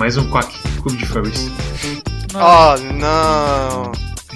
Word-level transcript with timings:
Mais 0.00 0.16
um 0.16 0.28
Quack 0.30 0.52
Clube 0.82 0.96
de 0.96 1.06
Furries. 1.06 1.48
Oh, 2.34 2.76
não! 2.94 3.92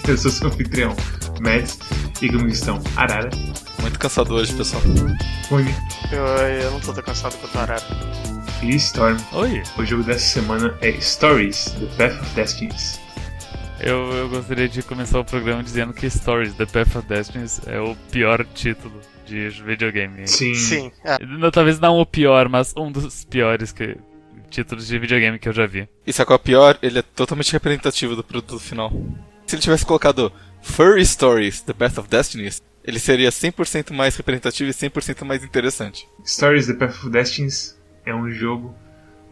Eu 0.06 0.16
sou 0.18 0.30
seu 0.30 0.48
anfitrião, 0.48 0.95
Mads, 1.41 1.78
e 2.20 2.28
comigo 2.28 2.48
estão 2.48 2.80
Arara, 2.96 3.30
Muito 3.80 3.98
cansado 3.98 4.34
hoje, 4.34 4.52
pessoal. 4.55 4.82
Rony 5.48 5.74
Eu, 6.12 6.24
eu 6.24 6.70
não 6.70 6.80
tô 6.80 6.92
tão 6.92 7.02
cansado 7.02 7.36
quanto 7.38 7.56
a 7.58 7.62
Arara. 7.62 7.82
e 8.62 8.77
Storm. 8.77 9.16
Oi, 9.32 9.62
O 9.78 9.84
jogo 9.84 10.02
dessa 10.02 10.27
semana 10.41 10.77
é 10.82 10.92
Stories, 11.00 11.74
The 11.96 12.08
Path 12.08 12.20
of 12.22 12.34
Destinies. 12.34 13.00
eu, 13.80 14.12
eu 14.12 14.28
gostaria 14.28 14.69
de 14.69 14.83
começar 14.83 15.19
o 15.19 15.24
programa 15.24 15.62
dizendo 15.62 15.92
que 15.94 16.08
Stories, 16.10 16.55
The 16.55 16.66
Path 16.66 16.96
of 16.96 17.08
Destinies 17.08 17.60
é 17.66 17.80
o 17.80 17.96
pior 18.12 18.44
título 18.55 19.00
de 19.27 19.48
videogame. 19.48 20.28
Sim. 20.28 20.55
Sim, 20.55 20.92
é. 21.02 21.19
Não, 21.24 21.50
talvez 21.50 21.80
não 21.80 21.98
o 21.98 22.05
pior, 22.05 22.46
mas 22.50 22.74
um 22.77 22.92
dos 22.92 23.24
piores 23.24 23.72
que, 23.72 23.96
títulos 24.54 24.86
de 24.86 24.98
videogame 24.98 25.38
que 25.38 25.48
eu 25.48 25.52
já 25.52 25.66
vi. 25.66 25.88
E 26.06 26.12
sabe 26.12 26.27
qual 26.28 26.36
é 26.36 26.41
o 26.41 26.44
pior? 26.44 26.78
Ele 26.83 26.98
é 27.00 27.02
totalmente 27.02 27.52
representativo 27.52 28.14
do 28.16 28.22
produto 28.24 28.58
final. 28.58 28.91
Se 29.46 29.55
ele 29.56 29.62
tivesse 29.62 29.84
colocado 29.84 30.33
Furry 30.62 31.05
Stories, 31.05 31.61
The 31.61 31.72
Path 31.72 31.98
of 31.98 32.08
Destinies, 32.08 32.62
ele 32.84 32.98
seria 32.98 33.30
100% 33.30 33.92
mais 33.92 34.16
representativo 34.16 34.70
e 34.70 34.72
100% 34.72 35.24
mais 35.24 35.42
interessante. 35.42 36.06
Stories, 36.24 36.66
The 36.66 36.74
Path 36.74 36.91
of 36.96 37.11
Destinies 37.11 37.78
é 38.06 38.14
um 38.14 38.30
jogo 38.30 38.74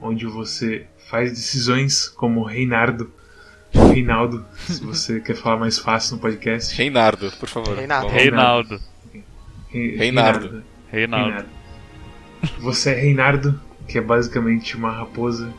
onde 0.00 0.26
você 0.26 0.86
faz 1.08 1.30
decisões 1.30 2.08
como 2.08 2.42
Reinardo, 2.44 3.12
Reinaldo, 3.72 4.44
se 4.66 4.82
você 4.84 5.20
quer 5.20 5.34
falar 5.36 5.56
mais 5.58 5.78
fácil 5.78 6.16
no 6.16 6.20
podcast. 6.22 6.74
Reinardo, 6.76 7.30
por 7.38 7.48
favor. 7.48 7.76
Reinaldo. 7.76 8.80
Re- 9.68 9.96
Reinardo. 9.96 10.62
Reinaldo. 10.90 11.26
Reinardo. 11.26 11.48
Você 12.58 12.90
é 12.90 12.94
Reinardo, 12.94 13.60
que 13.92 13.98
é 13.98 14.00
basicamente 14.00 14.74
uma 14.74 14.90
raposa, 14.90 15.52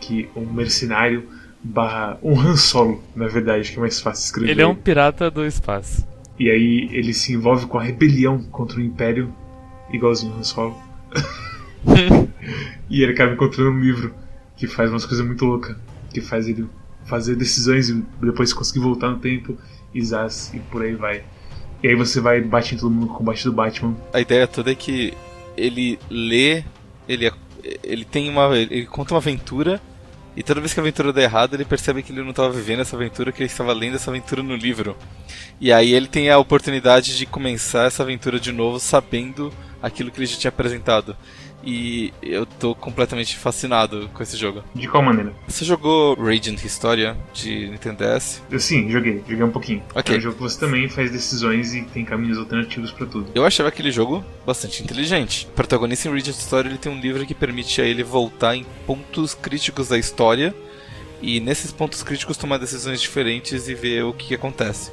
que 0.00 0.28
um 0.36 0.46
mercenário 0.46 1.28
barra 1.60 2.16
um 2.22 2.38
Han 2.38 2.56
Solo, 2.56 3.02
na 3.16 3.26
verdade, 3.26 3.72
que 3.72 3.78
é 3.78 3.80
mais 3.80 4.00
fácil 4.00 4.26
escrever. 4.26 4.52
Ele 4.52 4.62
é 4.62 4.66
um 4.66 4.76
pirata 4.76 5.28
do 5.28 5.44
espaço. 5.44 6.06
E 6.38 6.48
aí 6.48 6.88
ele 6.92 7.12
se 7.12 7.32
envolve 7.32 7.66
com 7.66 7.78
a 7.78 7.82
rebelião 7.82 8.44
contra 8.44 8.78
o 8.78 8.80
Império, 8.80 9.34
igualzinho 9.92 10.34
o 10.34 10.38
Han 10.38 10.44
Solo. 10.44 10.80
e 12.88 13.02
ele 13.02 13.10
acaba 13.10 13.32
encontrando 13.32 13.72
um 13.72 13.80
livro 13.80 14.14
que 14.56 14.68
faz 14.68 14.88
umas 14.88 15.04
coisas 15.04 15.26
muito 15.26 15.44
loucas, 15.44 15.76
que 16.14 16.20
faz 16.20 16.46
ele 16.46 16.68
fazer 17.06 17.34
decisões 17.34 17.88
e 17.88 18.04
depois 18.22 18.52
conseguir 18.52 18.78
voltar 18.78 19.10
no 19.10 19.18
tempo, 19.18 19.58
e 19.92 20.00
zaz, 20.00 20.54
e 20.54 20.60
por 20.60 20.82
aí 20.82 20.94
vai. 20.94 21.24
E 21.82 21.88
aí 21.88 21.96
você 21.96 22.20
vai 22.20 22.40
bate 22.40 22.76
em 22.76 22.78
todo 22.78 22.88
mundo 22.88 23.08
com 23.08 23.14
o 23.14 23.16
combate 23.16 23.42
do 23.42 23.52
Batman. 23.52 23.96
A 24.12 24.20
ideia 24.20 24.46
toda 24.46 24.70
é 24.70 24.76
que 24.76 25.12
ele 25.56 25.98
lê, 26.08 26.62
ele, 27.08 27.28
ele 27.82 28.04
tem 28.04 28.28
uma. 28.28 28.56
ele 28.56 28.86
conta 28.86 29.14
uma 29.14 29.18
aventura. 29.18 29.80
E 30.36 30.42
toda 30.44 30.60
vez 30.60 30.72
que 30.72 30.78
a 30.78 30.82
aventura 30.82 31.12
dá 31.12 31.20
errado, 31.20 31.54
ele 31.54 31.64
percebe 31.64 32.02
que 32.02 32.12
ele 32.12 32.22
não 32.22 32.30
estava 32.30 32.50
vivendo 32.50 32.80
essa 32.80 32.94
aventura, 32.94 33.32
que 33.32 33.42
ele 33.42 33.50
estava 33.50 33.72
lendo 33.72 33.96
essa 33.96 34.10
aventura 34.10 34.42
no 34.42 34.54
livro. 34.54 34.96
E 35.60 35.72
aí 35.72 35.92
ele 35.92 36.06
tem 36.06 36.30
a 36.30 36.38
oportunidade 36.38 37.16
de 37.16 37.26
começar 37.26 37.86
essa 37.86 38.04
aventura 38.04 38.38
de 38.38 38.52
novo, 38.52 38.78
sabendo 38.78 39.52
aquilo 39.82 40.10
que 40.10 40.18
ele 40.18 40.26
já 40.26 40.36
tinha 40.36 40.48
apresentado. 40.48 41.16
E 41.62 42.12
eu 42.22 42.46
tô 42.46 42.74
completamente 42.74 43.36
fascinado 43.36 44.08
com 44.14 44.22
esse 44.22 44.36
jogo. 44.36 44.64
De 44.74 44.88
qual 44.88 45.02
maneira? 45.02 45.32
Você 45.46 45.64
jogou 45.64 46.14
Radiant 46.14 46.62
Historia 46.64 47.16
de 47.34 47.68
Nintendo 47.68 47.98
DS? 48.02 48.42
Eu 48.50 48.58
sim, 48.58 48.90
joguei, 48.90 49.22
joguei 49.28 49.44
um 49.44 49.50
pouquinho. 49.50 49.82
Ok. 49.94 50.14
É 50.14 50.18
um 50.18 50.20
jogo 50.22 50.36
que 50.36 50.42
você 50.42 50.58
também 50.58 50.88
faz 50.88 51.10
decisões 51.10 51.74
e 51.74 51.82
tem 51.82 52.04
caminhos 52.04 52.38
alternativos 52.38 52.90
pra 52.92 53.06
tudo. 53.06 53.30
Eu 53.34 53.44
achava 53.44 53.68
aquele 53.68 53.90
jogo 53.90 54.24
bastante 54.46 54.82
inteligente. 54.82 55.46
O 55.50 55.54
protagonista 55.54 56.08
em 56.08 56.12
Radiant 56.12 56.36
Story 56.36 56.68
ele 56.68 56.78
tem 56.78 56.90
um 56.90 57.00
livro 57.00 57.26
que 57.26 57.34
permite 57.34 57.80
a 57.82 57.84
ele 57.84 58.02
voltar 58.02 58.56
em 58.56 58.64
pontos 58.86 59.34
críticos 59.34 59.88
da 59.88 59.98
história 59.98 60.54
e 61.20 61.40
nesses 61.40 61.70
pontos 61.70 62.02
críticos 62.02 62.38
tomar 62.38 62.56
decisões 62.56 63.02
diferentes 63.02 63.68
e 63.68 63.74
ver 63.74 64.04
o 64.04 64.14
que 64.14 64.34
acontece. 64.34 64.90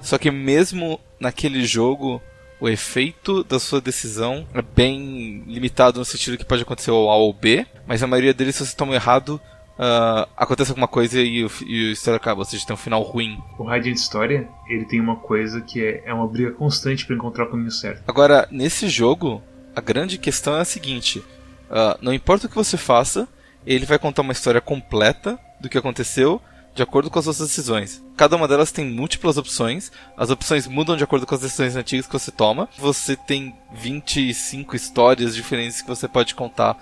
Só 0.00 0.16
que 0.16 0.30
mesmo 0.30 0.98
naquele 1.20 1.66
jogo, 1.66 2.22
o 2.60 2.68
efeito 2.68 3.44
da 3.44 3.58
sua 3.58 3.80
decisão 3.80 4.46
é 4.52 4.62
bem 4.62 5.44
limitado 5.46 5.98
no 5.98 6.04
sentido 6.04 6.36
que 6.36 6.44
pode 6.44 6.62
acontecer 6.62 6.90
o 6.90 7.10
A 7.10 7.16
ou 7.16 7.32
B, 7.32 7.66
mas 7.86 8.02
a 8.02 8.06
maioria 8.06 8.34
deles, 8.34 8.56
se 8.56 8.66
você 8.66 8.76
toma 8.76 8.94
errado, 8.94 9.40
ah, 9.78 10.28
acontece 10.36 10.70
alguma 10.70 10.88
coisa 10.88 11.20
e, 11.20 11.44
o, 11.44 11.50
e 11.64 11.90
a 11.90 11.92
história 11.92 12.16
acaba, 12.16 12.40
ou 12.40 12.44
seja, 12.44 12.66
tem 12.66 12.74
um 12.74 12.78
final 12.78 13.02
ruim. 13.02 13.38
O 13.58 13.62
Radiant 13.62 13.96
História, 13.96 14.48
ele 14.68 14.84
tem 14.84 15.00
uma 15.00 15.16
coisa 15.16 15.60
que 15.60 15.84
é, 15.84 16.02
é 16.04 16.12
uma 16.12 16.26
briga 16.26 16.50
constante 16.50 17.06
pra 17.06 17.14
encontrar 17.14 17.44
o 17.44 17.50
caminho 17.50 17.70
certo. 17.70 18.02
Agora, 18.08 18.48
nesse 18.50 18.88
jogo, 18.88 19.40
a 19.74 19.80
grande 19.80 20.18
questão 20.18 20.56
é 20.56 20.62
a 20.62 20.64
seguinte: 20.64 21.22
ah, 21.70 21.96
não 22.02 22.12
importa 22.12 22.46
o 22.46 22.50
que 22.50 22.56
você 22.56 22.76
faça, 22.76 23.28
ele 23.64 23.86
vai 23.86 23.98
contar 23.98 24.22
uma 24.22 24.32
história 24.32 24.60
completa 24.60 25.38
do 25.60 25.68
que 25.68 25.78
aconteceu 25.78 26.40
de 26.78 26.82
acordo 26.84 27.10
com 27.10 27.18
as 27.18 27.24
suas 27.24 27.38
decisões. 27.38 28.04
Cada 28.16 28.36
uma 28.36 28.46
delas 28.46 28.70
tem 28.70 28.84
múltiplas 28.84 29.36
opções, 29.36 29.90
as 30.16 30.30
opções 30.30 30.68
mudam 30.68 30.96
de 30.96 31.02
acordo 31.02 31.26
com 31.26 31.34
as 31.34 31.40
decisões 31.40 31.74
antigas 31.74 32.06
que 32.06 32.12
você 32.12 32.30
toma. 32.30 32.68
Você 32.78 33.16
tem 33.16 33.52
25 33.72 34.76
histórias 34.76 35.34
diferentes 35.34 35.82
que 35.82 35.88
você 35.88 36.06
pode 36.06 36.36
contar. 36.36 36.76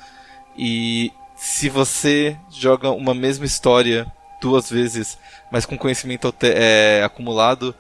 E 0.54 1.10
se 1.34 1.70
você 1.70 2.36
joga 2.50 2.90
uma 2.90 3.14
mesma 3.14 3.46
história 3.46 4.06
duas 4.38 4.68
vezes, 4.68 5.16
mas 5.50 5.64
com 5.64 5.78
conhecimento 5.78 6.32
é, 6.42 7.02
acumulado, 7.02 7.74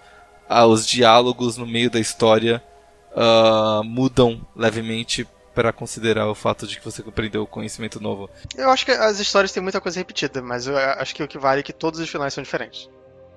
ah, 0.48 0.64
os 0.64 0.86
diálogos 0.86 1.58
no 1.58 1.66
meio 1.66 1.90
da 1.90 2.00
história 2.00 2.64
ah, 3.14 3.82
mudam 3.84 4.40
levemente 4.56 5.28
para 5.56 5.72
considerar 5.72 6.28
o 6.28 6.34
fato 6.34 6.66
de 6.66 6.78
que 6.78 6.84
você 6.84 7.00
aprendeu 7.00 7.42
o 7.42 7.46
conhecimento 7.46 7.98
novo. 7.98 8.28
Eu 8.54 8.68
acho 8.68 8.84
que 8.84 8.92
as 8.92 9.18
histórias 9.18 9.50
têm 9.50 9.62
muita 9.62 9.80
coisa 9.80 9.98
repetida, 9.98 10.42
mas 10.42 10.66
eu 10.66 10.76
acho 10.76 11.14
que 11.14 11.22
o 11.22 11.26
que 11.26 11.38
vale 11.38 11.60
é 11.60 11.62
que 11.62 11.72
todos 11.72 11.98
os 11.98 12.10
finais 12.10 12.34
são 12.34 12.44
diferentes. 12.44 12.90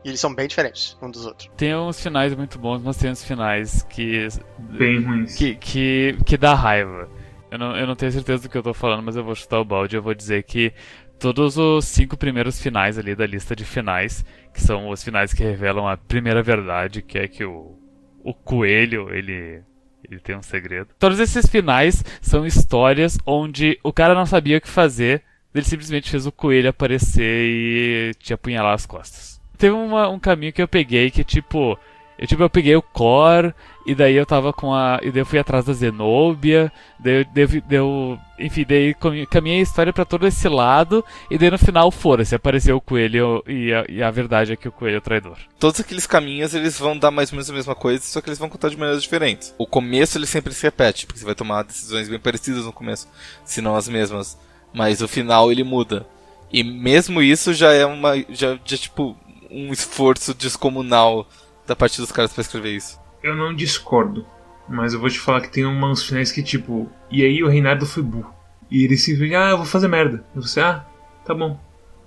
E 0.04 0.10
eles 0.10 0.20
são 0.20 0.36
bem 0.36 0.46
diferentes 0.46 0.98
um 1.02 1.10
dos 1.10 1.26
outros. 1.26 1.50
Tem 1.56 1.74
uns 1.74 2.02
finais 2.02 2.36
muito 2.36 2.60
bons, 2.60 2.82
mas 2.84 2.98
tem 2.98 3.10
uns 3.10 3.24
finais 3.24 3.84
que. 3.90 4.28
Bem 4.58 5.02
ruins. 5.02 5.34
que, 5.36 5.56
que, 5.56 6.18
que 6.26 6.38
dá 6.38 6.54
raiva. 6.54 7.10
Eu 7.50 7.58
não, 7.58 7.76
eu 7.78 7.88
não 7.88 7.96
tenho 7.96 8.12
certeza 8.12 8.44
do 8.44 8.50
que 8.50 8.58
eu 8.58 8.64
tô 8.64 8.74
falando, 8.74 9.02
mas 9.02 9.16
eu 9.16 9.24
vou 9.24 9.34
chutar 9.34 9.60
o 9.60 9.66
balde. 9.66 9.96
Eu 9.96 10.04
vou 10.04 10.14
dizer 10.14 10.44
que 10.44 10.74
todos 11.18 11.58
os 11.58 11.86
cinco 11.86 12.18
primeiros 12.18 12.62
finais 12.62 12.98
ali 12.98 13.16
da 13.16 13.26
lista 13.26 13.56
de 13.56 13.64
finais, 13.64 14.26
que 14.54 14.62
são 14.62 14.90
os 14.90 15.02
finais 15.02 15.34
que 15.34 15.44
revelam 15.44 15.88
a 15.88 15.96
primeira 15.96 16.44
verdade, 16.44 17.02
que 17.02 17.18
é 17.18 17.28
que 17.30 17.46
o, 17.46 17.78
o 18.24 18.34
coelho, 18.34 19.10
ele. 19.10 19.62
Ele 20.04 20.20
tem 20.20 20.36
um 20.36 20.42
segredo. 20.42 20.90
Todos 20.98 21.20
esses 21.20 21.46
finais 21.48 22.04
são 22.22 22.46
histórias 22.46 23.18
onde 23.26 23.80
o 23.84 23.92
cara 23.94 24.16
não 24.16 24.26
sabia 24.26 24.58
o 24.58 24.62
que 24.62 24.68
fazer, 24.70 25.24
ele 25.54 25.66
simplesmente 25.66 26.10
fez 26.10 26.26
o 26.26 26.32
coelho 26.32 26.70
aparecer 26.70 27.46
e 27.46 28.12
te 28.20 28.34
apunhalar 28.34 28.74
as 28.74 28.86
costas. 28.86 29.40
Teve 29.58 29.74
uma- 29.74 30.10
um 30.10 30.20
caminho 30.20 30.54
que 30.54 30.62
eu 30.62 30.68
peguei 30.68 31.12
que, 31.12 31.24
tipo, 31.24 31.78
eu, 32.18 32.28
tipo, 32.28 32.42
eu 32.42 32.50
peguei 32.50 32.76
o 32.76 32.82
core, 32.82 33.54
e 33.86 33.96
daí 33.96 34.16
eu 34.16 34.26
tava 34.26 34.54
com 34.54 34.74
a. 34.74 35.00
E 35.02 35.12
daí 35.12 35.22
eu 35.22 35.26
fui 35.26 35.40
atrás 35.40 35.66
da 35.66 35.74
Zenobia, 35.74 36.72
daí 37.00 37.26
eu. 37.36 37.62
Deu, 37.68 38.20
enfim, 38.38 38.66
daí 38.68 38.96
caminhei 39.30 39.60
a 39.60 39.64
história 39.64 39.92
pra 39.92 40.06
todo 40.06 40.28
esse 40.28 40.48
lado, 40.48 41.04
e 41.30 41.38
daí 41.38 41.50
no 41.50 41.58
final, 41.58 41.90
fora-se, 41.92 42.36
apareceu 42.36 42.78
o 42.78 42.82
coelho, 42.82 43.44
e 43.48 43.74
a, 43.74 43.86
e 43.90 44.04
a 44.04 44.12
verdade 44.12 44.54
é 44.54 44.56
que 44.56 44.68
o 44.68 44.72
coelho 44.72 44.96
é 44.96 44.98
o 45.00 45.02
traidor. 45.02 45.38
Todos 45.60 45.80
aqueles 45.80 46.06
caminhos 46.06 46.54
eles 46.54 46.78
vão 46.78 46.98
dar 46.98 47.12
mais 47.12 47.32
ou 47.32 47.36
menos 47.36 47.50
a 47.50 47.54
mesma 47.54 47.76
coisa, 47.76 48.04
só 48.04 48.22
que 48.22 48.30
eles 48.30 48.40
vão 48.40 48.50
contar 48.50 48.70
de 48.70 48.78
maneiras 48.78 49.04
diferentes. 49.04 49.54
O 49.58 49.66
começo 49.66 50.18
ele 50.18 50.26
sempre 50.26 50.54
se 50.54 50.64
repete, 50.64 51.06
porque 51.06 51.20
você 51.20 51.26
vai 51.26 51.36
tomar 51.36 51.64
decisões 51.64 52.08
bem 52.08 52.20
parecidas 52.20 52.66
no 52.66 52.74
começo, 52.74 53.08
se 53.44 53.62
não 53.62 53.76
as 53.76 53.88
mesmas. 53.88 54.38
Mas 54.74 55.02
o 55.02 55.08
final 55.08 55.52
ele 55.52 55.64
muda. 55.64 56.06
E 56.52 56.64
mesmo 56.64 57.22
isso 57.22 57.54
já 57.54 57.74
é 57.74 57.86
uma. 57.86 58.16
já, 58.30 58.58
já 58.64 58.78
tipo 58.78 59.18
um 59.50 59.74
esforço 59.74 60.34
descomunal 60.34 61.28
da 61.66 61.76
parte 61.76 62.00
dos 62.00 62.12
caras 62.12 62.32
pra 62.32 62.42
escrever 62.42 62.76
isso. 62.76 63.00
Eu 63.22 63.36
não 63.36 63.54
discordo, 63.54 64.26
mas 64.68 64.94
eu 64.94 65.00
vou 65.00 65.10
te 65.10 65.20
falar 65.20 65.42
que 65.42 65.52
tem 65.52 65.66
uns 65.66 66.04
finais 66.04 66.32
que, 66.32 66.44
tipo, 66.44 66.90
e 67.12 67.24
aí 67.24 67.44
o 67.44 67.50
Reinardo 67.50 67.86
foi 67.86 68.04
burro. 68.04 68.34
E 68.72 68.84
ele 68.84 68.98
simplesmente, 68.98 69.36
ah, 69.36 69.50
eu 69.50 69.58
vou 69.58 69.66
fazer 69.66 69.88
merda. 69.88 70.24
E 70.36 70.40
você, 70.40 70.62
ah, 70.62 70.86
tá 71.26 71.34
bom. 71.34 71.60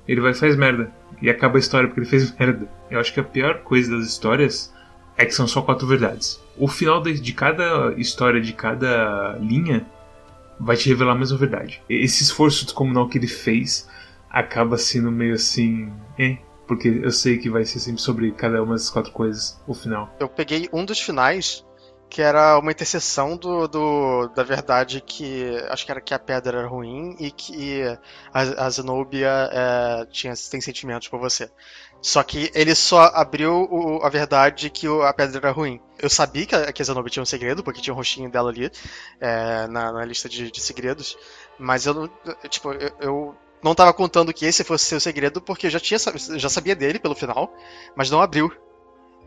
Ele 0.07 0.21
vai 0.21 0.31
e 0.31 0.35
faz 0.35 0.57
merda. 0.57 0.93
E 1.21 1.29
acaba 1.29 1.57
a 1.57 1.61
história 1.61 1.89
porque 1.89 2.01
ele 2.01 2.09
fez 2.09 2.35
merda. 2.39 2.69
Eu 2.91 3.01
acho 3.01 3.13
que 3.13 3.21
a 3.21 3.25
pior 3.25 3.59
coisa 3.59 3.97
das 3.97 4.07
histórias 4.07 4.73
é 5.17 5.27
que 5.27 5.35
são 5.35 5.47
só 5.47 5.63
quatro 5.63 5.87
verdades. 5.87 6.41
O 6.57 6.69
final 6.69 7.03
de, 7.03 7.33
cada 7.33 7.95
história, 7.97 8.41
de 8.41 8.53
cada 8.53 9.37
linha, 9.41 9.87
vai 10.59 10.77
te 10.77 10.89
revelar 10.89 11.13
a 11.13 11.19
mesma 11.19 11.37
verdade. 11.37 11.83
Esse 11.89 12.23
esforço 12.23 12.65
descomunal 12.65 13.09
que 13.09 13.19
ele 13.19 13.27
fez 13.27 13.89
acaba 14.31 14.79
sendo 14.79 15.11
meio 15.11 15.35
assim, 15.35 15.93
eh, 16.19 16.39
porque 16.73 16.89
eu 16.89 17.11
sei 17.11 17.37
que 17.37 17.51
vai 17.51 17.67
ser 17.67 17.81
sempre 17.81 18.01
sobre 18.01 18.33
cada 18.33 18.63
uma 18.63 18.73
dessas 18.73 18.89
quatro 18.89 19.13
coisas, 19.13 19.61
o 19.67 19.75
final. 19.75 20.11
Eu 20.19 20.27
peguei 20.27 20.71
um 20.73 20.87
dos 20.87 20.99
finais 20.99 21.67
que 22.09 22.23
era 22.23 22.59
uma 22.59 22.71
interseção 22.71 23.37
do, 23.37 23.67
do, 23.67 24.29
da 24.29 24.43
verdade 24.43 25.01
que 25.01 25.45
acho 25.69 25.85
que 25.85 25.91
era 25.91 26.01
que 26.01 26.13
a 26.13 26.19
pedra 26.19 26.59
era 26.59 26.69
ruim 26.69 27.15
e 27.19 27.31
que 27.31 27.83
a, 28.33 28.67
a 28.67 28.71
Zenobia 28.71 29.49
é, 29.51 30.07
tinha, 30.11 30.35
tem 30.51 30.61
sentimentos 30.61 31.09
por 31.09 31.19
você. 31.21 31.51
Só 32.01 32.23
que 32.23 32.51
ele 32.55 32.75
só 32.75 33.05
abriu 33.15 33.67
o, 33.71 34.03
a 34.03 34.09
verdade 34.09 34.69
que 34.71 34.89
o, 34.89 35.03
a 35.03 35.13
pedra 35.13 35.39
era 35.39 35.51
ruim. 35.53 35.81
Eu 35.99 36.11
sabia 36.11 36.47
que 36.47 36.55
a, 36.55 36.73
que 36.73 36.83
a 36.83 36.85
Zenobia 36.85 37.11
tinha 37.11 37.23
um 37.23 37.27
segredo, 37.27 37.63
porque 37.63 37.81
tinha 37.81 37.93
um 37.93 37.97
rostinho 37.97 38.31
dela 38.31 38.51
ali 38.51 38.71
é, 39.21 39.67
na, 39.69 39.93
na, 39.93 40.05
lista 40.05 40.29
de, 40.29 40.51
de, 40.51 40.61
segredos, 40.61 41.17
mas 41.59 41.87
eu, 41.87 42.09
tipo, 42.49 42.73
eu, 42.73 42.91
eu 43.01 43.37
não 43.63 43.73
estava 43.73 43.93
contando 43.93 44.33
que 44.33 44.45
esse 44.45 44.65
fosse 44.65 44.85
seu 44.85 45.01
segredo, 45.01 45.41
porque 45.41 45.67
eu 45.67 45.71
já, 45.71 45.81
tinha, 45.81 45.99
já 46.37 46.49
sabia 46.49 46.75
dele 46.75 46.99
pelo 46.99 47.15
final, 47.15 47.53
mas 47.95 48.11
não 48.11 48.21
abriu. 48.21 48.53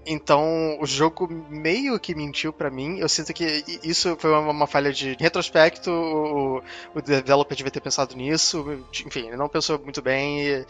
Então, 0.07 0.77
o 0.79 0.85
jogo 0.85 1.27
meio 1.49 1.99
que 1.99 2.13
mentiu 2.13 2.53
para 2.53 2.69
mim. 2.69 2.99
Eu 2.99 3.09
sinto 3.09 3.33
que 3.33 3.63
isso 3.83 4.15
foi 4.19 4.29
uma, 4.29 4.51
uma 4.51 4.67
falha 4.67 4.93
de 4.93 5.17
retrospecto. 5.19 5.89
O, 5.89 6.61
o, 6.93 7.01
developer 7.01 7.57
devia 7.57 7.71
ter 7.71 7.81
pensado 7.81 8.15
nisso. 8.15 8.83
Enfim, 9.03 9.27
ele 9.27 9.35
não 9.35 9.49
pensou 9.49 9.79
muito 9.79 10.03
bem. 10.03 10.63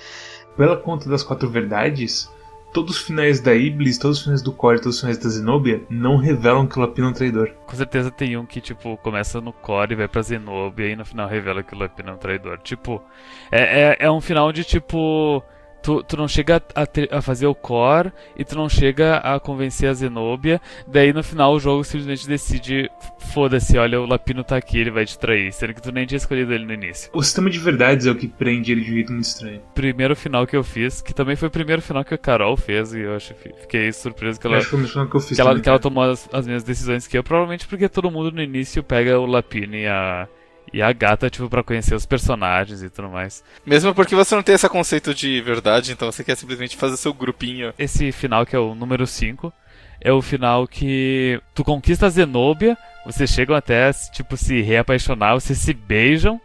Pela 0.56 0.78
conta 0.78 1.10
das 1.10 1.22
quatro 1.22 1.50
verdades, 1.50 2.30
todos 2.76 2.98
os 2.98 3.02
finais 3.02 3.40
da 3.40 3.56
Iblis, 3.56 3.98
todos 3.98 4.18
os 4.18 4.24
finais 4.26 4.42
do 4.42 4.52
Core, 4.52 4.82
todos 4.82 4.96
os 4.96 5.00
finais 5.00 5.18
da 5.18 5.30
Zenobia 5.30 5.82
não 5.90 6.18
revelam 6.18 6.68
que 6.68 6.78
o 6.78 6.82
Lapino 6.82 7.08
é 7.08 7.10
um 7.10 7.14
traidor. 7.14 7.50
Com 7.66 7.76
certeza 7.78 8.12
tem 8.12 8.36
um 8.36 8.46
que, 8.46 8.60
tipo, 8.60 8.98
começa 8.98 9.40
no 9.40 9.54
Core 9.54 9.94
e 9.94 9.96
vai 9.96 10.10
pra 10.10 10.22
Zenobia 10.22 10.90
e 10.90 10.96
no 10.98 11.06
final 11.06 11.26
revela 11.26 11.64
que 11.64 11.74
o 11.74 11.80
Lapino 11.80 12.10
é 12.10 12.14
um 12.14 12.18
traidor. 12.18 12.60
Tipo, 12.60 13.02
é, 13.50 13.62
é, 13.62 13.98
é 14.02 14.12
um 14.12 14.20
final 14.20 14.52
de 14.52 14.66
tipo 14.66 15.42
tu, 15.86 16.02
tu 16.02 16.18
não 16.18 16.28
chega 16.28 16.62
a, 16.74 17.18
a, 17.18 17.22
fazer 17.22 17.46
o 17.46 17.54
core 17.54 18.12
e 18.36 18.44
tu 18.44 18.56
não 18.56 18.68
chega 18.68 19.18
a 19.18 19.40
convencer 19.40 19.88
a 19.88 19.94
Zenobia. 19.94 20.60
Daí 20.88 21.14
no 21.14 21.24
final 21.24 21.54
o 21.54 21.60
jogo 21.60 21.84
simplesmente 21.84 22.28
decide: 22.28 22.90
foda-se, 23.20 23.78
olha, 23.78 24.02
o 24.02 24.06
Lapino 24.08 24.44
tá 24.44 24.58
aqui, 24.58 24.80
ele 24.80 24.90
vai 24.90 25.06
te 25.06 25.18
trair. 25.20 25.54
Sendo 25.54 25.76
que 25.76 25.82
tu 25.82 25.92
nem 25.92 26.08
tinha 26.08 26.18
escolhido 26.18 26.52
ele 26.54 26.66
no 26.66 26.74
início. 26.74 27.12
O 27.14 27.22
sistema 27.22 27.52
de 27.52 27.60
verdades 27.60 28.08
é 28.08 28.12
o 28.12 28.16
que 28.16 28.28
prende 28.28 28.72
ele 28.72 28.82
de 28.82 28.92
um 28.92 28.94
jeito 28.96 29.14
muito 29.14 29.26
estranho. 29.26 29.62
Primeiro 29.76 30.16
final 30.16 30.48
que 30.48 30.58
eu 30.58 30.64
fiz, 30.64 31.02
que 31.02 31.14
também 31.14 31.36
foi 31.36 31.50
o 31.50 31.52
primeiro 31.52 31.82
final 31.84 32.04
que 32.04 32.16
a 32.16 32.18
Carol 32.18 32.58
fez, 32.58 32.94
e 32.94 33.02
eu 33.02 33.16
acho, 33.16 33.36
fiquei 33.36 33.92
surpreso 33.94 34.40
que 34.40 34.48
ela. 34.48 34.58
acho 34.58 34.66
que 34.66 34.76
foi 34.76 34.84
o 34.84 34.88
final 34.88 35.08
que 35.08 35.16
eu 35.16 35.20
fiz. 35.20 35.36
Que, 35.36 35.42
ela, 35.42 35.60
que 35.60 35.70
ela 35.70 35.80
tomou 35.80 36.04
as, 36.04 36.28
as 36.34 36.48
mesmas 36.48 36.64
decisões 36.64 37.06
que 37.06 37.16
eu, 37.16 37.24
provavelmente 37.24 37.68
porque 37.68 37.88
todo 37.88 38.10
mundo 38.10 38.32
no 38.32 38.42
início 38.42 38.84
pega 38.84 39.20
o 39.20 39.26
Lapino 39.28 39.76
e 39.76 39.86
a 39.86 40.28
e 40.74 40.82
a 40.82 40.92
gata, 40.92 41.30
tipo, 41.30 41.50
pra 41.50 41.64
conhecer 41.64 41.96
os 41.96 42.06
personagens 42.06 42.82
e 42.84 42.90
tudo 42.90 43.10
mais. 43.10 43.44
Mesmo 43.66 43.94
porque 43.94 44.16
você 44.16 44.36
não 44.36 44.44
tem 44.44 44.56
esse 44.56 44.68
conceito 44.70 45.14
de 45.14 45.42
verdade, 45.42 45.92
então 45.92 46.12
você 46.12 46.24
quer 46.24 46.36
simplesmente 46.36 46.78
fazer 46.78 46.98
seu 46.98 47.14
grupinho. 47.14 47.74
Esse 47.78 48.12
final, 48.12 48.46
que 48.46 48.56
é 48.56 48.60
o 48.60 48.76
número 48.76 49.06
5, 49.06 49.52
é 50.02 50.12
o 50.12 50.22
final 50.22 50.68
que 50.68 51.40
tu 51.54 51.64
conquista 51.64 52.06
a 52.08 52.10
Zenobia, 52.10 52.78
vocês 53.06 53.30
chegam 53.30 53.56
até, 53.56 53.92
tipo, 54.14 54.36
se 54.38 54.62
reapaixonar, 54.62 55.34
vocês 55.34 55.58
se 55.60 55.74
beijam, 55.74 56.40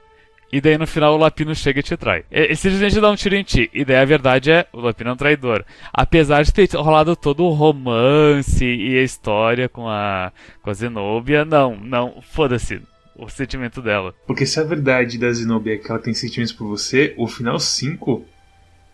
e 0.53 0.61
daí 0.61 0.77
no 0.77 0.87
final 0.87 1.15
o 1.15 1.17
Lapino 1.17 1.55
chega 1.55 1.79
e 1.79 1.83
te 1.83 1.97
trai. 1.97 2.25
Ele 2.31 2.57
simplesmente 2.57 3.01
dá 3.01 3.09
um 3.11 3.15
tiro 3.15 3.37
em 3.37 3.45
ti. 3.45 3.71
E 3.73 3.85
daí 3.85 3.97
a 3.97 4.05
verdade 4.05 4.51
é, 4.51 4.67
o 4.73 4.81
Lapino 4.81 5.11
é 5.11 5.13
um 5.13 5.17
traidor. 5.17 5.65
Apesar 5.93 6.43
de 6.43 6.53
ter 6.53 6.69
rolado 6.75 7.15
todo 7.15 7.45
o 7.45 7.53
romance 7.53 8.65
e 8.65 8.99
a 8.99 9.03
história 9.03 9.69
com 9.69 9.89
a, 9.89 10.33
com 10.61 10.71
a 10.71 10.75
Zenobia, 10.75 11.45
não, 11.45 11.77
não, 11.77 12.21
foda-se 12.21 12.83
o 13.25 13.29
sentimento 13.29 13.83
dela. 13.83 14.15
Porque 14.27 14.47
se 14.47 14.59
a 14.59 14.65
verdade 14.65 15.19
da 15.19 15.31
Zenobia 15.31 15.75
é 15.75 15.77
que 15.77 15.91
ela 15.91 16.01
tem 16.01 16.15
sentimentos 16.15 16.53
por 16.53 16.67
você, 16.67 17.15
o 17.17 17.29
final 17.29 17.59
5, 17.59 18.25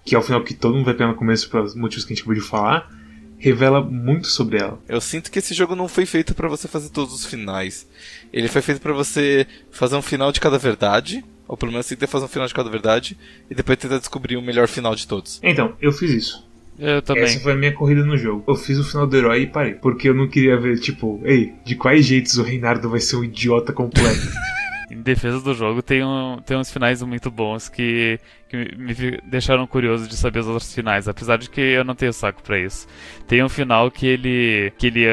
que 0.04 0.14
é 0.14 0.18
o 0.18 0.22
final 0.22 0.42
que 0.42 0.54
todo 0.54 0.74
mundo 0.74 0.84
vai 0.84 0.94
pegar 0.94 1.08
no 1.08 1.14
começo 1.14 1.48
pelos 1.48 1.74
motivos 1.74 2.04
que 2.04 2.12
a 2.12 2.14
gente 2.14 2.22
acabou 2.22 2.40
de 2.40 2.46
falar, 2.46 2.90
revela 3.38 3.80
muito 3.80 4.26
sobre 4.26 4.58
ela. 4.58 4.80
Eu 4.88 5.00
sinto 5.00 5.30
que 5.30 5.38
esse 5.38 5.54
jogo 5.54 5.76
não 5.76 5.88
foi 5.88 6.06
feito 6.06 6.34
para 6.34 6.48
você 6.48 6.66
fazer 6.66 6.90
todos 6.90 7.14
os 7.14 7.26
finais. 7.26 7.86
Ele 8.32 8.48
foi 8.48 8.62
feito 8.62 8.80
para 8.80 8.92
você 8.92 9.46
fazer 9.70 9.96
um 9.96 10.02
final 10.02 10.32
de 10.32 10.40
cada 10.40 10.58
verdade, 10.58 11.24
ou 11.46 11.56
pelo 11.56 11.72
menos 11.72 11.86
tentar 11.86 12.06
fazer 12.06 12.24
um 12.24 12.28
final 12.28 12.48
de 12.48 12.54
cada 12.54 12.70
verdade, 12.70 13.16
e 13.50 13.54
depois 13.54 13.78
tentar 13.78 13.98
descobrir 13.98 14.36
o 14.36 14.42
melhor 14.42 14.66
final 14.68 14.94
de 14.94 15.06
todos. 15.06 15.38
Então, 15.42 15.76
eu 15.80 15.92
fiz 15.92 16.10
isso. 16.10 16.45
Eu 16.78 17.02
também. 17.02 17.24
Essa 17.24 17.40
foi 17.40 17.52
a 17.52 17.56
minha 17.56 17.72
corrida 17.72 18.04
no 18.04 18.16
jogo. 18.16 18.44
Eu 18.46 18.54
fiz 18.54 18.78
o 18.78 18.84
final 18.84 19.06
do 19.06 19.16
herói 19.16 19.42
e 19.42 19.46
parei. 19.46 19.74
Porque 19.74 20.08
eu 20.08 20.14
não 20.14 20.28
queria 20.28 20.56
ver, 20.58 20.78
tipo, 20.78 21.20
ei, 21.24 21.54
de 21.64 21.74
quais 21.74 22.04
jeitos 22.04 22.36
o 22.38 22.42
Reinardo 22.42 22.88
vai 22.88 23.00
ser 23.00 23.16
um 23.16 23.24
idiota 23.24 23.72
completo. 23.72 24.26
em 24.90 25.02
defesa 25.02 25.40
do 25.40 25.54
jogo, 25.54 25.82
tem, 25.82 26.04
um, 26.04 26.38
tem 26.44 26.56
uns 26.56 26.70
finais 26.70 27.02
muito 27.02 27.30
bons 27.30 27.68
que, 27.68 28.18
que 28.48 28.76
me 28.76 28.94
deixaram 29.24 29.66
curioso 29.66 30.08
de 30.08 30.16
saber 30.16 30.40
os 30.40 30.46
outros 30.46 30.72
finais, 30.72 31.08
apesar 31.08 31.36
de 31.36 31.50
que 31.50 31.60
eu 31.60 31.84
não 31.84 31.94
tenho 31.94 32.12
saco 32.12 32.42
para 32.42 32.58
isso. 32.58 32.86
Tem 33.26 33.42
um 33.42 33.48
final 33.48 33.90
que 33.90 34.06
ele 34.06 34.72
que 34.78 34.86
ele, 34.86 35.04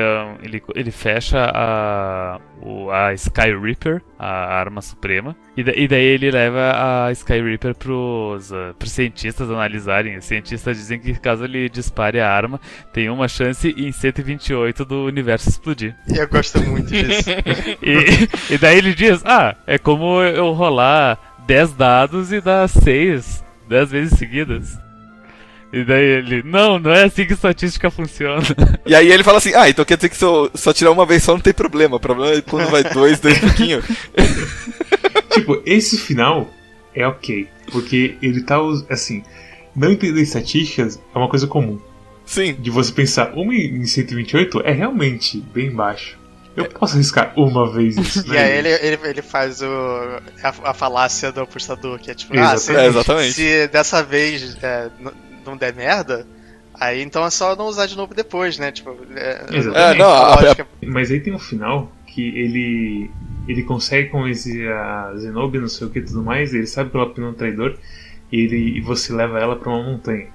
ele, 0.44 0.64
ele 0.76 0.92
fecha 0.92 1.52
a, 1.54 2.40
a 2.92 3.14
Sky 3.14 3.56
Reaper, 3.60 4.02
a 4.20 4.56
arma 4.56 4.82
suprema, 4.82 5.36
e, 5.58 5.64
da, 5.64 5.74
e 5.74 5.88
daí 5.88 6.04
ele 6.04 6.30
leva 6.30 7.06
a 7.08 7.12
Sky 7.12 7.42
Reaper 7.42 7.76
pros, 7.76 8.52
uh, 8.52 8.74
pros 8.78 8.92
cientistas 8.92 9.50
analisarem. 9.50 10.18
Os 10.18 10.26
cientistas 10.26 10.78
dizem 10.78 11.00
que 11.00 11.14
caso 11.20 11.44
ele 11.46 11.70
dispare 11.70 12.20
a 12.20 12.32
arma, 12.32 12.60
tem 12.94 13.10
uma 13.10 13.28
chance 13.28 13.74
em 13.76 13.92
128 13.92 14.86
do 14.86 15.06
universo 15.06 15.50
explodir. 15.50 15.96
Eu 16.08 16.28
gosto 16.28 16.62
muito 16.62 16.88
disso. 16.88 17.30
e, 17.82 18.54
e 18.54 18.58
daí 18.58 18.78
ele 18.78 18.94
diz: 18.94 19.24
Ah, 19.26 19.56
é 19.66 19.78
como 19.78 20.22
eu 20.22 20.52
rolar 20.52 21.33
10 21.46 21.74
dados 21.74 22.32
e 22.32 22.40
dar 22.40 22.68
6 22.68 23.44
10 23.68 23.92
vezes 23.92 24.20
seguidas. 24.20 24.78
E 25.72 25.84
daí 25.84 26.04
ele, 26.04 26.44
não, 26.44 26.78
não 26.78 26.92
é 26.92 27.06
assim 27.06 27.26
que 27.26 27.34
estatística 27.34 27.90
funciona. 27.90 28.44
E 28.86 28.94
aí 28.94 29.10
ele 29.10 29.24
fala 29.24 29.38
assim, 29.38 29.54
ah, 29.56 29.70
então 29.70 29.86
quer 29.86 29.96
dizer 29.96 30.10
que 30.10 30.18
se 30.18 30.26
eu 30.26 30.52
só 30.54 30.74
tirar 30.74 30.92
uma 30.92 31.06
vez 31.06 31.24
só 31.24 31.34
não 31.34 31.40
tem 31.40 31.54
problema. 31.54 31.96
O 31.96 32.00
problema 32.00 32.34
é 32.34 32.42
quando 32.42 32.70
vai 32.70 32.84
dois, 32.84 33.18
dois 33.20 33.40
pouquinho. 33.40 33.82
tipo, 35.32 35.62
esse 35.66 35.98
final 35.98 36.54
é 36.94 37.08
ok. 37.08 37.48
Porque 37.72 38.18
ele 38.22 38.44
tá, 38.44 38.60
assim, 38.90 39.24
não 39.74 39.90
entender 39.90 40.22
estatísticas 40.22 41.02
é 41.16 41.18
uma 41.18 41.30
coisa 41.30 41.48
comum. 41.48 41.80
Sim. 42.26 42.56
De 42.60 42.70
você 42.70 42.92
pensar, 42.92 43.34
uma 43.34 43.56
em 43.56 43.86
128 43.86 44.62
é 44.66 44.72
realmente 44.74 45.40
bem 45.54 45.72
baixo. 45.72 46.20
Eu 46.56 46.66
posso 46.66 46.96
arriscar 46.96 47.34
uma 47.36 47.72
vez 47.72 47.98
isso. 47.98 48.28
Né? 48.28 48.36
e 48.36 48.38
aí 48.38 48.58
ele, 48.58 48.70
ele, 48.70 49.00
ele 49.04 49.22
faz 49.22 49.62
o, 49.62 49.66
a, 50.44 50.70
a, 50.70 50.74
falácia 50.74 51.32
do 51.32 51.42
apostador, 51.42 52.00
que 52.00 52.12
é 52.12 52.14
tipo, 52.14 52.34
exatamente. 52.36 52.56
ah, 52.56 52.60
se, 52.60 52.76
é, 52.76 52.86
exatamente. 52.88 53.34
se 53.34 53.68
dessa 53.68 54.04
vez 54.04 54.58
é, 54.62 54.90
não 55.46 55.58
der 55.58 55.74
merda, 55.74 56.28
aí 56.74 57.02
então 57.02 57.26
é 57.26 57.30
só 57.30 57.56
não 57.56 57.66
usar 57.66 57.88
de 57.88 57.98
novo 57.98 58.14
depois, 58.14 58.58
né? 58.58 58.72
Tipo, 58.72 58.96
é, 59.16 59.46
exatamente. 59.52 59.78
É, 59.78 59.98
não, 59.98 60.10
a, 60.10 60.34
a, 60.36 60.66
Mas 60.86 61.10
aí 61.10 61.20
tem 61.20 61.34
um 61.34 61.40
final 61.40 61.92
que 62.06 62.22
ele 62.22 63.10
ele 63.48 63.64
consegue 63.64 64.10
convencer 64.10 64.72
a 64.72 65.14
Zenobia, 65.18 65.60
não 65.60 65.68
sei 65.68 65.88
o 65.88 65.90
que 65.90 66.02
tudo 66.02 66.24
mais, 66.24 66.54
ele 66.54 66.68
sabe 66.68 66.90
que 66.90 66.98
ela 66.98 67.12
é 67.16 67.22
um 67.22 67.34
traidor, 67.34 67.78
e, 68.32 68.40
ele, 68.42 68.78
e 68.78 68.82
você 68.82 69.14
leva 69.14 69.40
ela 69.40 69.56
pra 69.56 69.70
uma 69.70 69.84
montanha. 69.84 70.28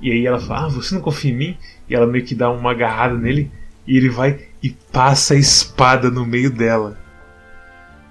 E 0.00 0.10
aí 0.10 0.26
ela 0.26 0.40
fala, 0.40 0.66
ah, 0.66 0.68
você 0.68 0.94
não 0.94 1.02
confia 1.02 1.30
em 1.30 1.36
mim? 1.36 1.58
E 1.88 1.94
ela 1.94 2.06
meio 2.06 2.24
que 2.24 2.34
dá 2.34 2.50
uma 2.50 2.70
agarrada 2.70 3.14
nele, 3.14 3.50
e 3.86 3.96
ele 3.96 4.08
vai 4.08 4.46
e 4.62 4.70
passa 4.70 5.34
a 5.34 5.38
espada 5.38 6.10
no 6.10 6.26
meio 6.26 6.50
dela. 6.50 6.98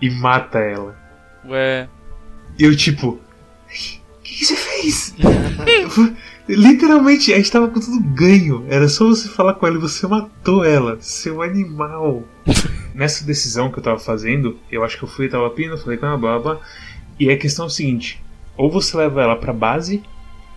E 0.01 0.09
mata 0.09 0.59
ela. 0.59 0.97
Ué. 1.45 1.87
E 2.57 2.63
eu 2.63 2.75
tipo. 2.75 3.07
O 3.09 3.19
que, 4.23 4.35
que 4.35 4.45
você 4.45 4.55
fez? 4.55 5.15
Literalmente, 6.47 7.33
a 7.33 7.37
gente 7.37 7.51
tava 7.51 7.67
com 7.67 7.79
tudo 7.79 7.99
ganho. 8.13 8.65
Era 8.69 8.87
só 8.87 9.05
você 9.05 9.27
falar 9.27 9.55
com 9.55 9.65
ela 9.65 9.77
e 9.77 9.81
você 9.81 10.07
matou 10.07 10.63
ela. 10.63 10.97
Seu 11.01 11.41
animal. 11.41 12.23
Nessa 12.93 13.25
decisão 13.25 13.71
que 13.71 13.79
eu 13.79 13.83
tava 13.83 13.99
fazendo, 13.99 14.57
eu 14.71 14.83
acho 14.83 14.97
que 14.97 15.03
eu 15.03 15.09
fui, 15.09 15.27
tava 15.27 15.49
pino, 15.49 15.77
falei 15.77 15.97
com 15.97 16.05
ela, 16.05 16.17
blá 16.17 16.39
blá. 16.39 16.59
E 17.19 17.29
a 17.29 17.37
questão 17.37 17.65
é 17.65 17.67
o 17.67 17.71
seguinte: 17.71 18.23
ou 18.55 18.69
você 18.69 18.95
leva 18.95 19.21
ela 19.21 19.35
pra 19.35 19.51
base, 19.51 20.03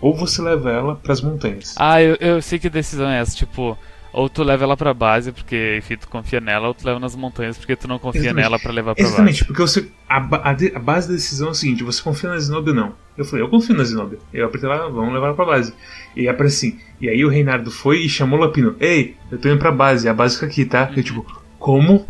ou 0.00 0.14
você 0.14 0.40
leva 0.42 0.70
ela 0.70 0.94
pras 0.96 1.20
montanhas. 1.20 1.74
Ah, 1.76 2.00
eu, 2.00 2.16
eu 2.20 2.40
sei 2.40 2.58
que 2.58 2.70
decisão 2.70 3.08
é 3.08 3.20
essa. 3.20 3.34
Tipo, 3.34 3.76
ou 4.12 4.28
tu 4.28 4.42
leva 4.42 4.64
ela 4.64 4.76
pra 4.76 4.94
base 4.94 5.32
porque, 5.32 5.76
enfim, 5.78 5.96
tu 5.96 6.08
confia 6.08 6.40
nela, 6.40 6.68
ou 6.68 6.74
tu 6.74 6.86
leva 6.86 6.98
nas 6.98 7.14
montanhas 7.14 7.58
porque 7.58 7.76
tu 7.76 7.86
não 7.86 7.98
confia 7.98 8.20
Exatamente. 8.20 8.44
nela 8.44 8.58
para 8.58 8.72
levar 8.72 8.94
pra 8.94 9.04
Exatamente, 9.04 9.40
base. 9.40 9.44
porque 9.44 9.62
você, 9.62 9.88
a, 10.08 10.16
a, 10.16 10.50
a, 10.50 10.78
base 10.78 11.08
da 11.08 11.14
decisão 11.14 11.48
é 11.48 11.50
o 11.50 11.54
seguinte: 11.54 11.84
você 11.84 12.02
confia 12.02 12.30
na 12.30 12.38
Zenobia 12.38 12.72
ou 12.72 12.80
não? 12.80 12.94
Eu 13.16 13.24
falei, 13.24 13.44
eu 13.44 13.48
confio 13.48 13.76
na 13.76 13.84
Zenobia. 13.84 14.18
Eu 14.32 14.46
apertei 14.46 14.68
lá, 14.68 14.88
vamos 14.88 15.12
levar 15.12 15.26
ela 15.26 15.36
pra 15.36 15.44
base. 15.44 15.74
E 16.16 16.26
é 16.26 16.30
assim. 16.30 16.78
E 17.00 17.08
aí 17.08 17.24
o 17.24 17.28
Reinardo 17.28 17.70
foi 17.70 18.00
e 18.00 18.08
chamou 18.08 18.38
o 18.38 18.42
Lapino: 18.42 18.76
Ei, 18.80 19.16
eu 19.30 19.38
tô 19.38 19.48
indo 19.48 19.58
pra 19.58 19.72
base, 19.72 20.08
a 20.08 20.14
base 20.14 20.34
fica 20.34 20.46
aqui, 20.46 20.64
tá? 20.64 20.88
Uhum. 20.88 20.94
Eu 20.96 21.02
tipo, 21.02 21.42
como? 21.58 22.06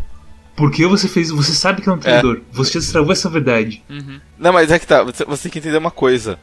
Por 0.55 0.71
que 0.71 0.85
você 0.85 1.07
fez 1.07 1.29
Você 1.31 1.53
sabe 1.53 1.81
que 1.81 1.89
é 1.89 1.91
um 1.91 1.97
traidor. 1.97 2.37
É. 2.37 2.39
Você 2.51 2.73
já 2.73 2.79
destravou 2.79 3.11
essa 3.11 3.29
verdade. 3.29 3.83
Uhum. 3.89 4.19
Não, 4.37 4.51
mas 4.51 4.71
é 4.71 4.79
que 4.79 4.87
tá. 4.87 5.03
Você, 5.03 5.23
você 5.25 5.43
tem 5.43 5.51
que 5.51 5.59
entender 5.59 5.77
uma 5.77 5.91
coisa. 5.91 6.37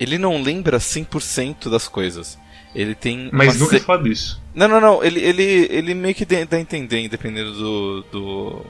Ele 0.00 0.16
não 0.16 0.42
lembra 0.42 0.78
100% 0.78 1.68
das 1.68 1.88
coisas. 1.88 2.38
Ele 2.74 2.94
tem. 2.94 3.30
Mas 3.32 3.58
nunca 3.58 3.78
se... 3.78 3.84
fala 3.84 4.02
disso. 4.02 4.40
Não, 4.54 4.68
não, 4.68 4.80
não. 4.80 5.04
Ele, 5.04 5.20
ele, 5.20 5.68
ele 5.70 5.94
meio 5.94 6.14
que 6.14 6.24
dá 6.24 6.36
a 6.56 6.60
entender, 6.60 7.08
dependendo 7.08 7.52
do, 7.52 8.02
do, 8.12 8.66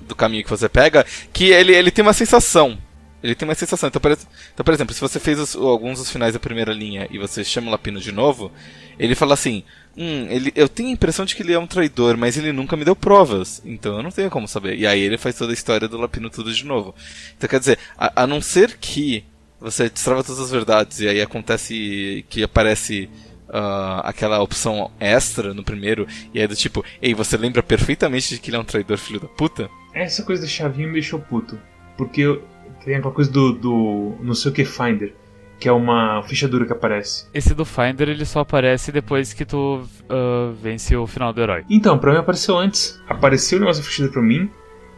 do 0.00 0.14
caminho 0.14 0.44
que 0.44 0.50
você 0.50 0.68
pega, 0.68 1.04
que 1.32 1.50
ele, 1.50 1.74
ele 1.74 1.90
tem 1.90 2.02
uma 2.02 2.12
sensação 2.12 2.78
Ele 3.22 3.34
tem 3.34 3.48
uma 3.48 3.54
sensação. 3.54 3.88
Então, 3.88 4.00
por, 4.00 4.12
então, 4.12 4.64
por 4.64 4.74
exemplo, 4.74 4.94
se 4.94 5.00
você 5.00 5.18
fez 5.18 5.38
os, 5.38 5.56
alguns 5.56 5.98
dos 5.98 6.10
finais 6.10 6.34
da 6.34 6.40
primeira 6.40 6.72
linha 6.72 7.08
e 7.10 7.18
você 7.18 7.44
chama 7.44 7.68
o 7.68 7.70
Lapino 7.70 8.00
de 8.00 8.12
novo, 8.12 8.52
ele 8.98 9.14
fala 9.14 9.34
assim: 9.34 9.64
Hum, 9.96 10.26
ele, 10.30 10.52
eu 10.54 10.68
tenho 10.68 10.88
a 10.88 10.92
impressão 10.92 11.24
de 11.24 11.36
que 11.36 11.42
ele 11.42 11.52
é 11.52 11.58
um 11.58 11.66
traidor, 11.66 12.16
mas 12.16 12.36
ele 12.38 12.50
nunca 12.50 12.76
me 12.76 12.84
deu 12.84 12.96
provas, 12.96 13.60
então 13.64 13.96
eu 13.96 14.02
não 14.02 14.10
tenho 14.10 14.30
como 14.30 14.48
saber. 14.48 14.78
E 14.78 14.86
aí 14.86 15.00
ele 15.00 15.18
faz 15.18 15.36
toda 15.36 15.52
a 15.52 15.54
história 15.54 15.86
do 15.86 15.98
Lapino 15.98 16.30
tudo 16.30 16.52
de 16.52 16.64
novo. 16.64 16.94
Então 17.36 17.48
quer 17.48 17.60
dizer, 17.60 17.78
a, 17.98 18.22
a 18.22 18.26
não 18.26 18.40
ser 18.40 18.76
que 18.78 19.24
você 19.60 19.88
destrava 19.90 20.24
todas 20.24 20.40
as 20.40 20.50
verdades 20.50 21.00
e 21.00 21.08
aí 21.08 21.20
acontece 21.20 22.24
que 22.28 22.42
aparece 22.42 23.08
uh, 23.52 24.00
aquela 24.02 24.40
opção 24.40 24.90
extra 24.98 25.52
no 25.52 25.62
primeiro, 25.62 26.06
e 26.32 26.40
é 26.40 26.48
do 26.48 26.56
tipo, 26.56 26.84
ei, 27.00 27.14
você 27.14 27.36
lembra 27.36 27.62
perfeitamente 27.62 28.34
de 28.34 28.40
que 28.40 28.50
ele 28.50 28.56
é 28.56 28.60
um 28.60 28.64
traidor 28.64 28.96
filho 28.96 29.20
da 29.20 29.28
puta? 29.28 29.68
Essa 29.92 30.22
coisa 30.22 30.42
da 30.42 30.48
chavinha 30.48 30.86
me 30.86 30.94
deixou 30.94 31.20
puto. 31.20 31.58
Porque 31.96 32.40
tem 32.84 32.96
aquela 32.96 33.12
coisa 33.12 33.30
do, 33.30 33.52
do 33.52 34.16
não 34.22 34.34
sei 34.34 34.50
o 34.50 34.54
que 34.54 34.64
Finder, 34.64 35.14
que 35.60 35.68
é 35.68 35.72
uma 35.72 36.22
fechadura 36.22 36.64
que 36.64 36.72
aparece. 36.72 37.26
Esse 37.32 37.54
do 37.54 37.64
Finder 37.64 38.08
ele 38.08 38.24
só 38.24 38.40
aparece 38.40 38.90
depois 38.90 39.32
que 39.32 39.44
tu 39.44 39.76
uh, 39.76 40.52
vence 40.60 40.96
o 40.96 41.06
final 41.06 41.32
do 41.32 41.40
herói. 41.40 41.64
Então, 41.68 41.98
pra 41.98 42.12
mim 42.12 42.18
apareceu 42.18 42.56
antes. 42.56 43.00
Apareceu 43.06 43.58
o 43.58 43.60
negócio 43.60 43.82
da 43.82 43.88
fechadura 43.88 44.12
pra 44.12 44.22
mim, 44.22 44.50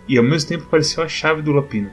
e 0.08 0.16
ao 0.16 0.24
mesmo 0.24 0.48
tempo 0.48 0.64
apareceu 0.64 1.02
a 1.02 1.08
chave 1.08 1.42
do 1.42 1.52
Lapino. 1.52 1.90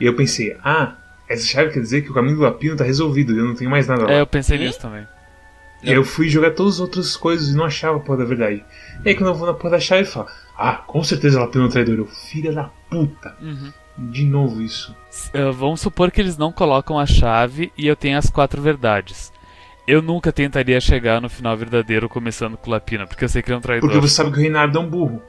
E 0.00 0.04
eu 0.04 0.14
pensei, 0.16 0.56
ah, 0.64 0.96
essa 1.28 1.46
chave 1.46 1.70
quer 1.70 1.80
dizer 1.80 2.02
que 2.02 2.10
o 2.10 2.14
caminho 2.14 2.36
do 2.36 2.42
Lapino 2.42 2.76
tá 2.76 2.84
resolvido, 2.84 3.38
eu 3.38 3.44
não 3.44 3.54
tenho 3.54 3.70
mais 3.70 3.86
nada 3.86 4.04
lá. 4.04 4.12
É, 4.12 4.20
eu 4.20 4.26
pensei 4.26 4.58
nisso 4.58 4.80
também. 4.80 5.06
E 5.82 5.90
eu 5.90 6.04
fui 6.04 6.28
jogar 6.28 6.52
todas 6.52 6.74
as 6.74 6.80
outras 6.80 7.16
coisas 7.16 7.48
e 7.48 7.56
não 7.56 7.64
achava 7.64 7.96
a 7.96 8.00
porra 8.00 8.18
da 8.18 8.24
verdade. 8.24 8.64
E 9.04 9.08
aí 9.08 9.14
quando 9.14 9.30
eu 9.30 9.34
vou 9.34 9.46
na 9.46 9.54
porra 9.54 9.72
da 9.72 9.80
chave, 9.80 10.02
eu 10.02 10.06
falo, 10.06 10.28
ah, 10.56 10.74
com 10.74 11.02
certeza 11.02 11.38
ela 11.38 11.48
tem 11.48 11.60
um 11.60 11.68
traidor. 11.68 11.98
Eu, 11.98 12.06
filha 12.06 12.52
da 12.52 12.70
puta. 12.88 13.36
Uhum. 13.40 13.72
De 13.98 14.24
novo 14.24 14.62
isso. 14.62 14.96
Uh, 15.34 15.52
vamos 15.52 15.80
supor 15.80 16.10
que 16.10 16.20
eles 16.20 16.36
não 16.36 16.52
colocam 16.52 16.98
a 16.98 17.04
chave 17.04 17.72
e 17.76 17.86
eu 17.86 17.96
tenho 17.96 18.16
as 18.16 18.30
quatro 18.30 18.62
verdades. 18.62 19.32
Eu 19.86 20.00
nunca 20.00 20.32
tentaria 20.32 20.80
chegar 20.80 21.20
no 21.20 21.28
final 21.28 21.56
verdadeiro 21.56 22.08
começando 22.08 22.56
com 22.56 22.70
o 22.70 22.72
Lapina, 22.72 23.06
porque 23.06 23.24
eu 23.24 23.28
sei 23.28 23.42
que 23.42 23.48
ele 23.48 23.56
é 23.56 23.58
um 23.58 23.60
traidor. 23.60 23.90
Porque 23.90 24.00
você 24.00 24.14
sabe 24.14 24.30
que 24.30 24.38
o 24.38 24.40
Reinardo 24.40 24.78
é 24.78 24.80
um 24.80 24.88
burro. 24.88 25.20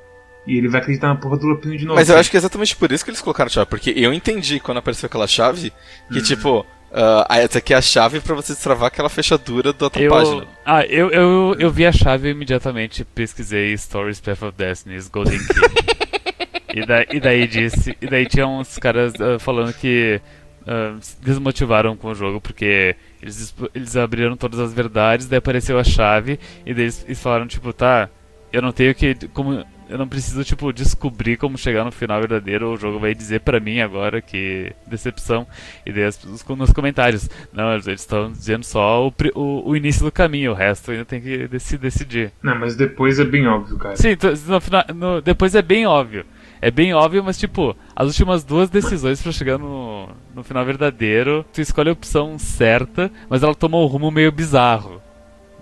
E 0.46 0.58
ele 0.58 0.68
vai 0.68 0.82
acreditar 0.82 1.08
na 1.08 1.16
porra 1.16 1.38
do 1.38 1.48
Lapino 1.48 1.76
de 1.76 1.86
novo. 1.86 1.96
Mas 1.96 2.10
eu 2.10 2.18
acho 2.18 2.30
que 2.30 2.38
é 2.38 2.40
exatamente 2.40 2.76
por 2.76 2.92
isso 2.92 3.04
que 3.04 3.10
eles 3.10 3.22
colocaram 3.22 3.48
a 3.48 3.52
chave. 3.52 3.70
Porque 3.70 3.92
eu 3.92 4.14
entendi 4.14 4.60
quando 4.60 4.78
apareceu 4.78 5.08
aquela 5.08 5.28
chave 5.28 5.74
que, 6.10 6.18
uhum. 6.18 6.24
tipo, 6.24 6.66
Uh, 6.94 7.26
essa 7.28 7.58
aqui 7.58 7.74
é 7.74 7.78
a 7.78 7.82
chave 7.82 8.20
para 8.20 8.36
você 8.36 8.54
destravar 8.54 8.86
aquela 8.86 9.10
fechadura 9.10 9.74
da 9.74 9.86
outra 9.86 10.00
eu... 10.00 10.12
página. 10.12 10.48
Ah, 10.64 10.86
eu, 10.86 11.10
eu, 11.10 11.56
eu 11.58 11.72
vi 11.72 11.88
a 11.88 11.92
chave 11.92 12.28
e 12.28 12.32
imediatamente 12.32 13.04
pesquisei 13.04 13.76
Stories 13.76 14.22
Path 14.22 14.44
of 14.44 14.56
Destiny's 14.56 15.08
Golden 15.08 15.40
Key. 15.40 16.24
e, 16.72 16.86
da, 16.86 17.04
e 17.12 17.20
daí 17.20 17.48
disse. 17.48 17.98
E 18.00 18.06
daí 18.06 18.28
tinha 18.28 18.46
uns 18.46 18.78
caras 18.78 19.12
uh, 19.16 19.40
falando 19.40 19.74
que 19.74 20.22
uh, 20.68 21.00
desmotivaram 21.20 21.98
com 21.98 22.10
o 22.10 22.16
jogo 22.16 22.40
porque 22.40 22.96
eles, 23.20 23.56
eles 23.74 23.98
abriram 23.98 24.38
todas 24.38 24.60
as 24.60 24.72
verdades, 24.72 25.26
daí 25.26 25.40
apareceu 25.40 25.80
a 25.80 25.84
chave 25.84 26.40
e 26.64 26.76
daí 26.76 26.84
eles, 26.84 27.04
eles 27.06 27.20
falaram, 27.20 27.48
tipo, 27.48 27.74
tá, 27.74 28.08
eu 28.52 28.62
não 28.62 28.72
tenho 28.72 28.94
que. 28.94 29.16
Como, 29.30 29.66
eu 29.94 30.00
não 30.00 30.08
preciso, 30.08 30.44
tipo, 30.44 30.74
descobrir 30.74 31.38
como 31.38 31.56
chegar 31.56 31.86
no 31.86 31.92
final 31.92 32.20
verdadeiro. 32.20 32.74
O 32.74 32.78
jogo 32.78 32.98
vai 32.98 33.14
dizer 33.14 33.42
para 33.42 33.60
mim 33.60 33.80
agora 33.80 34.24
que 34.24 34.74
decepção. 34.88 35.46
E 35.86 35.92
daí 35.92 36.10
nos 36.58 36.74
comentários. 36.74 37.30
Não, 37.54 37.72
eles 37.72 37.86
estão 37.86 38.32
dizendo 38.32 38.64
só 38.64 39.08
o, 39.08 39.14
o, 39.36 39.70
o, 39.70 39.76
início 39.76 40.04
do 40.04 40.12
caminho, 40.12 40.50
o 40.50 40.56
resto 40.56 40.90
ainda 40.90 41.06
tem 41.06 41.22
que 41.22 41.48
decidir. 41.48 42.32
Não, 42.42 42.58
mas 42.58 42.76
depois 42.76 43.20
é 43.20 43.24
bem 43.24 43.46
óbvio, 43.46 43.78
cara. 43.78 43.96
Sim, 43.96 44.18
no 44.48 44.60
final, 44.60 44.84
no, 44.96 45.22
depois 45.22 45.54
é 45.54 45.62
bem 45.62 45.86
óbvio. 45.86 46.26
É 46.60 46.72
bem 46.72 46.92
óbvio, 46.96 47.24
mas 47.24 47.38
tipo, 47.38 47.78
as 47.96 48.08
últimas 48.08 48.44
duas 48.44 48.72
decisões 48.72 49.22
para 49.22 49.32
chegar 49.32 49.60
no, 49.60 50.10
no 50.34 50.44
final 50.44 50.66
verdadeiro, 50.66 51.46
tu 51.54 51.62
escolhe 51.62 51.90
a 51.90 51.94
opção 51.94 52.40
certa, 52.40 53.12
mas 53.30 53.44
ela 53.44 53.54
toma 53.54 53.78
um 53.78 53.86
rumo 53.86 54.10
meio 54.10 54.32
bizarro. 54.32 55.00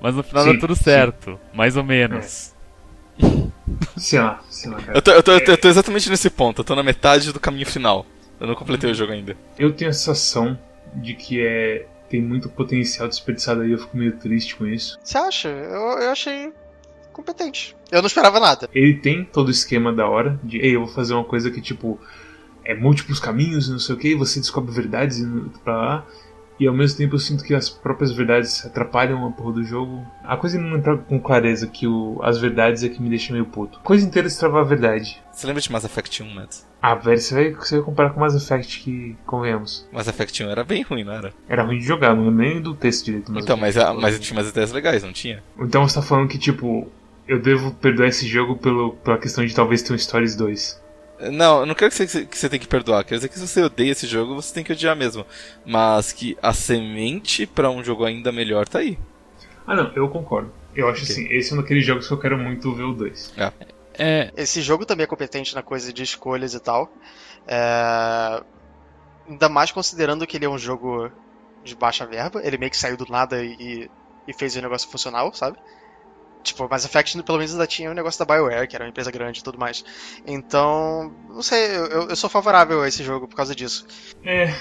Mas 0.02 0.16
no 0.16 0.24
final 0.24 0.46
sim, 0.46 0.54
dá 0.54 0.60
tudo 0.60 0.74
certo, 0.74 1.32
sim. 1.32 1.58
mais 1.58 1.76
ou 1.76 1.84
menos. 1.84 2.56
É. 3.22 3.52
Sei 3.98 4.20
lá, 4.20 4.42
sei 4.50 4.70
lá, 4.70 4.82
cara. 4.82 4.98
Eu 4.98 5.02
tô, 5.02 5.12
eu, 5.12 5.24
tô, 5.24 5.32
eu 5.32 5.58
tô 5.58 5.68
exatamente 5.68 6.10
nesse 6.10 6.30
ponto, 6.30 6.62
eu 6.62 6.64
tô 6.64 6.76
na 6.76 6.84
metade 6.84 7.32
do 7.32 7.40
caminho 7.40 7.66
final. 7.66 8.06
Eu 8.40 8.48
não 8.48 8.56
completei 8.56 8.90
o 8.90 8.96
jogo 8.96 9.12
ainda. 9.12 9.38
Eu 9.58 9.72
tenho 9.72 9.92
a 9.92 9.94
sensação 9.94 10.58
de 10.96 11.14
que 11.14 11.40
é 11.42 11.86
tem 12.10 12.22
muito 12.22 12.50
potencial 12.50 13.08
desperdiçado 13.08 13.62
aí, 13.62 13.72
eu 13.72 13.78
fico 13.78 13.96
meio 13.96 14.18
triste 14.18 14.56
com 14.58 14.68
isso. 14.68 15.00
Você 15.02 15.18
acha? 15.18 15.48
Eu, 15.48 16.00
eu 16.00 16.10
achei 16.12 16.52
competente. 17.14 17.76
Eu 17.90 18.02
não 18.02 18.08
esperava 18.08 18.38
nada. 18.38 18.70
Ele 18.74 18.96
tem 18.96 19.24
todo 19.24 19.48
o 19.48 19.52
esquema 19.52 19.94
da 19.94 20.08
hora 20.08 20.38
de, 20.44 20.58
ei, 20.58 20.76
eu 20.76 20.86
vou 20.86 20.94
fazer 20.94 21.14
uma 21.14 21.24
coisa 21.24 21.50
que 21.50 21.62
tipo 21.62 21.98
é 22.66 22.76
múltiplos 22.76 23.20
caminhos 23.20 23.68
e 23.68 23.72
não 23.72 23.80
sei 23.80 23.96
o 23.96 23.98
que, 23.98 24.10
e 24.10 24.16
você 24.16 24.40
descobre 24.40 24.74
verdades 24.74 25.20
e 25.20 25.26
pra 25.64 25.78
lá. 25.78 26.06
E 26.62 26.68
ao 26.68 26.76
mesmo 26.76 26.96
tempo 26.96 27.16
eu 27.16 27.20
sinto 27.20 27.44
que 27.44 27.56
as 27.56 27.72
próprias 27.72 28.12
verdades 28.12 28.64
atrapalham 28.64 29.26
a 29.26 29.32
porra 29.32 29.54
do 29.54 29.64
jogo. 29.64 30.06
A 30.24 30.38
coisa 30.38 30.60
não 30.60 30.78
entra 30.78 30.96
com 30.96 31.20
clareza 31.20 31.66
que 31.66 31.88
o, 31.88 32.20
as 32.22 32.38
verdades 32.38 32.84
é 32.84 32.90
que 32.90 33.02
me 33.02 33.10
deixa 33.10 33.34
meio 33.34 33.48
puto. 33.48 33.80
Coisa 33.80 34.06
inteira 34.06 34.28
é 34.28 34.32
travar 34.32 34.62
a 34.62 34.64
verdade. 34.64 35.20
Você 35.32 35.48
lembra 35.48 35.60
de 35.60 35.72
Mass 35.72 35.86
Effect 35.86 36.22
1, 36.22 36.36
Mads? 36.36 36.68
Ah, 36.80 36.94
velho, 36.94 37.20
você 37.20 37.34
vai, 37.34 37.52
você 37.56 37.78
vai 37.78 37.84
comparar 37.84 38.12
com 38.12 38.20
Mass 38.20 38.36
Effect 38.36 38.80
que 38.82 39.18
convenhamos. 39.26 39.90
Mass 39.92 40.08
Effect 40.08 40.44
1 40.44 40.50
era 40.52 40.64
bem 40.64 40.84
ruim, 40.84 41.04
não 41.04 41.14
era? 41.14 41.34
Era 41.50 41.64
ruim 41.64 41.80
de 41.80 41.84
jogar, 41.84 42.16
não 42.16 42.26
lembro 42.26 42.44
nem 42.44 42.62
do 42.62 42.76
texto 42.76 43.06
direito. 43.06 43.32
Mas 43.32 43.44
então, 43.44 43.58
mas, 43.58 43.76
a, 43.76 43.92
mas 43.96 44.20
tinha 44.20 44.38
umas 44.38 44.48
ideias 44.48 44.72
legais, 44.72 45.02
não 45.02 45.12
tinha? 45.12 45.44
Então 45.60 45.90
você 45.90 45.96
tá 45.96 46.04
falando 46.04 46.30
que, 46.30 46.38
tipo, 46.38 46.92
eu 47.28 47.42
devo 47.42 47.74
perdoar 47.74 48.08
esse 48.08 48.28
jogo 48.28 48.56
pelo, 48.58 48.92
pela 48.98 49.18
questão 49.18 49.44
de 49.44 49.56
talvez 49.56 49.82
ter 49.82 49.94
um 49.94 49.98
Stories 49.98 50.36
2. 50.36 50.81
Não, 51.30 51.62
eu 51.62 51.66
não 51.66 51.76
quero 51.76 51.92
que 51.92 51.98
você, 51.98 52.26
que 52.26 52.38
você 52.38 52.50
tenha 52.50 52.60
que 52.60 52.68
perdoar. 52.68 53.04
Quer 53.04 53.16
dizer 53.16 53.28
que 53.30 53.38
se 53.38 53.48
você 53.48 53.62
odeia 53.62 53.92
esse 53.92 54.08
jogo, 54.08 54.36
você 54.36 54.54
tem 54.54 54.64
que 54.64 54.72
odiar 54.72 54.96
mesmo. 54.96 55.26
Mas 55.66 56.12
que 56.12 56.38
a 56.42 56.54
semente 56.54 57.46
para 57.46 57.70
um 57.70 57.84
jogo 57.84 58.06
ainda 58.06 58.32
melhor 58.32 58.68
tá 58.68 58.80
aí. 58.80 58.98
Ah, 59.68 59.76
não, 59.76 59.92
eu 59.96 60.10
concordo. 60.10 60.52
Eu 60.76 60.88
acho 60.90 61.04
okay. 61.04 61.14
assim, 61.14 61.34
esse 61.34 61.52
é 61.52 61.56
um 61.56 61.62
daqueles 61.62 61.86
jogos 61.86 62.08
que 62.08 62.14
eu 62.14 62.18
quero 62.18 62.38
muito 62.38 62.74
ver 62.74 62.84
o 62.84 62.94
2. 62.94 63.34
É. 63.38 63.52
É... 63.94 64.32
Esse 64.36 64.62
jogo 64.62 64.86
também 64.86 65.04
é 65.04 65.08
competente 65.08 65.54
na 65.54 65.62
coisa 65.62 65.92
de 65.94 66.02
escolhas 66.02 66.54
e 66.54 66.60
tal. 66.60 66.92
É... 67.48 68.42
Ainda 69.30 69.50
mais 69.50 69.72
considerando 69.72 70.26
que 70.26 70.38
ele 70.38 70.46
é 70.46 70.50
um 70.50 70.58
jogo 70.58 71.12
de 71.64 71.76
baixa 71.76 72.06
verba. 72.06 72.42
Ele 72.44 72.58
meio 72.58 72.72
que 72.72 72.78
saiu 72.78 72.98
do 72.98 73.06
nada 73.10 73.44
e, 73.44 73.90
e 74.28 74.34
fez 74.34 74.56
o 74.56 74.62
negócio 74.62 74.90
funcional, 74.90 75.34
sabe? 75.34 75.58
Tipo, 76.44 76.68
Mass 76.70 76.86
Effect 76.86 77.22
pelo 77.24 77.38
menos 77.38 77.52
ainda 77.54 77.68
tinha 77.68 77.90
o 77.90 77.92
um 77.92 77.96
negócio 77.96 78.24
da 78.24 78.34
BioWare, 78.34 78.68
que 78.68 78.76
era 78.76 78.86
uma 78.86 78.90
empresa 78.90 79.12
grande 79.12 79.40
e 79.40 79.44
tudo 79.44 79.60
mais. 79.60 79.84
Então, 80.26 81.14
não 81.30 81.42
sei, 81.42 81.76
eu, 81.76 82.10
eu 82.10 82.16
sou 82.16 82.30
favorável 82.30 82.82
a 82.82 82.88
esse 82.88 83.04
jogo 83.04 83.28
por 83.28 83.36
causa 83.36 83.56
disso. 83.56 83.86
É, 84.24 84.54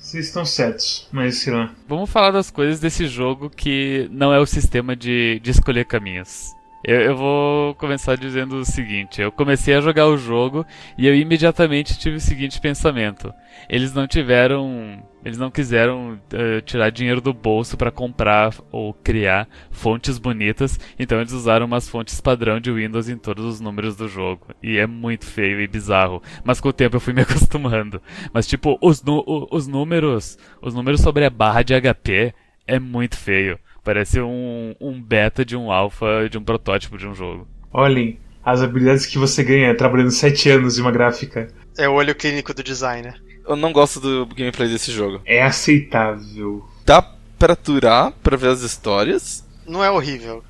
vocês 0.00 0.26
estão 0.26 0.44
certos, 0.44 1.08
mas 1.12 1.36
sei 1.38 1.52
lá. 1.52 1.74
Vamos 1.86 2.10
falar 2.10 2.30
das 2.30 2.50
coisas 2.50 2.80
desse 2.80 3.06
jogo 3.06 3.50
que 3.50 4.08
não 4.10 4.32
é 4.32 4.38
o 4.38 4.46
sistema 4.46 4.96
de, 4.96 5.38
de 5.40 5.50
escolher 5.50 5.84
caminhos. 5.84 6.54
Eu, 6.84 7.00
eu, 7.00 7.16
vou 7.16 7.74
começar 7.74 8.16
dizendo 8.16 8.56
o 8.56 8.64
seguinte: 8.64 9.20
eu 9.20 9.32
comecei 9.32 9.74
a 9.74 9.80
jogar 9.80 10.06
o 10.06 10.16
jogo 10.16 10.64
e 10.96 11.06
eu 11.06 11.14
imediatamente 11.14 11.98
tive 11.98 12.16
o 12.16 12.20
seguinte 12.20 12.60
pensamento. 12.60 13.32
Eles 13.68 13.92
não 13.92 14.06
tiveram. 14.06 15.02
Eles 15.24 15.36
não 15.36 15.50
quiseram 15.50 16.12
uh, 16.12 16.62
tirar 16.62 16.90
dinheiro 16.90 17.20
do 17.20 17.34
bolso 17.34 17.76
para 17.76 17.90
comprar 17.90 18.54
ou 18.70 18.94
criar 18.94 19.48
fontes 19.68 20.16
bonitas, 20.16 20.78
então 20.96 21.18
eles 21.20 21.32
usaram 21.32 21.66
umas 21.66 21.88
fontes 21.88 22.20
padrão 22.20 22.60
de 22.60 22.70
Windows 22.70 23.08
em 23.08 23.18
todos 23.18 23.44
os 23.44 23.60
números 23.60 23.96
do 23.96 24.08
jogo. 24.08 24.46
E 24.62 24.78
é 24.78 24.86
muito 24.86 25.26
feio 25.26 25.60
e 25.60 25.66
bizarro. 25.66 26.22
Mas 26.44 26.60
com 26.60 26.68
o 26.68 26.72
tempo 26.72 26.96
eu 26.96 27.00
fui 27.00 27.12
me 27.12 27.22
acostumando. 27.22 28.00
Mas 28.32 28.46
tipo, 28.46 28.78
os, 28.80 29.02
os 29.50 29.66
números. 29.66 30.38
Os 30.62 30.72
números 30.72 31.00
sobre 31.00 31.24
a 31.24 31.30
barra 31.30 31.62
de 31.62 31.74
HP 31.74 32.32
é 32.64 32.78
muito 32.78 33.16
feio. 33.16 33.58
Parece 33.88 34.20
um, 34.20 34.74
um 34.78 35.00
beta 35.00 35.46
de 35.46 35.56
um 35.56 35.72
alpha 35.72 36.28
de 36.30 36.36
um 36.36 36.44
protótipo 36.44 36.98
de 36.98 37.06
um 37.06 37.14
jogo. 37.14 37.48
Olhem, 37.72 38.18
as 38.44 38.60
habilidades 38.60 39.06
que 39.06 39.16
você 39.16 39.42
ganha 39.42 39.74
trabalhando 39.74 40.10
7 40.10 40.50
anos 40.50 40.76
em 40.76 40.82
uma 40.82 40.92
gráfica. 40.92 41.48
É 41.78 41.88
o 41.88 41.94
olho 41.94 42.14
clínico 42.14 42.52
do 42.52 42.62
designer. 42.62 43.18
Eu 43.48 43.56
não 43.56 43.72
gosto 43.72 43.98
do 43.98 44.26
gameplay 44.26 44.68
desse 44.68 44.92
jogo. 44.92 45.22
É 45.24 45.42
aceitável. 45.42 46.68
Dá 46.84 47.00
pra 47.38 47.54
aturar 47.54 48.12
pra 48.22 48.36
ver 48.36 48.50
as 48.50 48.60
histórias. 48.60 49.42
Não 49.66 49.82
é 49.82 49.90
horrível. 49.90 50.44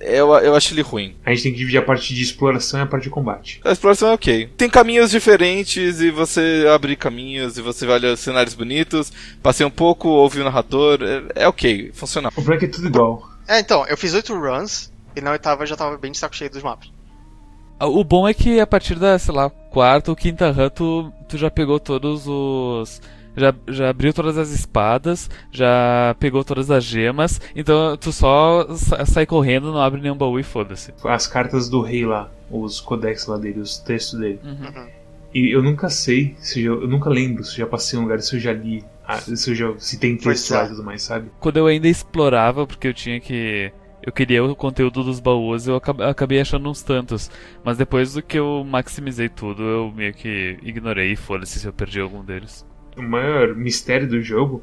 Eu, 0.00 0.32
eu 0.34 0.54
acho 0.54 0.72
ele 0.72 0.82
ruim. 0.82 1.16
A 1.24 1.30
gente 1.30 1.42
tem 1.42 1.52
que 1.52 1.58
dividir 1.58 1.78
a 1.78 1.82
parte 1.82 2.14
de 2.14 2.22
exploração 2.22 2.80
e 2.80 2.82
a 2.82 2.86
parte 2.86 3.04
de 3.04 3.10
combate. 3.10 3.60
A 3.64 3.72
exploração 3.72 4.10
é 4.10 4.14
ok. 4.14 4.50
Tem 4.56 4.70
caminhos 4.70 5.10
diferentes 5.10 6.00
e 6.00 6.10
você 6.10 6.66
abre 6.72 6.96
caminhos 6.96 7.58
e 7.58 7.62
você 7.62 7.84
vai 7.84 7.96
olhar 7.96 8.16
cenários 8.16 8.54
bonitos, 8.54 9.12
passei 9.42 9.66
um 9.66 9.70
pouco, 9.70 10.08
ouve 10.08 10.40
o 10.40 10.44
narrador. 10.44 11.00
É, 11.02 11.42
é 11.44 11.48
ok, 11.48 11.90
funciona. 11.92 12.30
O 12.36 12.52
é 12.52 12.56
que 12.56 12.64
é 12.66 12.68
tudo 12.68 12.88
igual. 12.88 13.28
É, 13.46 13.58
então, 13.58 13.86
eu 13.86 13.96
fiz 13.96 14.14
oito 14.14 14.34
runs 14.34 14.92
e 15.16 15.20
na 15.20 15.32
oitava 15.32 15.66
já 15.66 15.76
tava 15.76 15.96
bem 15.98 16.12
de 16.12 16.18
saco 16.18 16.36
cheio 16.36 16.50
dos 16.50 16.62
mapas. 16.62 16.90
Ah, 17.80 17.86
o 17.86 18.02
bom 18.02 18.26
é 18.26 18.34
que 18.34 18.60
a 18.60 18.66
partir 18.66 18.96
da, 18.96 19.18
sei 19.18 19.34
lá, 19.34 19.48
quarta 19.48 20.10
ou 20.10 20.16
quinta 20.16 20.50
run 20.50 20.68
tu, 20.68 21.12
tu 21.28 21.38
já 21.38 21.50
pegou 21.50 21.78
todos 21.78 22.26
os 22.26 23.00
já, 23.36 23.54
já 23.68 23.90
abriu 23.90 24.12
todas 24.12 24.36
as 24.36 24.50
espadas, 24.50 25.30
já 25.50 26.14
pegou 26.18 26.44
todas 26.44 26.70
as 26.70 26.84
gemas, 26.84 27.40
então 27.54 27.96
tu 27.96 28.12
só 28.12 28.66
sai 29.06 29.26
correndo, 29.26 29.72
não 29.72 29.80
abre 29.80 30.00
nenhum 30.00 30.16
baú 30.16 30.38
e 30.38 30.42
foda-se. 30.42 30.92
As 31.04 31.26
cartas 31.26 31.68
do 31.68 31.80
rei 31.80 32.04
lá, 32.04 32.30
os 32.50 32.80
codex 32.80 33.26
lá 33.26 33.36
dele, 33.36 33.60
os 33.60 33.78
textos 33.78 34.18
dele. 34.18 34.40
Uhum. 34.44 34.66
uhum. 34.66 34.98
E 35.34 35.54
eu 35.54 35.62
nunca 35.62 35.90
sei, 35.90 36.34
se 36.38 36.64
eu, 36.64 36.80
eu 36.82 36.88
nunca 36.88 37.10
lembro 37.10 37.44
se 37.44 37.52
eu 37.52 37.58
já 37.58 37.66
passei 37.66 37.98
um 37.98 38.02
lugar, 38.02 38.20
se 38.20 38.36
eu 38.36 38.40
já 38.40 38.52
li, 38.52 38.82
ah, 39.06 39.18
se 39.20 39.50
eu 39.50 39.54
já 39.54 39.74
se 39.78 39.98
tem 39.98 40.16
texto 40.16 40.50
lá 40.50 40.64
e 40.64 40.68
tudo 40.68 40.82
mais, 40.82 41.02
sabe? 41.02 41.30
Quando 41.38 41.58
eu 41.58 41.66
ainda 41.66 41.86
explorava, 41.86 42.66
porque 42.66 42.88
eu 42.88 42.94
tinha 42.94 43.20
que. 43.20 43.70
Eu 44.02 44.12
queria 44.12 44.42
o 44.42 44.56
conteúdo 44.56 45.04
dos 45.04 45.20
baús, 45.20 45.66
eu 45.66 45.76
acabei 45.76 46.40
achando 46.40 46.70
uns 46.70 46.82
tantos. 46.82 47.30
Mas 47.62 47.76
depois 47.76 48.14
do 48.14 48.22
que 48.22 48.38
eu 48.38 48.64
maximizei 48.64 49.28
tudo, 49.28 49.62
eu 49.62 49.92
meio 49.94 50.14
que 50.14 50.58
ignorei 50.62 51.12
e 51.12 51.16
foda-se 51.16 51.58
se 51.58 51.66
eu 51.66 51.72
perdi 51.74 52.00
algum 52.00 52.24
deles. 52.24 52.64
O 52.98 53.02
maior 53.02 53.54
mistério 53.54 54.08
do 54.08 54.20
jogo 54.20 54.62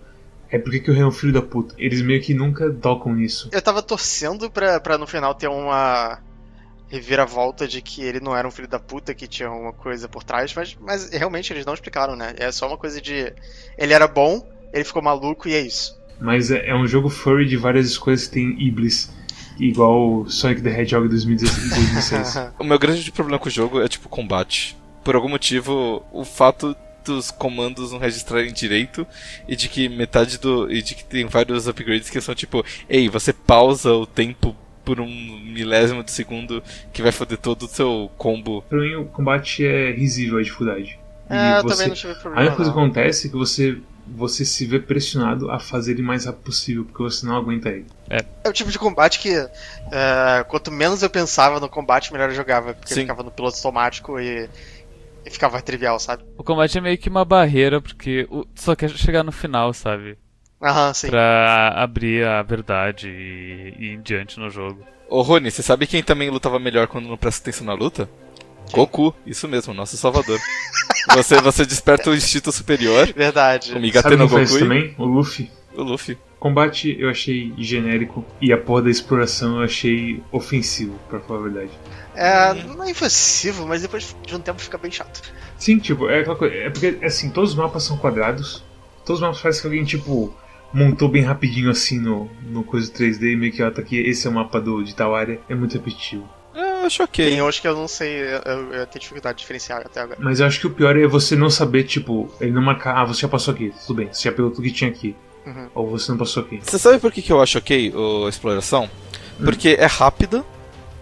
é 0.49 0.59
porque 0.59 0.79
que 0.79 0.91
o 0.91 0.93
rei 0.93 1.03
é 1.03 1.05
um 1.05 1.11
filho 1.11 1.33
da 1.33 1.41
puta. 1.41 1.73
Eles 1.77 2.01
meio 2.01 2.21
que 2.21 2.33
nunca 2.33 2.71
tocam 2.71 3.13
nisso. 3.13 3.49
Eu 3.51 3.61
tava 3.61 3.81
torcendo 3.81 4.49
pra, 4.49 4.79
pra 4.79 4.97
no 4.97 5.07
final 5.07 5.33
ter 5.33 5.47
uma 5.47 6.19
reviravolta 6.87 7.67
de 7.67 7.81
que 7.81 8.01
ele 8.01 8.19
não 8.19 8.35
era 8.35 8.47
um 8.47 8.51
filho 8.51 8.67
da 8.67 8.79
puta, 8.79 9.13
que 9.13 9.27
tinha 9.27 9.51
uma 9.51 9.73
coisa 9.73 10.07
por 10.07 10.23
trás, 10.23 10.53
mas, 10.53 10.77
mas 10.79 11.09
realmente 11.09 11.51
eles 11.51 11.65
não 11.65 11.73
explicaram, 11.73 12.15
né? 12.15 12.33
É 12.37 12.51
só 12.51 12.67
uma 12.67 12.77
coisa 12.77 13.01
de. 13.01 13.33
Ele 13.77 13.93
era 13.93 14.07
bom, 14.07 14.47
ele 14.71 14.83
ficou 14.83 15.01
maluco 15.01 15.47
e 15.47 15.53
é 15.53 15.61
isso. 15.61 15.97
Mas 16.19 16.51
é, 16.51 16.69
é 16.69 16.75
um 16.75 16.87
jogo 16.87 17.09
furry 17.09 17.45
de 17.45 17.57
várias 17.57 17.97
coisas 17.97 18.27
que 18.27 18.33
tem 18.35 18.61
Iblis. 18.61 19.09
Igual 19.59 20.29
Sonic 20.29 20.61
the 20.61 20.69
Hedgehog 20.69 21.07
2016. 21.07 22.51
o 22.59 22.63
meu 22.63 22.77
grande 22.77 23.09
problema 23.11 23.39
com 23.39 23.47
o 23.47 23.51
jogo 23.51 23.81
é 23.81 23.87
tipo 23.87 24.09
combate. 24.09 24.77
Por 25.03 25.15
algum 25.15 25.29
motivo, 25.29 26.03
o 26.11 26.25
fato 26.25 26.75
dos 27.05 27.31
comandos 27.31 27.91
não 27.91 27.99
registrarem 27.99 28.51
direito 28.51 29.05
e 29.47 29.55
de 29.55 29.69
que 29.69 29.87
metade 29.87 30.37
do. 30.37 30.71
e 30.71 30.81
de 30.81 30.95
que 30.95 31.05
tem 31.05 31.25
vários 31.25 31.67
upgrades 31.67 32.09
que 32.09 32.19
são 32.19 32.35
tipo, 32.35 32.65
ei, 32.89 33.07
você 33.07 33.31
pausa 33.31 33.93
o 33.93 34.05
tempo 34.05 34.55
por 34.83 34.99
um 34.99 35.07
milésimo 35.07 36.03
de 36.03 36.11
segundo 36.11 36.61
que 36.93 37.01
vai 37.01 37.11
foder 37.11 37.37
todo 37.37 37.63
o 37.63 37.67
seu 37.67 38.11
combo. 38.17 38.61
Pra 38.69 38.79
mim 38.79 38.95
o 38.95 39.05
combate 39.05 39.65
é 39.65 39.91
risível 39.91 40.37
a 40.37 40.43
dificuldade. 40.43 40.99
É, 41.29 41.57
eu 41.57 41.63
você... 41.63 41.69
também 41.69 41.87
não 41.87 41.95
tive 41.95 42.13
problema. 42.13 42.37
A 42.37 42.41
única 42.41 42.55
coisa 42.55 42.71
que 42.71 42.77
acontece 42.77 43.27
é 43.27 43.29
que 43.31 43.35
você 43.35 43.77
você 44.07 44.45
se 44.45 44.65
vê 44.65 44.79
pressionado 44.79 45.49
a 45.49 45.59
fazer 45.59 45.93
ele 45.93 46.03
mais 46.03 46.25
rápido 46.25 46.43
possível, 46.43 46.85
porque 46.85 47.01
você 47.01 47.25
não 47.25 47.35
aguenta 47.35 47.69
ele. 47.69 47.87
É, 48.09 48.23
é 48.43 48.49
o 48.49 48.53
tipo 48.53 48.69
de 48.69 48.77
combate 48.77 49.19
que 49.19 49.29
é, 49.31 50.45
quanto 50.47 50.71
menos 50.71 51.01
eu 51.01 51.09
pensava 51.09 51.59
no 51.59 51.67
combate, 51.67 52.13
melhor 52.13 52.29
eu 52.29 52.35
jogava, 52.35 52.73
porque 52.73 52.93
Sim. 52.93 53.01
eu 53.01 53.03
ficava 53.05 53.23
no 53.23 53.31
piloto 53.31 53.57
automático 53.57 54.19
e 54.19 54.47
e 55.25 55.29
ficava 55.29 55.61
trivial, 55.61 55.99
sabe? 55.99 56.23
O 56.37 56.43
combate 56.43 56.77
é 56.77 56.81
meio 56.81 56.97
que 56.97 57.09
uma 57.09 57.25
barreira, 57.25 57.81
porque 57.81 58.27
o... 58.29 58.45
só 58.53 58.75
quer 58.75 58.89
chegar 58.91 59.23
no 59.23 59.31
final, 59.31 59.73
sabe? 59.73 60.17
Aham, 60.61 60.93
sim. 60.93 61.09
Pra 61.09 61.73
abrir 61.75 62.25
a 62.25 62.41
verdade 62.43 63.09
e, 63.09 63.73
e 63.77 63.85
ir 63.85 63.93
em 63.95 64.01
diante 64.01 64.39
no 64.39 64.49
jogo. 64.49 64.85
Ô 65.09 65.21
Rony, 65.21 65.51
você 65.51 65.61
sabe 65.61 65.87
quem 65.87 66.01
também 66.01 66.29
lutava 66.29 66.59
melhor 66.59 66.87
quando 66.87 67.07
não 67.07 67.17
presta 67.17 67.41
atenção 67.41 67.65
na 67.65 67.73
luta? 67.73 68.09
Quem? 68.67 68.75
Goku, 68.75 69.13
isso 69.25 69.47
mesmo, 69.47 69.73
nosso 69.73 69.97
salvador. 69.97 70.39
você, 71.13 71.39
você 71.41 71.65
desperta 71.65 72.09
o 72.09 72.15
instinto 72.15 72.51
superior. 72.51 73.11
Verdade. 73.13 73.73
O 73.73 73.79
Migate 73.79 74.15
no 74.15 74.27
Goku. 74.27 74.59
também? 74.59 74.95
O 74.97 75.05
Luffy. 75.05 75.51
O 75.75 75.83
Luffy. 75.83 76.17
Combate 76.45 76.95
eu 76.99 77.09
achei 77.09 77.51
genérico 77.57 78.23
e 78.39 78.53
a 78.53 78.57
porra 78.59 78.83
da 78.83 78.91
exploração 78.91 79.57
eu 79.57 79.63
achei 79.63 80.21
ofensivo, 80.31 80.93
pra 81.09 81.19
falar 81.19 81.39
a 81.39 81.41
verdade. 81.41 81.71
É, 82.13 82.53
não 82.65 82.83
é 82.83 82.91
ofensivo, 82.91 83.65
mas 83.65 83.81
depois 83.81 84.15
de 84.23 84.35
um 84.35 84.39
tempo 84.39 84.61
fica 84.61 84.77
bem 84.77 84.91
chato. 84.91 85.23
Sim, 85.57 85.79
tipo, 85.79 86.07
é 86.07 86.19
aquela 86.19 86.35
coisa. 86.35 86.53
É 86.53 86.69
porque, 86.69 86.99
assim, 87.03 87.31
todos 87.31 87.49
os 87.49 87.55
mapas 87.55 87.81
são 87.81 87.97
quadrados. 87.97 88.63
Todos 89.03 89.19
os 89.19 89.21
mapas 89.21 89.41
parecem 89.41 89.61
que 89.61 89.67
alguém, 89.69 89.83
tipo, 89.85 90.37
montou 90.71 91.09
bem 91.09 91.23
rapidinho 91.23 91.71
assim 91.71 91.99
no, 91.99 92.29
no 92.43 92.63
coisa 92.63 92.93
3D 92.93 93.33
e 93.33 93.35
meio 93.35 93.51
que, 93.51 93.63
ó, 93.63 93.71
tá 93.71 93.81
aqui, 93.81 93.97
esse 93.97 94.27
é 94.27 94.29
o 94.29 94.33
mapa 94.33 94.61
do, 94.61 94.83
de 94.83 94.93
tal 94.93 95.15
área. 95.15 95.39
É 95.49 95.55
muito 95.55 95.73
repetitivo. 95.73 96.29
É, 96.53 96.59
eu 96.59 96.85
acho 96.85 97.01
ok. 97.01 97.27
Tem 97.27 97.41
hoje 97.41 97.59
que 97.59 97.67
eu 97.67 97.75
não 97.75 97.87
sei, 97.87 98.21
eu, 98.21 98.71
eu 98.71 98.85
tenho 98.85 99.01
dificuldade 99.01 99.37
de 99.37 99.41
diferenciar 99.41 99.81
até 99.81 99.99
agora. 99.99 100.19
Mas 100.21 100.39
eu 100.39 100.45
acho 100.45 100.59
que 100.59 100.67
o 100.67 100.69
pior 100.69 100.95
é 100.95 101.07
você 101.07 101.35
não 101.35 101.49
saber, 101.49 101.85
tipo, 101.85 102.31
ele 102.39 102.51
não 102.51 102.61
marcar, 102.61 102.97
ah, 102.97 103.03
você 103.03 103.21
já 103.21 103.27
passou 103.27 103.51
aqui, 103.51 103.73
tudo 103.87 103.97
bem, 103.97 104.13
você 104.13 104.29
já 104.29 104.31
pegou 104.31 104.51
tudo 104.51 104.61
que 104.61 104.71
tinha 104.71 104.91
aqui. 104.91 105.15
Uhum. 105.45 105.67
Ou 105.75 105.89
você 105.89 106.11
não 106.11 106.17
passou 106.17 106.43
aqui. 106.43 106.59
Você 106.63 106.79
sabe 106.79 106.99
por 106.99 107.11
que, 107.11 107.21
que 107.21 107.31
eu 107.31 107.41
acho 107.41 107.57
ok 107.57 107.93
a 108.25 108.29
exploração? 108.29 108.89
Hum. 109.39 109.45
Porque 109.45 109.73
hum. 109.73 109.77
é 109.79 109.85
rápida, 109.85 110.43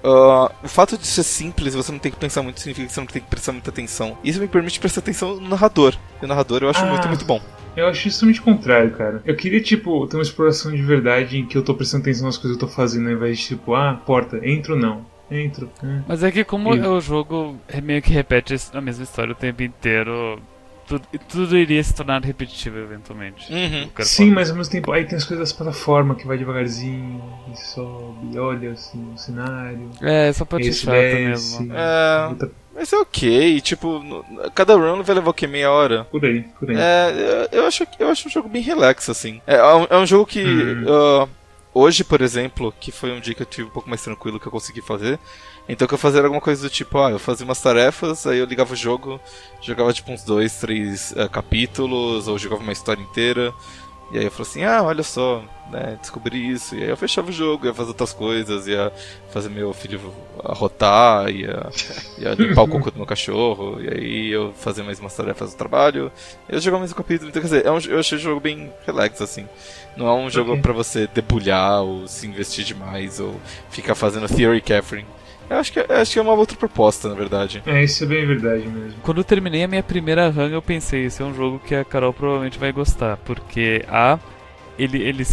Uh, 0.04 0.52
o 0.62 0.68
fato 0.68 0.98
de 0.98 1.08
ser 1.08 1.24
simples, 1.24 1.74
você 1.74 1.90
não 1.90 1.98
tem 1.98 2.12
que 2.12 2.18
pensar 2.18 2.42
muito, 2.42 2.60
significa 2.60 2.88
que 2.88 2.94
você 2.94 3.00
não 3.00 3.08
tem 3.08 3.22
que 3.22 3.30
prestar 3.30 3.54
muita 3.54 3.70
atenção. 3.70 4.18
Isso 4.22 4.38
me 4.38 4.50
permite 4.50 4.78
prestar 4.78 5.00
atenção 5.00 5.38
no 5.38 5.48
narrador. 5.48 5.96
E 6.22 6.26
o 6.26 6.28
narrador 6.28 6.62
eu 6.62 6.70
acho 6.70 6.84
ah, 6.84 6.88
muito, 6.88 7.08
muito 7.08 7.24
bom. 7.24 7.42
Eu 7.76 7.88
acho 7.88 8.10
o 8.10 8.42
contrário, 8.42 8.92
cara. 8.92 9.22
Eu 9.26 9.36
queria, 9.36 9.62
tipo, 9.62 10.06
ter 10.08 10.18
uma 10.18 10.24
exploração 10.24 10.74
de 10.74 10.82
verdade 10.82 11.38
em 11.38 11.46
que 11.46 11.58
eu 11.58 11.64
tô 11.64 11.74
prestando 11.74 12.02
atenção 12.02 12.26
nas 12.26 12.38
coisas 12.38 12.58
que 12.58 12.64
eu 12.64 12.68
tô 12.68 12.76
fazendo, 12.76 13.08
ao 13.08 13.14
invés 13.14 13.40
de, 13.40 13.48
tipo, 13.48 13.74
ah, 13.74 14.00
porta, 14.06 14.46
entro 14.46 14.74
ou 14.74 14.80
não. 14.80 15.06
Entro. 15.32 15.72
É. 15.82 16.02
Mas 16.06 16.22
é 16.22 16.32
que 16.32 16.44
como 16.44 16.76
e... 16.76 16.86
o 16.86 17.00
jogo 17.00 17.58
meio 17.82 18.02
que 18.02 18.12
repete 18.12 18.56
a 18.74 18.82
mesma 18.82 19.04
história 19.04 19.32
o 19.32 19.36
tempo 19.36 19.64
inteiro, 19.64 20.38
tudo, 21.00 21.20
tudo 21.28 21.58
iria 21.58 21.84
se 21.84 21.94
tornar 21.94 22.24
repetitivo 22.24 22.78
eventualmente. 22.78 23.52
Uhum. 23.52 23.90
Sim, 24.00 24.32
mas 24.32 24.50
ao 24.50 24.56
mesmo 24.56 24.72
tempo 24.72 24.92
aí 24.92 25.06
tem 25.06 25.18
as 25.18 25.24
coisas 25.24 25.50
das 25.50 25.58
plataformas 25.58 26.18
que 26.18 26.28
vai 26.28 26.38
devagarzinho 26.38 27.22
e 27.52 27.58
sobe, 27.58 28.38
olha 28.38 28.72
assim, 28.72 29.14
o 29.14 29.18
cenário. 29.18 29.90
É, 30.02 30.32
só 30.34 30.46
pra 30.46 30.60
te 30.60 30.74
chata 30.74 30.92
mesmo. 30.92 31.74
É. 31.74 32.28
Outra... 32.30 32.52
Mas 32.76 32.92
é 32.92 32.98
ok, 32.98 33.62
tipo, 33.62 34.26
cada 34.56 34.74
run 34.76 35.04
vai 35.04 35.16
levar 35.16 35.30
o 35.30 35.34
que? 35.34 35.46
Meia 35.46 35.70
hora? 35.70 36.06
Por 36.06 36.26
aí, 36.26 36.44
por 36.60 36.70
aí. 36.72 36.76
É, 36.78 37.50
eu 37.52 37.68
acho, 37.68 37.86
eu 38.00 38.10
acho 38.10 38.28
um 38.28 38.32
jogo 38.32 38.50
bem 38.50 38.64
relax, 38.64 39.10
assim. 39.10 39.40
É, 39.46 39.56
é, 39.58 39.76
um, 39.76 39.88
é 39.92 39.98
um 39.98 40.06
jogo 40.08 40.26
que. 40.26 40.44
Uhum. 40.44 41.24
Uh, 41.24 41.30
hoje, 41.74 42.04
por 42.04 42.22
exemplo, 42.22 42.74
que 42.80 42.92
foi 42.92 43.12
um 43.12 43.20
dia 43.20 43.34
que 43.34 43.42
eu 43.42 43.46
tive 43.46 43.68
um 43.68 43.72
pouco 43.72 43.90
mais 43.90 44.02
tranquilo 44.02 44.40
que 44.40 44.48
eu 44.48 44.52
consegui 44.52 44.82
fazer. 44.82 45.20
Então 45.68 45.88
que 45.88 45.94
eu 45.94 45.98
fazia 45.98 46.22
alguma 46.22 46.42
coisa 46.42 46.62
do 46.62 46.70
tipo, 46.70 46.98
ah, 47.00 47.12
eu 47.12 47.20
fazia 47.20 47.46
umas 47.46 47.62
tarefas, 47.62 48.28
aí 48.28 48.38
eu 48.38 48.46
ligava 48.46 48.74
o 48.74 48.76
jogo, 48.76 49.20
jogava 49.62 49.94
tipo 49.94 50.12
uns 50.12 50.24
dois, 50.24 50.58
três 50.58 51.12
uh, 51.12 51.30
capítulos, 51.30 52.28
ou 52.28 52.38
jogava 52.38 52.62
uma 52.62 52.74
história 52.74 53.02
inteira. 53.02 53.54
E 54.12 54.18
aí 54.20 54.26
eu 54.26 54.32
falei 54.32 54.48
assim, 54.48 54.64
ah, 54.64 54.84
olha 54.84 55.02
só, 55.02 55.44
né, 55.72 55.98
descobri 56.00 56.52
isso. 56.52 56.76
E 56.76 56.84
aí 56.84 56.90
eu 56.90 56.98
fechava 56.98 57.30
o 57.30 57.32
jogo, 57.32 57.66
ia 57.66 57.74
fazer 57.74 57.90
outras 57.90 58.14
coisas, 58.14 58.68
ia 58.68 58.92
fazer 59.32 59.50
meu 59.50 59.74
filho 59.74 60.14
arrotar, 60.44 61.32
ia, 61.32 61.68
ia 62.20 62.34
limpar 62.36 62.62
o 62.62 62.68
cocô 62.68 62.92
do 62.92 62.98
meu 62.98 63.08
cachorro, 63.08 63.82
e 63.82 63.88
aí 63.88 64.30
eu 64.30 64.54
fazia 64.54 64.84
mais 64.84 65.00
umas 65.00 65.16
tarefas 65.16 65.54
do 65.54 65.58
trabalho. 65.58 66.12
Eu 66.48 66.60
jogava 66.60 66.82
mais 66.82 66.92
um 66.92 66.96
capítulo, 66.96 67.30
então 67.30 67.42
quer 67.42 67.48
dizer, 67.48 67.66
é 67.66 67.70
eu 67.70 68.00
achei 68.00 68.18
o 68.18 68.22
jogo 68.22 68.40
bem 68.40 68.72
relax, 68.86 69.20
assim. 69.20 69.48
Não 69.96 70.08
é 70.08 70.14
um 70.14 70.30
jogo 70.30 70.52
okay. 70.52 70.62
para 70.62 70.74
você 70.74 71.08
debulhar, 71.08 71.82
ou 71.82 72.08
se 72.08 72.28
investir 72.28 72.66
demais, 72.66 73.20
ou 73.20 73.40
ficar 73.70 73.96
fazendo 73.96 74.28
theory 74.28 74.62
capturing. 74.62 75.06
Eu 75.50 75.58
acho 75.58 75.72
que, 75.72 75.80
acho 75.80 76.14
que 76.14 76.20
é 76.20 76.22
uma 76.22 76.34
outra 76.34 76.58
proposta, 76.58 77.10
na 77.10 77.16
verdade. 77.16 77.62
É, 77.66 77.84
isso 77.84 78.04
é 78.04 78.08
bem 78.08 78.26
verdade 78.26 78.66
mesmo. 78.68 78.96
Quando 79.04 79.20
eu 79.20 79.24
terminei 79.24 79.64
a 79.64 79.68
minha 79.68 79.84
primeira 79.84 80.30
run, 80.30 80.48
eu 80.48 80.62
pensei, 80.62 81.06
esse 81.06 81.22
é 81.22 81.26
um 81.26 81.34
jogo 81.34 81.60
que 81.60 81.76
a 81.76 81.84
Carol 81.84 82.14
provavelmente 82.14 82.58
vai 82.58 82.72
gostar, 82.72 83.18
porque 83.18 83.86
a 83.88 84.18
ele, 84.78 85.02
ele, 85.04 85.24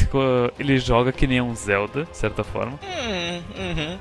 ele 0.58 0.78
joga 0.78 1.12
que 1.12 1.26
nem 1.26 1.40
um 1.40 1.54
Zelda, 1.54 2.04
de 2.04 2.16
certa 2.16 2.44
forma. 2.44 2.78
Hum, 2.82 3.42
uhum. 3.56 3.98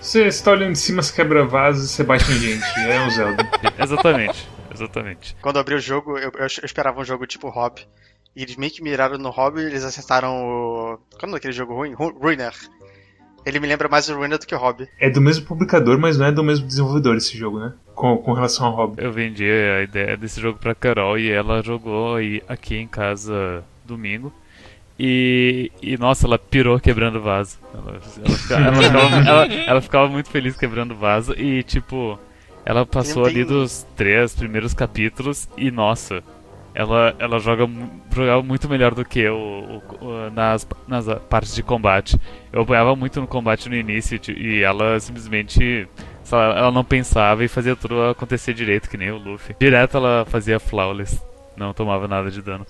Você 0.00 0.26
está 0.26 0.52
olhando 0.52 0.72
de 0.72 0.78
cima, 0.78 1.02
você 1.02 1.14
quebra 1.14 1.44
vaso, 1.44 1.86
você 1.86 2.02
bate 2.02 2.30
em 2.32 2.38
gente. 2.38 2.64
é 2.78 3.00
um 3.02 3.10
Zelda. 3.10 3.48
exatamente, 3.78 4.48
exatamente. 4.74 5.36
Quando 5.40 5.56
eu 5.56 5.60
abri 5.60 5.74
o 5.74 5.80
jogo, 5.80 6.18
eu, 6.18 6.32
eu, 6.34 6.46
esperava 6.46 7.00
um 7.00 7.04
jogo 7.04 7.26
tipo 7.26 7.48
Hobby. 7.48 7.86
E 8.34 8.42
eles 8.42 8.56
meio 8.56 8.72
que 8.72 8.82
miraram 8.82 9.18
no 9.18 9.30
Hobby, 9.30 9.62
eles 9.62 9.84
acertaram 9.84 10.44
o. 10.44 10.98
Qual 11.18 11.32
é 11.32 11.36
aquele 11.36 11.52
jogo 11.52 11.74
ruim? 11.74 11.94
Ruiner. 11.94 12.54
Ele 13.44 13.58
me 13.58 13.66
lembra 13.66 13.88
mais 13.88 14.08
o 14.08 14.14
Ruiner 14.14 14.38
do 14.38 14.46
que 14.46 14.54
o 14.54 14.58
Hobby. 14.58 14.88
É 14.98 15.08
do 15.08 15.20
mesmo 15.20 15.46
publicador, 15.46 15.98
mas 15.98 16.18
não 16.18 16.26
é 16.26 16.32
do 16.32 16.44
mesmo 16.44 16.66
desenvolvedor 16.66 17.16
esse 17.16 17.36
jogo, 17.36 17.58
né? 17.58 17.72
Com, 17.94 18.18
com 18.18 18.32
relação 18.32 18.66
ao 18.66 18.74
Hobby. 18.74 19.02
Eu 19.02 19.12
vendi 19.12 19.44
a 19.44 19.82
ideia 19.82 20.16
desse 20.16 20.40
jogo 20.40 20.58
pra 20.58 20.74
Carol 20.74 21.18
e 21.18 21.30
ela 21.30 21.62
jogou 21.62 22.16
aqui 22.46 22.76
em 22.76 22.86
casa 22.86 23.64
domingo. 23.84 24.32
E, 25.02 25.72
e, 25.80 25.96
nossa, 25.96 26.26
ela 26.26 26.38
pirou 26.38 26.78
quebrando 26.78 27.22
vaso. 27.22 27.58
Ela, 27.72 27.92
ela, 27.92 28.02
ela, 28.26 28.36
ficava, 28.36 29.46
ela, 29.46 29.80
ficava, 29.80 30.08
muito 30.08 30.28
feliz 30.28 30.58
quebrando 30.58 30.94
vaso 30.94 31.32
e, 31.32 31.62
tipo, 31.62 32.18
ela 32.66 32.84
passou 32.84 33.24
ali 33.24 33.42
dos 33.42 33.86
três 33.96 34.34
primeiros 34.34 34.74
capítulos 34.74 35.48
e, 35.56 35.70
nossa, 35.70 36.22
ela, 36.74 37.14
ela 37.18 37.38
joga, 37.38 37.68
jogava 38.12 38.42
muito 38.42 38.68
melhor 38.68 38.94
do 38.94 39.04
que 39.04 39.20
eu 39.20 39.36
o, 39.36 40.04
o, 40.04 40.30
nas, 40.30 40.66
nas 40.86 41.06
partes 41.28 41.54
de 41.54 41.62
combate. 41.62 42.18
Eu 42.52 42.62
apoiava 42.62 42.94
muito 42.94 43.20
no 43.20 43.26
combate 43.26 43.68
no 43.68 43.74
início 43.74 44.20
e 44.28 44.62
ela 44.62 44.98
simplesmente. 45.00 45.88
Ela 46.32 46.70
não 46.70 46.84
pensava 46.84 47.44
e 47.44 47.48
fazia 47.48 47.74
tudo 47.74 48.04
acontecer 48.04 48.54
direito, 48.54 48.88
que 48.88 48.96
nem 48.96 49.10
o 49.10 49.18
Luffy. 49.18 49.56
Direto 49.58 49.96
ela 49.96 50.24
fazia 50.24 50.60
flawless, 50.60 51.20
não 51.56 51.74
tomava 51.74 52.06
nada 52.06 52.30
de 52.30 52.40
dano. 52.40 52.64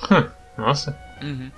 Nossa. 0.56 0.98
Uhum. 1.22 1.50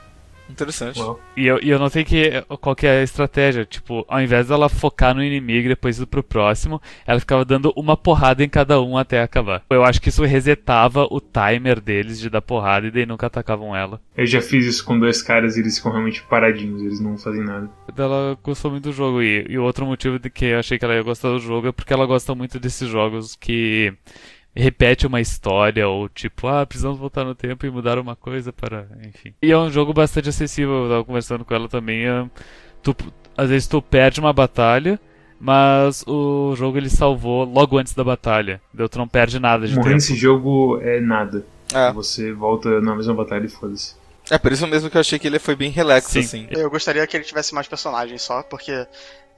Interessante. 0.53 1.01
E 1.37 1.47
eu, 1.47 1.59
e 1.63 1.71
eu 1.71 1.79
notei 1.79 2.05
que 2.05 2.43
qual 2.61 2.77
que 2.77 2.87
é 2.87 3.01
a 3.01 3.03
estratégia. 3.03 3.65
Tipo, 3.65 4.05
ao 4.07 4.21
invés 4.21 4.49
dela 4.49 4.69
focar 4.69 5.15
no 5.15 5.25
inimigo 5.25 5.67
e 5.67 5.69
depois 5.71 5.99
ir 5.99 6.07
pro 6.07 6.23
próximo, 6.23 6.81
ela 7.07 7.19
ficava 7.19 7.45
dando 7.45 7.73
uma 7.75 7.97
porrada 7.97 8.45
em 8.45 8.49
cada 8.49 8.81
um 8.81 8.97
até 8.97 9.23
acabar. 9.23 9.65
Eu 9.71 9.83
acho 9.83 10.01
que 10.01 10.11
isso 10.11 10.23
resetava 10.25 11.05
o 11.11 11.21
timer 11.21 11.81
deles 11.81 12.21
de 12.21 12.29
dar 12.29 12.43
porrada 12.43 12.87
e 12.87 12.91
daí 12.91 13.07
nunca 13.07 13.27
atacavam 13.27 13.75
ela. 13.75 14.01
Eu 14.17 14.27
já 14.27 14.43
fiz 14.43 14.67
isso 14.67 14.85
com 14.85 14.99
dois 14.99 15.23
caras 15.23 15.57
e 15.57 15.61
eles 15.61 15.79
ficam 15.79 15.93
realmente 15.93 16.23
paradinhos, 16.23 16.83
eles 16.83 17.01
não 17.01 17.17
fazem 17.17 17.43
nada. 17.43 17.71
Ela 17.97 18.37
gostou 18.43 18.71
muito 18.71 18.85
do 18.85 18.93
jogo. 18.93 19.23
E, 19.23 19.47
e 19.49 19.59
outro 19.59 19.87
motivo 19.87 20.19
de 20.19 20.29
que 20.29 20.45
eu 20.47 20.59
achei 20.59 20.79
que 20.79 20.85
ela 20.85 20.95
ia 20.95 21.03
gostar 21.03 21.31
do 21.31 21.39
jogo 21.39 21.69
é 21.69 21.73
porque 21.73 21.93
ela 21.93 22.07
gosta 22.07 22.35
muito 22.35 22.61
desses 22.61 22.89
jogos 22.89 23.35
que 23.37 23.95
repete 24.55 25.07
uma 25.07 25.21
história 25.21 25.89
ou 25.89 26.09
tipo, 26.09 26.47
ah, 26.47 26.67
precisamos 26.67 26.99
voltar 26.99 27.25
no 27.25 27.35
tempo 27.35 27.65
e 27.65 27.71
mudar 27.71 27.99
uma 27.99 28.15
coisa 28.15 28.53
para, 28.53 28.87
enfim. 29.07 29.35
E 29.43 29.51
é 29.51 29.59
um 29.59 29.71
jogo 29.71 29.93
bastante 29.93 30.29
acessível, 30.29 30.85
eu 30.85 30.91
tava 30.91 31.05
conversando 31.05 31.45
com 31.45 31.55
ela 31.55 31.69
também, 31.69 32.07
é, 32.07 32.29
tu, 32.83 32.95
às 33.37 33.49
vezes 33.49 33.67
tu 33.67 33.81
perde 33.81 34.21
uma 34.21 34.33
batalha, 34.33 35.01
mas 35.41 36.05
o 36.07 36.55
jogo 36.57 36.77
ele 36.77 36.91
salvou 36.91 37.45
logo 37.45 37.79
antes 37.79 37.95
da 37.95 38.05
batalha, 38.05 38.61
então 38.73 38.89
tu 38.89 38.99
não 38.99 39.09
perde 39.09 39.39
nada 39.39 39.67
de 39.67 39.75
Morrer 39.75 39.85
tempo. 39.85 39.95
nesse 39.95 40.15
jogo 40.15 40.79
é 40.83 41.01
nada. 41.01 41.45
É. 41.75 41.91
Você 41.93 42.33
volta 42.33 42.81
na 42.81 42.95
mesma 42.95 43.15
batalha 43.15 43.47
e 43.47 43.49
foda-se. 43.49 43.95
É 44.31 44.39
por 44.39 44.53
isso 44.53 44.67
mesmo 44.67 44.89
que 44.89 44.97
eu 44.97 45.01
achei 45.01 45.19
que 45.19 45.27
ele 45.27 45.39
foi 45.39 45.57
bem 45.57 45.71
relax, 45.71 46.07
Sim. 46.07 46.21
assim. 46.21 46.47
Eu 46.51 46.71
gostaria 46.71 47.05
que 47.07 47.17
ele 47.17 47.25
tivesse 47.25 47.55
mais 47.55 47.67
personagens 47.67 48.23
só, 48.23 48.43
porque 48.43 48.87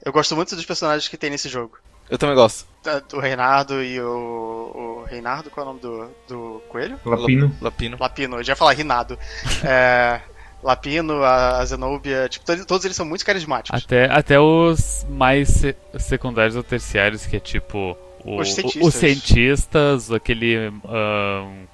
eu 0.05 0.11
gosto 0.11 0.35
muito 0.35 0.55
dos 0.55 0.65
personagens 0.65 1.07
que 1.07 1.17
tem 1.17 1.29
nesse 1.29 1.49
jogo. 1.49 1.77
Eu 2.09 2.17
também 2.17 2.35
gosto. 2.35 2.65
Tanto 2.83 3.17
O 3.17 3.19
Reinardo 3.19 3.83
e 3.83 3.99
o. 3.99 5.01
O 5.03 5.03
Reinardo, 5.09 5.49
qual 5.49 5.65
é 5.65 5.69
o 5.69 5.73
nome 5.73 5.81
do, 5.81 6.09
do 6.27 6.61
coelho? 6.69 6.99
Lapino. 7.05 7.55
Lapino. 7.61 7.97
Lapino, 7.99 8.37
eu 8.37 8.43
já 8.43 8.53
ia 8.53 8.55
falar 8.57 8.73
Rinado. 8.73 9.17
É, 9.63 10.21
Lapino, 10.63 11.23
a 11.23 11.63
Zenobia, 11.65 12.27
tipo, 12.27 12.45
todos, 12.65 12.85
eles 12.85 12.97
são 12.97 13.05
muito 13.05 13.23
carismáticos. 13.25 13.83
Até, 13.83 14.05
até 14.11 14.39
os 14.39 15.05
mais 15.09 15.47
se- 15.49 15.75
secundários 15.99 16.55
ou 16.55 16.63
terciários, 16.63 17.25
que 17.25 17.37
é 17.37 17.39
tipo. 17.39 17.95
O, 18.23 18.39
Os 18.41 18.53
cientistas. 18.55 18.87
os 18.87 18.93
cientistas, 18.95 20.11
aquele 20.11 20.71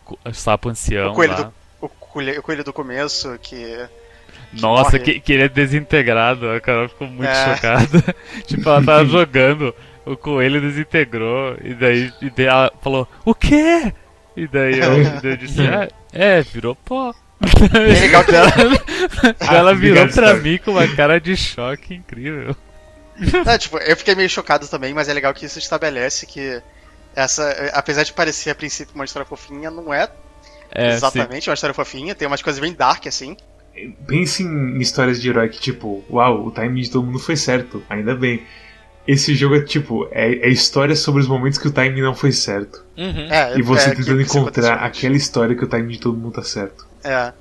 co- 0.03 0.19
sapo 0.33 0.67
ancião 0.69 1.11
O 1.11 1.15
coelho 1.15 1.33
lá. 1.33 1.41
do- 1.43 1.53
O 1.81 1.89
coelho, 1.89 2.39
o 2.39 2.43
coelho 2.43 2.63
do 2.63 2.73
começo, 2.73 3.37
que. 3.41 3.77
Nossa, 4.53 4.97
morre. 4.97 4.99
que, 4.99 5.19
que 5.21 5.31
ele 5.33 5.43
é 5.43 5.49
desintegrado, 5.49 6.49
a 6.49 6.59
cara 6.59 6.89
ficou 6.89 7.07
muito 7.07 7.29
É. 7.29 7.55
chocada. 7.55 8.15
tipo, 8.45 8.67
ela 8.67 8.83
tava 8.83 9.05
jogando, 9.07 9.73
o 10.05 10.15
coelho 10.17 10.61
desintegrou, 10.61 11.55
e 11.63 11.73
daí, 11.73 12.11
e 12.21 12.29
daí 12.29 12.45
ela 12.47 12.71
falou, 12.81 13.07
o 13.25 13.33
quê? 13.35 13.93
E 14.35 14.47
daí 14.47 14.79
eu, 14.79 15.01
eu 15.23 15.37
disse, 15.37 15.61
é, 15.61 15.89
é, 16.11 16.41
virou 16.41 16.75
pó. 16.75 17.13
É 17.73 17.99
legal 17.99 18.23
que 18.23 18.35
ela, 18.35 18.51
ela 19.49 19.71
Ah, 19.71 19.73
virou 19.73 20.07
pra 20.09 20.35
mim 20.35 20.59
com 20.63 20.71
uma 20.71 20.87
cara 20.87 21.19
de 21.19 21.35
choque 21.35 21.95
incrível. 21.95 22.55
Não, 23.45 23.57
tipo, 23.57 23.77
eu 23.77 23.95
fiquei 23.97 24.15
meio 24.15 24.29
chocado 24.29 24.67
também, 24.67 24.93
mas 24.93 25.07
é 25.09 25.13
legal 25.13 25.33
que 25.33 25.45
isso 25.45 25.59
estabelece 25.59 26.25
que 26.25 26.61
essa, 27.15 27.71
apesar 27.73 28.03
de 28.03 28.13
parecer 28.13 28.49
a 28.51 28.55
princípio 28.55 28.95
uma 28.95 29.05
história 29.05 29.25
fofinha, 29.25 29.69
não 29.69 29.93
é, 29.93 30.09
É, 30.71 30.97
sim. 30.97 30.97
exatamente 30.97 31.49
uma 31.49 31.53
história 31.53 31.73
fofinha, 31.73 32.15
tem 32.15 32.27
umas 32.27 32.41
coisas 32.41 32.59
bem 32.59 32.73
dark 32.73 33.05
assim. 33.07 33.35
Pense 34.07 34.43
em 34.43 34.77
histórias 34.79 35.21
de 35.21 35.29
herói 35.29 35.49
que, 35.49 35.59
tipo, 35.59 36.03
uau, 36.09 36.45
o 36.45 36.51
timing 36.51 36.81
de 36.81 36.91
todo 36.91 37.05
mundo 37.05 37.19
foi 37.19 37.35
certo, 37.37 37.83
ainda 37.89 38.13
bem. 38.15 38.43
Esse 39.07 39.33
jogo 39.33 39.55
é 39.55 39.61
tipo, 39.63 40.07
é, 40.11 40.47
é 40.47 40.49
história 40.49 40.95
sobre 40.95 41.21
os 41.21 41.27
momentos 41.27 41.57
que 41.57 41.67
o 41.67 41.71
timing 41.71 42.01
não 42.01 42.13
foi 42.13 42.31
certo. 42.31 42.83
Uhum. 42.97 43.27
É, 43.31 43.57
E 43.57 43.61
você 43.61 43.89
é, 43.89 43.95
tentando 43.95 44.21
isso 44.21 44.37
encontrar 44.37 44.75
aquela 44.75 45.15
história 45.15 45.55
que 45.55 45.63
o 45.63 45.67
timing 45.67 45.93
de 45.93 45.99
todo 45.99 46.17
mundo 46.17 46.33
tá 46.33 46.43
certo. 46.43 46.87
É. 47.03 47.33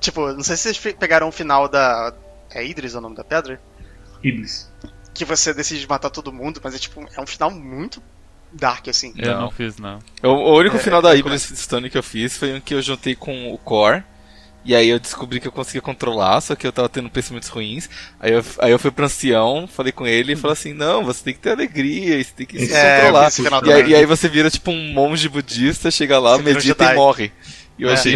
Tipo, 0.00 0.32
não 0.32 0.42
sei 0.42 0.56
se 0.56 0.72
vocês 0.74 0.94
pegaram 0.94 1.28
o 1.28 1.32
final 1.32 1.68
da. 1.68 2.14
É 2.52 2.64
Idris 2.64 2.94
o 2.94 3.00
nome 3.00 3.16
da 3.16 3.24
pedra? 3.24 3.60
Iblis. 4.22 4.70
Que 5.12 5.24
você 5.24 5.52
decide 5.52 5.86
matar 5.88 6.10
todo 6.10 6.32
mundo, 6.32 6.60
mas 6.62 6.74
é 6.74 6.78
tipo, 6.78 7.04
é 7.16 7.20
um 7.20 7.26
final 7.26 7.50
muito 7.50 8.02
dark, 8.52 8.88
assim. 8.88 9.12
Eu 9.18 9.34
não. 9.34 9.40
Não. 9.42 9.50
fiz, 9.50 9.76
não. 9.78 9.98
O, 10.22 10.28
o 10.28 10.58
único 10.58 10.76
É, 10.76 10.78
final 10.78 11.00
é, 11.00 11.02
da 11.02 11.14
é, 11.14 11.18
Iblis 11.18 11.42
Stone 11.42 11.90
que 11.90 11.98
eu 11.98 12.02
fiz 12.02 12.36
foi 12.36 12.54
um 12.54 12.60
que 12.60 12.74
eu 12.74 12.82
juntei 12.82 13.14
com 13.14 13.52
o 13.52 13.58
Core. 13.58 14.02
E 14.64 14.74
aí 14.74 14.88
eu 14.90 14.98
descobri 14.98 15.40
que 15.40 15.48
eu 15.48 15.52
conseguia 15.52 15.80
controlar, 15.80 16.40
só 16.42 16.54
que 16.54 16.66
eu 16.66 16.72
tava 16.72 16.88
tendo 16.88 17.08
pensamentos 17.08 17.48
ruins. 17.48 17.88
Aí 18.20 18.32
eu, 18.32 18.44
aí 18.58 18.70
eu 18.70 18.78
fui 18.78 18.90
pro 18.90 19.06
ancião, 19.06 19.66
falei 19.66 19.90
com 19.90 20.06
ele 20.06 20.32
e 20.34 20.36
falei 20.36 20.52
assim, 20.52 20.74
não, 20.74 21.02
você 21.04 21.24
tem 21.24 21.34
que 21.34 21.40
ter 21.40 21.50
alegria, 21.50 22.22
você 22.22 22.32
tem 22.36 22.46
que 22.46 22.58
se 22.66 22.72
É, 22.74 22.96
controlar. 22.96 23.30
E 23.66 23.72
aí, 23.72 23.90
e 23.90 23.94
aí 23.94 24.04
você 24.06 24.28
vira 24.28 24.50
tipo 24.50 24.70
um 24.70 24.92
monge 24.92 25.28
budista, 25.28 25.90
chega 25.90 26.18
lá, 26.18 26.36
Você 26.36 26.42
um 26.42 26.44
medita 26.44 26.84
Jedi. 26.84 26.92
e 26.92 26.94
morre. 26.94 27.32
E 27.78 27.82
eu 27.84 27.88
É. 27.88 27.94
achei. 27.94 28.14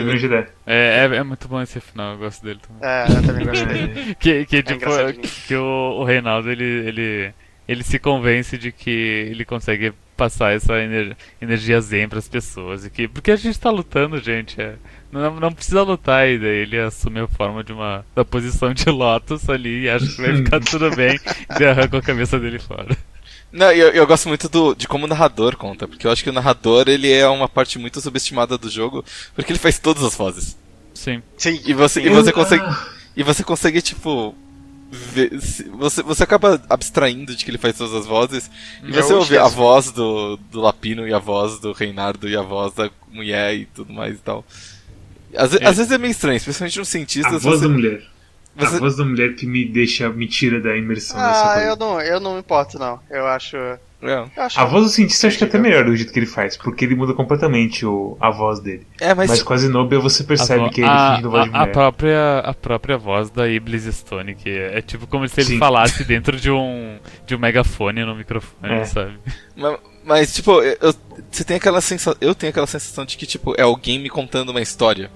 É, 0.67 1.09
é, 1.11 1.17
é 1.17 1.23
muito 1.23 1.49
bom 1.49 1.61
esse 1.63 1.81
final, 1.81 2.13
eu 2.13 2.19
gosto 2.19 2.45
dele 2.45 2.61
também. 2.61 2.83
É, 2.83 3.07
eu 3.09 3.23
também 3.23 3.47
gostei. 3.47 4.15
Que, 4.21 4.45
que 4.45 4.63
tipo, 4.63 4.75
engraçadinho. 4.75 5.23
que 5.47 5.55
o, 5.57 6.01
o 6.01 6.05
Reinaldo 6.05 6.51
ele, 6.51 6.65
ele, 6.65 7.35
ele 7.67 7.83
se 7.83 7.99
convence 7.99 8.59
de 8.59 8.71
que 8.71 8.91
ele 8.91 9.45
consegue 9.47 9.95
passar 10.17 10.55
essa 10.55 10.75
ener- 10.81 11.17
energia 11.41 11.81
zen 11.81 12.09
pras 12.09 12.29
pessoas. 12.29 12.85
E 12.85 12.91
que, 12.91 13.07
porque 13.09 13.31
a 13.31 13.37
gente 13.37 13.59
tá 13.59 13.71
lutando, 13.71 14.19
gente. 14.21 14.61
é, 14.61 14.75
não, 15.13 15.39
não 15.41 15.53
precisa 15.53 15.83
lutar. 15.83 16.29
E 16.29 16.39
daí 16.39 16.57
ele 16.63 16.79
assume 16.81 17.21
a 17.21 17.29
forma 17.29 17.63
de 17.65 17.73
uma 17.73 18.05
da 18.15 18.25
posição 18.25 18.73
de 18.75 18.89
Lotus 18.91 19.49
ali 19.49 19.83
e 19.85 19.89
acha 19.91 20.07
que 20.07 20.23
vai 20.23 20.37
ficar 20.37 20.61
tudo 20.65 20.91
bem. 20.95 21.19
E 21.61 21.65
arranca 21.65 21.99
a 21.99 22.03
cabeça 22.03 22.39
dele 22.39 22.59
fora. 22.59 22.97
Não, 23.53 23.71
eu, 23.71 23.91
eu 23.91 24.05
gosto 24.07 24.27
muito 24.29 24.49
do, 24.49 24.75
de 24.75 24.89
como 24.89 25.05
o 25.05 25.09
narrador 25.09 25.57
conta, 25.57 25.87
porque 25.87 26.07
eu 26.07 26.11
acho 26.11 26.25
que 26.25 26.31
o 26.31 26.33
narrador 26.33 26.89
ele 26.89 27.13
é 27.13 27.29
uma 27.29 27.49
parte 27.49 27.79
muito 27.79 28.01
subestimada 28.01 28.59
do 28.59 28.69
jogo, 28.69 29.05
porque 29.33 29.53
ele 29.53 29.61
faz 29.61 29.79
todas 29.79 30.03
as 30.03 30.17
vozes. 30.17 30.59
Sim. 30.93 31.23
Sim. 31.37 31.61
E 31.65 31.73
você, 31.73 32.01
e 32.01 32.09
você 32.09 32.33
consegue. 32.33 32.65
Ah, 32.65 32.87
E 33.17 33.23
você 33.23 33.45
consegue, 33.45 33.81
tipo. 33.81 34.35
Você, 35.73 36.03
você 36.03 36.23
acaba 36.23 36.63
abstraindo 36.69 37.35
de 37.35 37.45
que 37.45 37.51
ele 37.51 37.59
faz 37.59 37.77
todas 37.77 37.95
as 37.95 38.07
vozes. 38.07 38.51
E 38.83 38.89
Eu 38.95 39.03
você 39.03 39.13
ouve 39.13 39.37
a 39.39 39.47
voz 39.49 39.91
do, 39.91 40.37
do 40.51 40.61
Lapino 40.61 41.07
e 41.07 41.13
a 41.13 41.19
voz 41.19 41.59
do 41.59 41.73
Reinardo 41.73 42.29
e 42.29 42.37
a 42.37 42.43
voz 42.43 42.73
da 42.75 42.91
mulher 43.11 43.55
e 43.55 43.67
tudo 43.67 43.93
mais 43.93 44.15
e 44.15 44.19
tal. 44.19 44.45
Às, 45.37 45.55
É. 45.55 45.67
às 45.67 45.77
vezes 45.77 45.91
é 45.93 45.99
meio 45.99 46.11
estranho, 46.13 46.37
especialmente 46.37 46.79
nos 46.79 46.89
a 46.89 46.91
cientistas. 46.93 47.43
voz 47.43 47.59
Você, 47.61 47.67
da 47.69 47.73
mulher. 47.73 48.03
você- 48.57 48.77
A 48.77 48.79
voz 48.79 48.97
da 48.97 49.05
mulher 49.05 49.35
que 49.35 49.47
me 49.47 49.65
deixa, 49.65 50.09
me 50.11 50.27
tira 50.29 50.61
da 50.61 50.77
imersão 50.77 51.17
Ah, 51.19 51.61
eu 51.67 51.77
não, 51.77 52.01
eu 52.01 52.21
não 52.21 52.35
me 52.35 52.41
importo, 52.41 52.79
não. 52.79 53.01
Eu 53.11 53.27
acho. 53.27 53.57
É. 54.05 54.25
A 54.57 54.65
voz 54.65 54.85
do 54.85 54.89
cientista 54.91 55.27
eu 55.27 55.29
acho 55.29 55.39
que 55.39 55.45
é 55.45 55.47
até 55.47 55.59
melhor 55.59 55.85
do 55.85 55.97
jeito 55.97 56.13
que 56.13 56.19
ele 56.19 56.27
faz, 56.27 56.57
porque 56.57 56.85
ele 56.85 56.95
muda 56.95 57.15
completamente 57.15 57.85
o, 57.87 58.17
a 58.21 58.31
voz 58.31 58.61
dele. 58.61 58.87
É, 59.01 59.15
mas, 59.15 59.31
Mas, 59.31 59.51
a 59.51 59.57
Zenobia 59.57 59.99
você 59.99 60.25
percebe 60.25 60.69
que 60.71 60.81
ele 60.83 60.89
a, 60.91 61.11
fingindo 61.11 61.31
voz 61.31 61.45
de 61.45 61.51
a, 61.51 61.53
a 61.57 61.61
mulher. 61.61 61.73
própria, 61.73 62.39
a 62.41 62.55
própria 62.55 62.99
voz 62.99 63.31
da 63.31 63.49
Iblis 63.49 63.85
Stone, 63.85 64.35
que 64.35 64.51
é, 64.51 64.79
é 64.79 64.83
tipo 64.83 65.07
como 65.07 65.27
se 65.29 65.41
ele 65.41 65.51
Sim. 65.51 65.59
falasse 65.59 66.03
dentro 66.05 66.39
de 66.39 66.51
um, 66.51 66.99
de 67.27 67.35
um 67.35 67.39
megafone 67.39 68.05
no 68.05 68.15
microfone, 68.15 68.73
É. 68.75 68.85
sabe? 68.85 69.19
mas, 69.57 69.79
mas, 70.05 70.35
tipo, 70.35 70.61
eu, 70.63 70.95
você 71.31 71.45
tem 71.45 71.57
aquela 71.57 71.81
sensação. 71.81 72.15
Eu 72.21 72.35
tenho 72.35 72.51
aquela 72.51 72.67
sensação 72.67 73.05
de 73.05 73.17
que, 73.17 73.25
tipo, 73.27 73.55
é 73.57 73.63
alguém 73.63 73.99
me 73.99 74.11
contando 74.11 74.51
uma 74.51 74.61
história. 74.61 75.11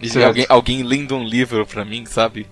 E 0.00 0.22
alguém, 0.22 0.46
alguém 0.48 0.82
lendo 0.82 1.16
um 1.16 1.24
livro 1.24 1.66
pra 1.66 1.84
mim, 1.84 2.06
sabe? 2.06 2.46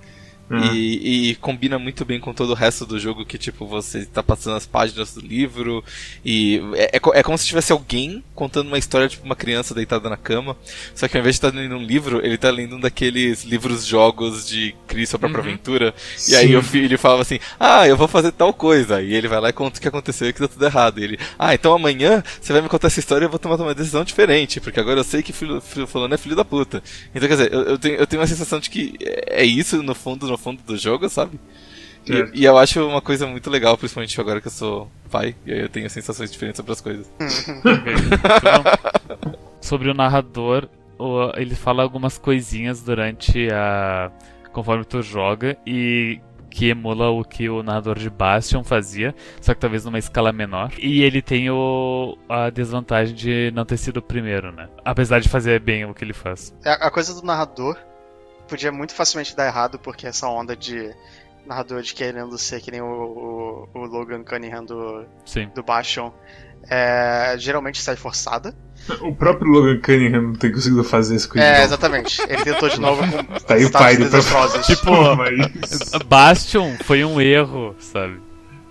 Uhum. 0.48 0.72
E, 0.74 1.30
e 1.30 1.35
combina 1.37 1.78
muito 1.78 2.04
bem 2.04 2.20
com 2.20 2.32
todo 2.32 2.50
o 2.50 2.54
resto 2.54 2.87
do 2.87 2.98
jogo 3.00 3.24
que, 3.24 3.37
tipo, 3.37 3.66
você 3.66 4.04
tá 4.06 4.22
passando 4.22 4.56
as 4.56 4.64
páginas 4.66 5.12
do 5.14 5.20
livro 5.20 5.82
e 6.24 6.61
é, 6.74 6.96
é, 6.96 7.00
é 7.14 7.22
como 7.22 7.37
se 7.37 7.46
tivesse 7.46 7.72
alguém 7.72 8.22
contando 8.35 8.68
uma 8.68 8.78
história, 8.78 9.09
tipo, 9.09 9.24
uma 9.24 9.35
criança 9.35 9.74
deitada 9.74 10.09
na 10.09 10.16
cama. 10.16 10.56
Só 10.94 11.09
que 11.09 11.16
ao 11.16 11.20
invés 11.20 11.35
de 11.35 11.46
estar 11.46 11.56
lendo 11.59 11.76
um 11.76 11.82
livro, 11.85 12.24
ele 12.24 12.38
tá 12.38 12.50
lendo 12.50 12.76
um 12.76 12.80
daqueles 12.80 13.44
livros-jogos 13.44 14.46
de 14.46 14.74
crie 14.87 15.06
sua 15.06 15.18
própria 15.18 15.42
Uhum. 15.42 15.48
aventura. 15.48 15.94
E 16.28 16.37
aí 16.37 16.48
Sim. 16.48 16.56
o 16.56 16.62
filho 16.62 16.98
falava 16.98 17.22
assim, 17.22 17.38
ah, 17.59 17.87
eu 17.87 17.96
vou 17.96 18.09
fazer 18.09 18.32
tal 18.32 18.52
coisa. 18.54 19.02
E 19.02 19.12
ele 19.14 19.28
vai 19.28 19.40
lá 19.40 19.48
e 19.48 19.52
conta 19.52 19.78
o 19.78 19.82
que 19.82 19.88
aconteceu 19.88 20.28
e 20.28 20.32
que 20.32 20.38
deu 20.38 20.48
tudo 20.48 20.64
errado. 20.64 21.00
E 21.00 21.04
ele, 21.04 21.18
ah, 21.38 21.54
então 21.54 21.74
amanhã 21.74 22.22
você 22.40 22.52
vai 22.52 22.62
me 22.62 22.68
contar 22.68 22.87
essa 22.87 23.00
história 23.00 23.24
e 23.24 23.26
eu 23.26 23.30
vou 23.30 23.38
tomar 23.38 23.56
uma 23.56 23.74
decisão 23.74 24.04
diferente, 24.04 24.61
porque 24.61 24.78
agora 24.80 25.00
eu 25.00 25.04
sei 25.04 25.22
que 25.22 25.32
filho, 25.32 25.61
filho 25.61 25.87
fulano 25.87 26.14
é 26.14 26.18
filho 26.18 26.37
da 26.37 26.44
puta. 26.44 26.82
Então, 27.14 27.28
quer 27.28 27.35
dizer, 27.37 27.52
eu, 27.52 27.62
eu 27.62 27.78
tenho, 27.78 27.94
eu 27.96 28.06
tenho 28.06 28.20
uma 28.20 28.26
sensação 28.28 28.61
de 28.61 28.70
que 28.70 28.94
é 29.26 29.44
isso 29.44 29.82
no 29.82 29.94
fundo, 29.94 30.26
no 30.26 30.36
fundo 30.38 30.62
do 30.62 30.77
jogo, 30.77 31.09
sabe? 31.09 31.38
E, 32.07 32.40
e 32.40 32.44
eu 32.44 32.57
acho 32.57 32.87
uma 32.87 33.03
coisa 33.03 33.27
muito 33.27 33.51
legal, 33.51 33.77
principalmente 33.77 34.20
agora 34.20 34.40
que 34.40 34.46
eu 34.46 34.53
sou 34.53 34.88
pai, 35.11 35.35
e 35.44 35.53
aí 35.53 35.61
eu 35.61 35.68
tenho 35.68 35.90
sensações 35.90 36.31
diferentes 36.31 36.57
sobre 36.59 36.72
as 36.72 36.81
coisas. 36.81 37.11
Sobre 39.61 39.90
o 39.90 39.94
narrador, 39.94 40.68
ele 41.37 41.57
fala 41.57 41.83
algumas 41.83 42.18
coisinhas 42.18 42.83
durante 42.83 43.49
a. 43.53 44.12
conforme 44.53 44.85
tu 44.85 45.03
joga 45.03 45.57
e 45.66 46.20
que 46.49 46.68
emula 46.68 47.11
o 47.11 47.25
que 47.25 47.51
o 47.51 47.62
narrador 47.62 47.99
de 47.99 48.09
Bastion 48.09 48.62
fazia, 48.62 49.14
só 49.40 49.53
que 49.53 49.61
talvez 49.61 49.85
numa 49.85 49.99
escala 49.99 50.33
menor. 50.33 50.72
E 50.79 51.03
ele 51.03 51.20
tem 51.20 51.51
o, 51.51 52.16
a 52.29 52.49
desvantagem 52.49 53.14
de 53.14 53.53
não 53.55 53.64
ter 53.64 53.77
sido 53.77 53.99
o 53.99 54.03
primeiro, 54.03 54.53
né? 54.53 54.68
Apesar 54.85 55.18
de 55.18 55.29
fazer 55.29 55.61
bem 55.61 55.85
o 55.85 55.92
que 55.92 56.05
ele 56.05 56.14
faz. 56.14 56.55
A, 56.64 56.87
a 56.87 56.90
coisa 56.90 57.12
do 57.12 57.27
narrador 57.27 57.77
podia 58.48 58.72
muito 58.72 58.94
facilmente 58.94 59.37
dar 59.37 59.46
errado, 59.46 59.78
porque 59.78 60.06
essa 60.06 60.28
onda 60.28 60.56
de 60.56 60.94
narrador 61.46 61.82
de 61.82 61.94
querendo 61.94 62.37
ser 62.37 62.61
que 62.61 62.70
nem 62.70 62.80
o, 62.80 62.87
o, 62.87 63.68
o 63.78 63.85
Logan 63.87 64.24
Cunningham 64.24 64.64
do, 64.64 65.04
Sim. 65.24 65.48
do 65.54 65.62
Bastion 65.62 66.12
é, 66.68 67.37
geralmente 67.38 67.80
sai 67.80 67.96
forçada. 67.96 68.54
O 69.00 69.14
próprio 69.14 69.50
Logan 69.50 69.80
Cunningham 69.80 70.22
não 70.22 70.35
tem 70.35 70.52
conseguido 70.52 70.82
fazer 70.85 71.16
essa 71.16 71.28
coisa. 71.28 71.46
É, 71.46 71.64
exatamente. 71.64 72.20
Ele 72.22 72.42
tentou 72.42 72.68
de 72.68 72.80
novo 72.80 73.02
com 73.02 73.22
Tá 73.40 73.54
aí 73.54 73.64
o 73.64 73.70
pai 73.70 73.96
do 73.96 74.04
desastrosos. 74.04 74.66
Tipo, 74.66 74.90
Mas... 75.16 75.90
Bastion 76.06 76.76
foi 76.85 77.04
um 77.04 77.20
erro, 77.20 77.74
sabe? 77.78 78.20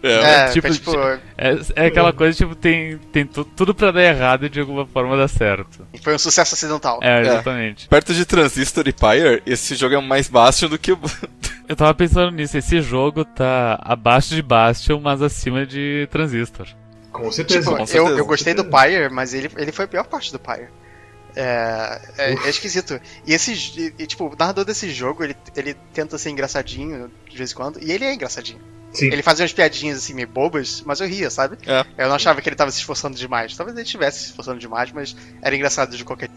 É, 0.08 0.52
tipo, 0.52 0.68
foi 0.68 0.78
tipo, 0.78 0.98
É, 1.38 1.58
é 1.76 1.86
aquela 1.88 2.12
coisa, 2.14 2.38
tipo, 2.38 2.56
tem, 2.56 2.98
tem 3.12 3.26
tu- 3.26 3.46
tudo 3.46 3.74
pra 3.74 3.92
dar 3.92 4.04
errado 4.04 4.46
e 4.46 4.50
de 4.50 4.60
alguma 4.60 4.86
forma 4.86 5.16
dar 5.18 5.28
certo. 5.28 5.88
foi 6.02 6.16
um 6.16 6.20
sucesso 6.20 6.56
acidental. 6.56 7.00
É, 7.02 7.22
exatamente. 7.22 7.88
Perto 7.88 8.14
de 8.14 8.26
Transistor 8.26 8.88
e 8.88 8.94
Pyre, 8.94 9.42
esse 9.46 9.76
jogo 9.76 9.96
é 9.96 10.02
mais 10.02 10.28
Bastion 10.28 10.70
do 10.70 10.78
que 10.78 10.92
o. 10.92 11.00
Eu 11.68 11.76
tava 11.76 11.96
pensando 11.96 12.30
nisso, 12.32 12.56
esse 12.58 12.80
jogo 12.80 13.26
tá 13.26 13.80
abaixo 13.84 14.36
de 14.36 14.42
Bastion, 14.44 15.00
mas 15.02 15.20
acima 15.22 15.66
de 15.66 16.08
Transistor. 16.12 16.68
Com 17.12 17.32
certeza. 17.32 17.62
Tipo, 17.62 17.72
com 17.76 17.82
eu, 17.82 17.88
certeza, 17.88 18.14
eu 18.20 18.24
com 18.24 18.30
gostei 18.30 18.54
do. 18.54 18.66
Pyre, 18.66 19.10
mas 19.10 19.34
ele, 19.34 19.50
ele 19.58 19.72
foi 19.72 19.86
a 19.86 19.88
pior 19.88 20.06
parte 20.06 20.32
do 20.32 20.38
Pyre. 20.38 20.68
É, 21.36 22.02
é, 22.18 22.34
é 22.34 22.50
esquisito. 22.50 23.00
E 23.26 23.34
esse, 23.34 23.54
e, 23.54 23.94
e, 24.00 24.08
tipo, 24.08 24.26
o 24.26 24.36
narrador 24.38 24.64
desse 24.64 24.90
jogo, 24.92 25.24
ele, 25.24 25.36
ele 25.56 25.74
tenta 25.94 26.18
ser 26.18 26.30
engraçadinho 26.30 27.12
de 27.30 27.38
vez 27.38 27.52
em 27.52 27.56
quando, 27.56 27.80
e 27.84 27.92
ele 27.92 28.06
é 28.06 28.14
engraçadinho. 28.14 28.60
Sim. 28.96 29.08
Ele 29.08 29.22
fazia 29.22 29.44
umas 29.44 29.54
piadinhas 29.54 29.98
assim 29.98 30.14
meio 30.14 30.28
bobas, 30.28 30.82
mas 30.86 31.00
eu 31.02 31.08
ria, 31.08 31.30
sabe? 31.30 31.58
É. 31.68 31.86
Eu 31.98 32.08
não 32.08 32.16
achava 32.16 32.42
que 32.42 32.50
ele 32.50 32.56
tava 32.56 32.72
se 32.72 32.80
esforçando 32.80 33.16
demais. 33.18 33.56
Talvez 33.56 33.76
ele 33.78 33.86
estivesse 33.86 34.20
se 34.20 34.26
esforçando 34.28 34.60
demais, 34.60 34.92
mas 34.92 35.16
era 35.42 35.56
engraçado 35.56 35.96
de 35.96 36.04
qualquer 36.04 36.30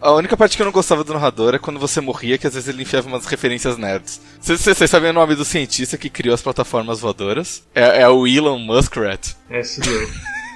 A 0.00 0.12
única 0.12 0.36
parte 0.36 0.56
que 0.56 0.62
eu 0.62 0.66
não 0.66 0.72
gostava 0.72 1.04
do 1.04 1.12
narrador 1.14 1.54
é 1.54 1.58
quando 1.58 1.78
você 1.78 2.00
morria, 2.00 2.36
que 2.36 2.46
às 2.46 2.54
vezes 2.54 2.68
ele 2.68 2.82
enfiava 2.82 3.06
umas 3.08 3.24
referências 3.26 3.76
nerds. 3.78 4.20
Vocês- 4.40 4.90
sabem 4.90 5.10
o 5.10 5.14
nome 5.14 5.34
do 5.34 5.44
cientista 5.44 5.96
que 5.96 6.10
criou 6.10 6.34
as 6.34 6.42
plataformas 6.42 7.00
voadoras? 7.00 7.62
É, 7.74 8.02
é 8.02 8.08
o 8.08 8.26
Elon 8.26 8.58
Muskrat. 8.58 9.34
Essa 9.48 9.80
doeu. 9.80 10.08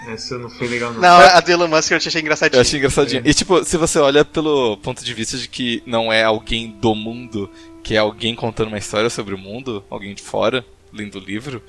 Essa 0.09 0.39
não 0.39 0.49
foi 0.49 0.69
legal, 0.69 0.93
não. 0.93 1.01
Não, 1.01 1.17
a 1.19 1.41
do 1.41 1.51
Elon 1.51 1.69
Musk 1.69 1.91
eu 1.91 1.97
achei 1.97 2.21
engraçadinho. 2.21 2.59
Eu 2.59 2.61
achei 2.63 2.79
engraçadinho. 2.79 3.23
E 3.25 3.35
tipo, 3.35 3.65
se 3.65 3.77
você 3.77 3.99
olha 3.99 4.25
pelo 4.25 4.77
ponto 4.79 5.05
de 5.05 5.15
vista 5.15 5.37
de 5.37 5.49
que 5.49 5.83
não 5.87 6.13
é 6.13 6.23
alguém 6.23 6.71
do 6.81 6.95
mundo, 6.95 7.51
que 7.83 7.95
é 7.95 7.99
alguém 7.99 8.35
contando 8.35 8.69
uma 8.69 8.79
história 8.79 9.11
sobre 9.11 9.35
o 9.35 9.39
mundo, 9.39 9.85
alguém 9.91 10.15
de 10.15 10.23
fora, 10.23 10.65
lendo 10.97 11.17
o 11.17 11.21
livro, 11.21 11.63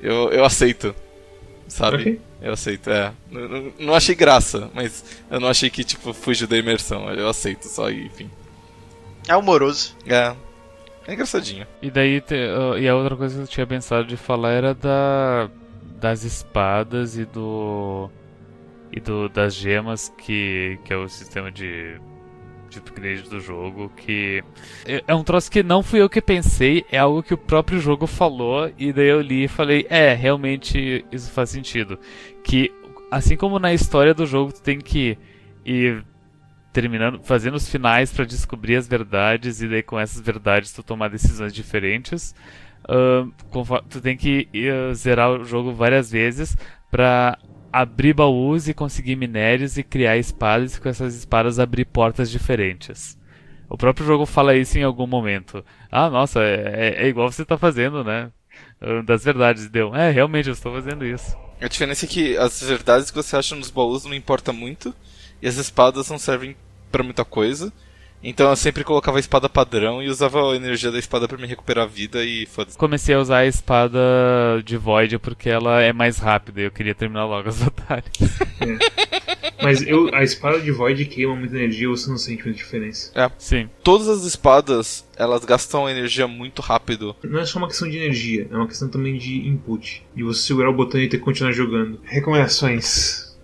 eu, 0.00 0.30
eu 0.30 0.44
aceito. 0.44 0.94
Sabe? 1.66 1.96
Ok. 1.96 2.20
Eu 2.42 2.52
aceito, 2.52 2.90
é. 2.90 3.10
Não, 3.30 3.72
não- 3.78 3.94
achei 3.94 4.14
graça, 4.14 4.70
mas 4.74 5.02
eu 5.30 5.40
não 5.40 5.48
achei 5.48 5.70
que, 5.70 5.82
tipo, 5.82 6.12
fugiu 6.12 6.46
da 6.46 6.58
imersão. 6.58 7.08
Eu 7.10 7.26
aceito 7.28 7.64
só 7.68 7.90
e, 7.90 8.04
enfim. 8.04 8.30
É 9.26 9.34
humoroso. 9.34 9.96
É. 10.06 10.34
É 11.06 11.12
engraçadinho. 11.14 11.66
E 11.80 11.90
daí, 11.90 12.20
te- 12.20 12.34
ah, 12.34 12.78
e 12.78 12.86
a 12.86 12.94
outra 12.94 13.16
coisa 13.16 13.36
que 13.36 13.42
eu 13.42 13.46
tinha 13.48 13.66
pensado 13.66 14.06
de 14.06 14.16
falar 14.16 14.52
era 14.52 14.74
da 14.74 15.48
das 16.00 16.22
espadas 16.22 17.16
e 17.16 17.24
do 17.24 18.10
e 18.92 19.00
do 19.00 19.28
das 19.30 19.54
gemas 19.54 20.12
que 20.18 20.78
que 20.84 20.92
é 20.92 20.96
o 20.96 21.08
sistema 21.08 21.50
de 21.50 21.98
de 22.74 22.78
upgrade 22.80 23.22
do 23.28 23.40
jogo 23.40 23.90
que 23.96 24.42
é- 24.86 25.02
é 25.06 25.14
um 25.14 25.24
troço 25.24 25.50
que 25.50 25.62
não 25.62 25.82
fui 25.82 26.00
eu 26.00 26.08
que 26.10 26.20
pensei, 26.20 26.84
é 26.90 26.98
algo 26.98 27.22
que 27.22 27.32
o 27.34 27.38
próprio 27.38 27.80
jogo 27.80 28.06
falou 28.06 28.70
e 28.78 28.92
daí 28.92 29.08
eu 29.08 29.20
li 29.20 29.44
e 29.44 29.48
falei, 29.48 29.86
é, 29.88 30.12
realmente 30.14 31.04
isso 31.10 31.30
faz 31.30 31.50
sentido, 31.50 31.98
que 32.42 32.70
assim 33.10 33.36
como 33.36 33.58
na 33.58 33.72
história 33.72 34.12
do 34.12 34.26
jogo 34.26 34.52
tu 34.52 34.60
tem 34.62 34.78
que 34.78 35.16
ir 35.64 36.04
terminando, 36.72 37.20
fazendo 37.22 37.54
os 37.54 37.68
finais 37.68 38.12
pra 38.12 38.24
descobrir 38.24 38.76
as 38.76 38.88
verdades 38.88 39.62
e 39.62 39.68
daí 39.68 39.82
com 39.82 39.98
essas 39.98 40.20
verdades 40.20 40.72
tu 40.72 40.82
tomar 40.82 41.08
decisões 41.08 41.54
diferentes. 41.54 42.34
Confor- 43.50 43.82
tu 43.88 44.00
tem 44.00 44.16
que 44.16 44.48
ir, 44.52 44.94
zerar 44.94 45.30
o 45.30 45.44
jogo 45.44 45.72
várias 45.72 46.10
vezes 46.10 46.56
pra 46.90 47.38
abrir 47.80 48.12
baús 48.14 48.68
e 48.68 48.74
conseguir 48.74 49.16
minérios 49.16 49.76
e 49.76 49.82
criar 49.82 50.16
espadas 50.16 50.76
e 50.76 50.80
com 50.80 50.88
essas 50.88 51.14
espadas 51.14 51.58
abrir 51.58 51.84
portas 51.86 52.30
diferentes. 52.30 53.18
O 53.68 53.76
próprio 53.76 54.06
jogo 54.06 54.26
fala 54.26 54.54
isso 54.56 54.78
em 54.78 54.82
algum 54.82 55.06
momento. 55.06 55.64
Ah, 55.90 56.08
nossa, 56.08 56.40
é, 56.42 56.94
é- 57.00 57.04
é 57.04 57.08
igual 57.08 57.30
você 57.32 57.44
tá 57.44 57.58
fazendo, 57.58 58.04
né? 58.04 58.30
Ah, 58.80 59.02
Das 59.02 59.24
verdades, 59.24 59.68
deu. 59.68 59.94
É, 59.94 60.10
realmente 60.10 60.48
eu 60.48 60.52
estou 60.52 60.72
fazendo 60.72 61.04
isso. 61.04 61.36
A 61.60 61.66
diferença 61.68 62.04
é 62.04 62.08
que 62.08 62.36
as 62.36 62.62
verdades 62.62 63.10
que 63.10 63.16
você 63.16 63.36
acha 63.36 63.54
nos 63.56 63.70
baús 63.70 64.04
não 64.04 64.14
importa 64.14 64.52
muito, 64.52 64.94
e 65.42 65.48
as 65.48 65.56
espadas 65.56 66.08
não 66.10 66.18
servem 66.18 66.56
pra 66.92 67.02
muita 67.02 67.24
coisa. 67.24 67.72
Então 68.24 68.48
eu 68.48 68.56
sempre 68.56 68.82
colocava 68.82 69.18
a 69.18 69.20
espada 69.20 69.50
padrão 69.50 70.02
e 70.02 70.08
usava 70.08 70.50
a 70.50 70.56
energia 70.56 70.90
da 70.90 70.98
espada 70.98 71.28
pra 71.28 71.36
me 71.36 71.46
recuperar 71.46 71.84
a 71.84 71.86
vida 71.86 72.24
e 72.24 72.46
foda-se. 72.46 72.78
Comecei 72.78 73.14
a 73.14 73.20
usar 73.20 73.38
a 73.38 73.46
espada 73.46 74.00
de 74.64 74.78
Void 74.78 75.18
porque 75.18 75.50
ela 75.50 75.82
é 75.82 75.92
mais 75.92 76.18
rápida 76.18 76.62
e 76.62 76.64
eu 76.64 76.70
queria 76.70 76.94
terminar 76.94 77.26
logo 77.26 77.48
as 77.48 77.58
batalhas. 77.62 78.10
Mas 79.62 79.82
eu, 79.86 80.14
a 80.14 80.22
espada 80.22 80.58
de 80.58 80.70
Void 80.70 81.04
queima 81.04 81.36
muita 81.36 81.54
energia, 81.56 81.88
você 81.88 82.08
não 82.08 82.16
sente 82.16 82.44
muita 82.44 82.58
diferença. 82.58 83.12
Sim. 83.38 83.68
Todas 83.82 84.08
as 84.08 84.24
espadas, 84.24 85.06
elas 85.16 85.44
gastam 85.44 85.88
energia 85.88 86.26
muito 86.26 86.62
rápido. 86.62 87.14
Não 87.22 87.40
é 87.40 87.44
só 87.44 87.58
uma 87.58 87.68
questão 87.68 87.88
de 87.88 87.98
energia, 87.98 88.48
é 88.50 88.56
uma 88.56 88.66
questão 88.66 88.88
também 88.88 89.18
de 89.18 89.46
input. 89.46 90.02
De 90.14 90.22
você 90.22 90.46
segurar 90.46 90.70
o 90.70 90.74
botão 90.74 91.00
e 91.00 91.08
ter 91.08 91.18
que 91.18 91.24
continuar 91.24 91.52
jogando. 91.52 92.00
Recomendações. 92.04 93.36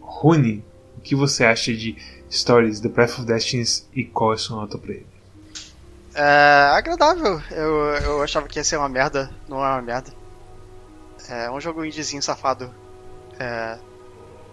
Rune, 0.00 0.64
o 0.96 1.00
que 1.00 1.14
você 1.14 1.44
acha 1.44 1.72
de 1.72 1.96
Stories, 2.30 2.80
The 2.80 2.88
Path 2.88 3.18
of 3.18 3.24
Destinies 3.26 3.88
e 3.92 4.04
qual 4.04 4.32
é 4.32 4.34
a 4.34 4.38
sua 4.38 4.56
nota 4.56 4.78
pra 4.78 4.92
ele? 4.92 5.06
É 6.14 6.70
agradável. 6.74 7.40
Eu, 7.50 7.74
eu 8.02 8.22
achava 8.22 8.48
que 8.48 8.58
ia 8.58 8.64
ser 8.64 8.76
uma 8.76 8.88
merda, 8.88 9.30
não 9.48 9.64
é 9.64 9.68
uma 9.68 9.82
merda. 9.82 10.12
É 11.28 11.50
um 11.50 11.60
jogo 11.60 11.84
indiezinho 11.84 12.22
safado. 12.22 12.72
É, 13.38 13.78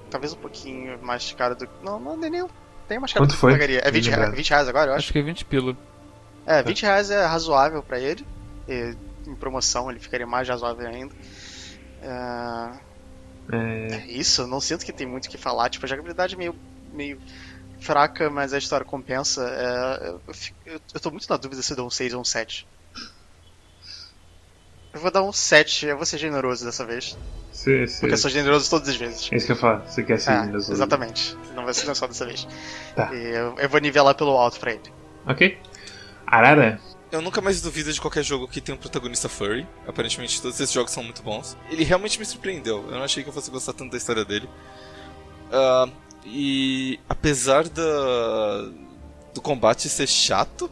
talvez 0.09 0.33
um 0.33 0.37
pouquinho 0.37 0.99
mais 1.01 1.31
caro 1.33 1.55
do. 1.55 1.67
Não, 1.83 1.99
não 1.99 2.13
é 2.23 2.29
nem, 2.29 2.45
nem 2.89 2.99
mais 2.99 3.11
caro 3.13 3.23
Quanto 3.23 3.31
do 3.31 3.33
que 3.33 3.39
foi? 3.39 3.51
eu 3.51 3.55
pagaria. 3.55 3.79
É 3.83 3.89
20 3.91 4.05
reais, 4.05 4.19
Lembrado. 4.19 4.35
20 4.37 4.49
reais 4.49 4.67
agora, 4.67 4.91
eu 4.91 4.95
acho. 4.95 5.05
Acho 5.05 5.13
que 5.13 5.19
é 5.19 5.23
20 5.23 5.45
pila. 5.45 5.77
É, 6.45 6.61
20 6.61 6.81
reais 6.83 7.09
é 7.09 7.25
razoável 7.25 7.81
pra 7.81 7.99
ele. 7.99 8.25
E 8.67 8.95
em 9.27 9.35
promoção 9.35 9.89
ele 9.89 9.99
ficaria 9.99 10.27
mais 10.27 10.47
razoável 10.47 10.87
ainda. 10.87 11.15
É, 12.01 12.71
É, 13.51 13.95
é 13.95 14.05
isso, 14.07 14.45
não 14.45 14.59
sinto 14.59 14.85
que 14.85 14.93
tem 14.93 15.07
muito 15.07 15.25
o 15.25 15.29
que 15.29 15.37
falar. 15.37 15.69
Tipo, 15.69 15.85
a 15.85 15.89
jogabilidade 15.89 16.35
é 16.35 16.37
meio, 16.37 16.55
meio 16.93 17.19
fraca, 17.79 18.29
mas 18.29 18.53
a 18.53 18.57
história 18.57 18.85
compensa. 18.85 19.41
É, 19.47 20.07
eu, 20.09 20.21
eu, 20.65 20.81
eu 20.93 20.99
tô 20.99 21.11
muito 21.11 21.27
na 21.29 21.37
dúvida 21.37 21.61
se 21.61 21.71
eu 21.73 21.77
dou 21.77 21.87
um 21.87 21.91
6 21.91 22.13
ou 22.13 22.21
um 22.21 22.25
7. 22.25 22.67
Eu 24.93 25.01
vou 25.01 25.11
dar 25.11 25.23
um 25.23 25.31
7, 25.33 25.87
eu 25.87 25.97
vou 25.97 26.05
ser 26.05 26.17
generoso 26.17 26.63
dessa 26.63 26.85
vez. 26.85 27.17
cê, 27.51 27.85
cê, 27.85 27.99
Porque 27.99 28.13
eu 28.13 28.17
sou 28.17 28.29
generoso 28.29 28.69
todas 28.69 28.87
as 28.87 28.95
vezes. 28.95 29.29
é 29.31 29.35
isso 29.35 29.45
que 29.45 29.51
eu 29.51 29.55
falo, 29.57 29.81
você 29.85 30.01
quer 30.03 30.17
ser 30.19 30.31
É, 30.31 30.39
generoso. 30.41 30.71
exatamente. 30.71 31.37
Não 31.53 31.65
vai 31.65 31.73
ser 31.73 31.93
só 31.93 32.07
dessa 32.07 32.25
vez. 32.25 32.47
Tá. 32.95 33.13
E 33.13 33.35
eu, 33.35 33.55
eu 33.59 33.69
vou 33.69 33.79
nivelar 33.81 34.15
pelo 34.15 34.31
alto 34.37 34.57
pra 34.59 34.71
ele. 34.71 34.93
Ok. 35.27 35.57
Arara, 36.25 36.79
Eu 37.11 37.21
nunca 37.21 37.41
mais 37.41 37.61
duvido 37.61 37.91
de 37.91 37.99
qualquer 37.99 38.23
jogo 38.23 38.47
que 38.47 38.61
tem 38.61 38.73
um 38.73 38.77
protagonista 38.77 39.27
furry. 39.27 39.67
Aparentemente 39.85 40.41
todos 40.41 40.59
esses 40.61 40.73
jogos 40.73 40.91
são 40.93 41.03
muito 41.03 41.21
bons. 41.21 41.57
Ele 41.69 41.83
realmente 41.83 42.17
me 42.17 42.25
surpreendeu. 42.25 42.85
Eu 42.85 42.91
não 42.91 43.03
achei 43.03 43.21
que 43.21 43.27
eu 43.29 43.33
fosse 43.33 43.51
gostar 43.51 43.73
tanto 43.73 43.91
da 43.91 43.97
história 43.97 44.23
dele. 44.23 44.49
Ah, 45.51 45.87
e 46.25 46.99
apesar 47.07 47.69
da, 47.69 48.69
do 49.33 49.41
combate 49.41 49.87
ser 49.87 50.07
chato, 50.07 50.69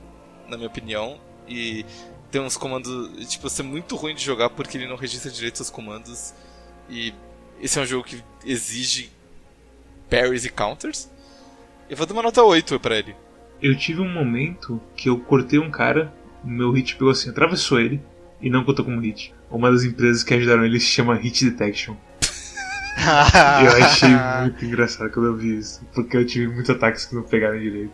na 0.48 0.58
minha 0.58 0.68
opinião, 0.68 1.20
e 1.48 1.86
ter 2.32 2.39
uns 2.39 2.58
comandos, 2.58 3.30
tipo, 3.30 3.48
ser 3.50 3.63
muito 3.63 3.96
ruim 3.96 4.16
de 4.16 4.24
jogar 4.24 4.50
porque 4.50 4.78
ele 4.78 4.88
não 4.88 4.96
registra 4.96 5.32
direito 5.32 5.58
seus 5.58 5.70
comandos. 5.70 6.34
E 6.89 7.13
esse 7.62 7.78
é 7.78 7.82
um 7.82 7.86
jogo 7.86 8.04
que 8.04 8.24
exige 8.44 9.12
parries 10.10 10.44
e 10.44 10.50
counters. 10.50 11.10
Eu 11.89 11.96
vou 11.96 12.06
dar 12.06 12.13
uma 12.13 12.24
nota 12.24 12.42
8 12.44 12.80
pra 12.80 12.98
ele. 12.98 13.16
eu 13.62 13.78
tive 13.78 14.02
um 14.02 14.10
momento 14.10 14.82
que 14.96 15.08
eu 15.10 15.20
cortei 15.20 15.60
um 15.60 15.70
cara, 15.72 16.13
meu 16.44 16.72
hit 16.72 16.96
pegou 16.96 17.12
assim, 17.12 17.30
atravessou 17.30 17.80
ele 17.80 18.02
e 18.42 18.50
não 18.50 18.63
contou 18.66 18.84
como 18.84 19.00
hit. 19.00 19.34
Uma 19.50 19.72
das 19.72 19.84
empresas 19.84 20.24
que 20.24 20.34
ajudaram 20.34 20.66
ele 20.66 20.80
se 20.80 20.88
chama 20.88 21.16
Hit 21.16 21.50
Detection. 21.50 21.96
Eu 22.98 23.86
achei 23.86 24.10
muito 24.42 24.66
engraçado 24.66 25.12
quando 25.12 25.28
eu 25.28 25.36
vi 25.36 25.58
isso, 25.58 25.82
porque 25.94 26.18
eu 26.18 26.26
tive 26.26 26.48
muitos 26.48 26.70
ataques 26.70 27.06
que 27.06 27.16
não 27.16 27.24
pegaram 27.24 27.60
direito. 27.60 27.94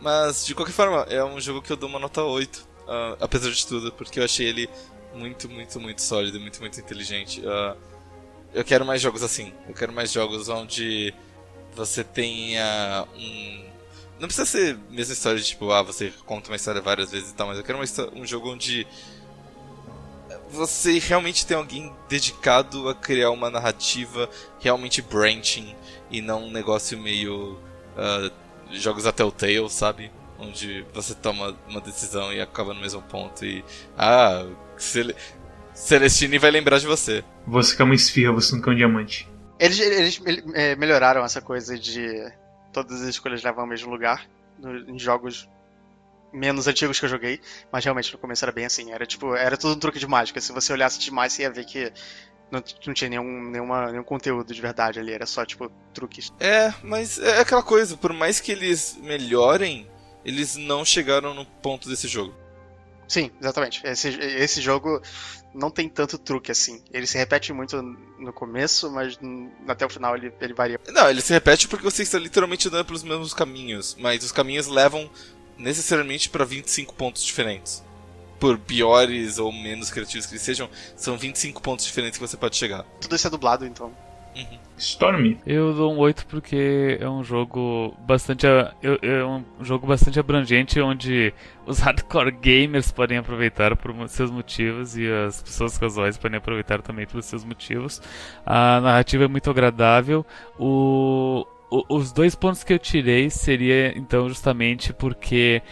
Mas, 0.00 0.46
de 0.46 0.54
qualquer 0.54 0.72
forma, 0.72 1.02
é 1.10 1.22
um 1.22 1.40
jogo 1.40 1.60
que 1.60 1.70
eu 1.70 1.76
dou 1.76 1.88
uma 1.88 1.98
nota 1.98 2.22
8, 2.22 2.66
ah, 2.88 3.16
apesar 3.20 3.50
de 3.50 3.66
tudo, 3.66 3.92
porque 3.92 4.18
eu 4.18 4.24
achei 4.24 4.46
ele 4.48 4.68
muito, 5.14 5.48
muito, 5.48 5.80
muito 5.80 6.02
sólido 6.02 6.40
muito, 6.40 6.60
muito 6.60 6.80
inteligente. 6.80 7.42
Ah, 7.46 7.76
eu 8.52 8.64
quero 8.64 8.84
mais 8.84 9.00
jogos 9.00 9.22
assim. 9.22 9.52
Eu 9.68 9.74
quero 9.74 9.92
mais 9.92 10.12
jogos 10.12 10.48
onde 10.48 11.14
você 11.74 12.02
tenha 12.02 13.06
um. 13.16 13.64
Não 14.18 14.26
precisa 14.26 14.46
ser 14.46 14.74
a 14.74 14.92
mesma 14.92 15.14
história 15.14 15.38
de 15.38 15.46
tipo, 15.46 15.70
ah, 15.70 15.82
você 15.82 16.12
conta 16.26 16.50
uma 16.50 16.56
história 16.56 16.80
várias 16.80 17.10
vezes 17.10 17.30
e 17.30 17.34
tal, 17.34 17.46
mas 17.46 17.58
eu 17.58 17.64
quero 17.64 17.78
uma 17.78 18.20
um 18.20 18.26
jogo 18.26 18.52
onde 18.52 18.86
você 20.52 20.98
realmente 20.98 21.46
tem 21.46 21.56
alguém 21.56 21.92
dedicado 22.08 22.88
a 22.88 22.94
criar 22.94 23.30
uma 23.30 23.50
narrativa 23.50 24.28
realmente 24.58 25.00
branching 25.02 25.74
e 26.10 26.20
não 26.20 26.44
um 26.46 26.50
negócio 26.50 26.98
meio. 26.98 27.58
ah, 27.96 28.30
jogos 28.72 29.06
até 29.06 29.24
o 29.24 29.30
Telltale, 29.32 29.70
sabe? 29.70 30.10
Onde 30.38 30.86
você 30.94 31.14
toma 31.14 31.56
uma 31.68 31.80
decisão 31.80 32.32
e 32.32 32.40
acaba 32.40 32.72
no 32.74 32.80
mesmo 32.80 33.02
ponto 33.02 33.44
e. 33.44 33.64
Ah, 33.96 34.46
Cele... 34.76 35.14
Celestine 35.74 36.38
vai 36.38 36.50
lembrar 36.50 36.78
de 36.78 36.86
você. 36.86 37.24
Você 37.46 37.74
que 37.76 37.82
é 37.82 37.84
uma 37.84 37.94
esfirra, 37.94 38.32
você 38.32 38.54
nunca 38.54 38.70
é 38.70 38.72
um 38.72 38.76
diamante. 38.76 39.28
Eles, 39.58 39.78
eles 39.78 40.22
é, 40.54 40.74
melhoraram 40.76 41.24
essa 41.24 41.40
coisa 41.40 41.78
de 41.78 42.06
todas 42.72 43.02
as 43.02 43.08
escolhas 43.08 43.42
levam 43.42 43.62
ao 43.62 43.66
mesmo 43.66 43.90
lugar 43.90 44.26
no- 44.58 44.90
em 44.90 44.98
jogos 44.98 45.48
menos 46.32 46.66
antigos 46.66 46.98
que 46.98 47.04
eu 47.04 47.10
joguei, 47.10 47.40
mas 47.72 47.84
realmente 47.84 48.12
no 48.12 48.18
começo 48.18 48.44
era 48.44 48.52
bem 48.52 48.64
assim, 48.64 48.92
era 48.92 49.06
tipo, 49.06 49.34
era 49.34 49.56
tudo 49.56 49.74
um 49.74 49.78
truque 49.78 49.98
de 49.98 50.06
mágica. 50.06 50.40
Se 50.40 50.52
você 50.52 50.72
olhasse 50.72 50.98
demais, 50.98 51.32
você 51.32 51.42
ia 51.42 51.50
ver 51.50 51.64
que 51.64 51.92
não, 52.50 52.62
não 52.86 52.94
tinha 52.94 53.10
nenhum, 53.10 53.50
nenhuma, 53.50 53.90
nenhum 53.90 54.04
conteúdo 54.04 54.52
de 54.52 54.60
verdade 54.60 54.98
ali, 54.98 55.12
era 55.12 55.26
só 55.26 55.44
tipo 55.44 55.70
truques. 55.94 56.32
É, 56.40 56.72
mas 56.82 57.18
é 57.18 57.40
aquela 57.40 57.62
coisa, 57.62 57.96
por 57.96 58.12
mais 58.12 58.40
que 58.40 58.52
eles 58.52 58.98
melhorem, 59.00 59.88
eles 60.24 60.56
não 60.56 60.84
chegaram 60.84 61.34
no 61.34 61.44
ponto 61.44 61.88
desse 61.88 62.08
jogo. 62.08 62.34
Sim, 63.10 63.30
exatamente. 63.40 63.84
Esse, 63.84 64.08
esse 64.08 64.60
jogo 64.60 65.02
não 65.52 65.68
tem 65.68 65.88
tanto 65.88 66.16
truque 66.16 66.52
assim. 66.52 66.80
Ele 66.92 67.06
se 67.08 67.18
repete 67.18 67.52
muito 67.52 67.82
no 67.82 68.32
começo, 68.32 68.88
mas 68.88 69.18
até 69.66 69.84
o 69.84 69.88
final 69.88 70.16
ele, 70.16 70.32
ele 70.40 70.54
varia. 70.54 70.78
Não, 70.88 71.10
ele 71.10 71.20
se 71.20 71.32
repete 71.32 71.66
porque 71.66 71.84
você 71.84 72.04
está 72.04 72.20
literalmente 72.20 72.68
andando 72.68 72.84
pelos 72.84 73.02
mesmos 73.02 73.34
caminhos, 73.34 73.96
mas 73.98 74.22
os 74.22 74.30
caminhos 74.30 74.68
levam 74.68 75.10
necessariamente 75.60 76.28
para 76.28 76.44
25 76.44 76.94
pontos 76.94 77.24
diferentes. 77.24 77.84
Por 78.38 78.58
piores 78.58 79.38
ou 79.38 79.52
menos 79.52 79.90
criativos 79.90 80.26
que 80.26 80.32
eles 80.32 80.42
sejam, 80.42 80.68
são 80.96 81.18
25 81.18 81.60
pontos 81.60 81.84
diferentes 81.84 82.18
que 82.18 82.26
você 82.26 82.36
pode 82.36 82.56
chegar. 82.56 82.84
Tudo 83.00 83.14
isso 83.14 83.26
é 83.26 83.30
dublado, 83.30 83.66
então. 83.66 83.92
Uhum. 84.34 84.58
Storm? 84.78 85.36
Eu 85.44 85.74
dou 85.74 85.92
um 85.92 85.98
8 85.98 86.26
porque 86.26 86.96
é 87.00 87.08
um 87.08 87.22
jogo 87.22 87.94
bastante 88.00 88.46
é 88.46 89.24
um 89.24 89.44
jogo 89.60 89.86
bastante 89.86 90.18
abrangente 90.18 90.80
onde 90.80 91.34
os 91.66 91.80
hardcore 91.80 92.30
gamers 92.30 92.90
podem 92.90 93.18
aproveitar 93.18 93.76
por 93.76 93.92
seus 94.08 94.30
motivos 94.30 94.96
e 94.96 95.06
as 95.06 95.42
pessoas 95.42 95.76
casuais 95.76 96.16
podem 96.16 96.38
aproveitar 96.38 96.80
também 96.80 97.06
pelos 97.06 97.26
seus 97.26 97.44
motivos. 97.44 98.00
A 98.46 98.80
narrativa 98.80 99.24
é 99.24 99.28
muito 99.28 99.50
agradável. 99.50 100.24
O, 100.58 101.44
o 101.70 101.84
os 101.96 102.12
dois 102.12 102.34
pontos 102.34 102.64
que 102.64 102.72
eu 102.72 102.78
tirei 102.78 103.30
seria 103.30 103.96
então 103.96 104.28
justamente 104.28 104.92
porque 104.92 105.62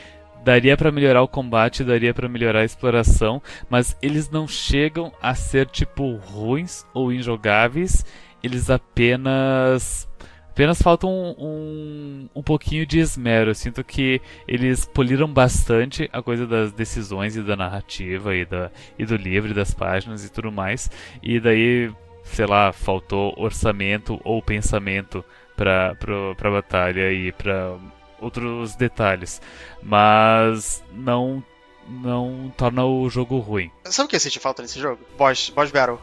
daria 0.44 0.76
para 0.76 0.92
melhorar 0.92 1.22
o 1.22 1.28
combate, 1.28 1.84
daria 1.84 2.14
para 2.14 2.28
melhorar 2.28 2.60
a 2.60 2.64
exploração, 2.64 3.42
mas 3.68 3.96
eles 4.00 4.30
não 4.30 4.46
chegam 4.46 5.12
a 5.20 5.34
ser 5.34 5.66
tipo 5.66 6.14
ruins 6.16 6.86
ou 6.94 7.12
injogáveis 7.12 8.04
eles 8.42 8.70
apenas 8.70 10.08
apenas 10.50 10.82
faltam 10.82 11.08
um, 11.10 11.34
um, 11.38 12.28
um, 12.36 12.42
pouquinho 12.42 12.84
de 12.84 12.98
esmero. 12.98 13.50
Eu 13.50 13.54
sinto 13.54 13.84
que 13.84 14.20
eles 14.46 14.84
poliram 14.84 15.32
bastante 15.32 16.08
a 16.12 16.20
coisa 16.20 16.48
das 16.48 16.72
decisões 16.72 17.36
e 17.36 17.42
da 17.42 17.54
narrativa 17.54 18.34
e, 18.34 18.44
da, 18.44 18.70
e 18.98 19.06
do 19.06 19.14
livro 19.14 19.52
e 19.52 19.54
das 19.54 19.72
páginas 19.72 20.24
e 20.24 20.32
tudo 20.32 20.50
mais. 20.50 20.90
E 21.22 21.38
daí, 21.38 21.92
sei 22.24 22.44
lá, 22.46 22.72
faltou 22.72 23.32
orçamento 23.36 24.20
ou 24.24 24.42
pensamento 24.42 25.24
para 25.58 25.96
a 26.40 26.50
batalha 26.50 27.12
e 27.12 27.32
para 27.32 27.76
outros 28.20 28.76
detalhes. 28.76 29.42
Mas 29.82 30.82
não 30.92 31.42
não 31.88 32.52
torna 32.56 32.84
o 32.84 33.08
jogo 33.08 33.38
ruim. 33.38 33.70
Sabe 33.86 34.06
o 34.06 34.08
que 34.10 34.16
eu 34.16 34.20
senti 34.20 34.38
falta 34.38 34.62
nesse 34.62 34.78
jogo? 34.78 35.00
Boss, 35.16 35.50
boss 35.50 35.70
Battle. 35.70 35.98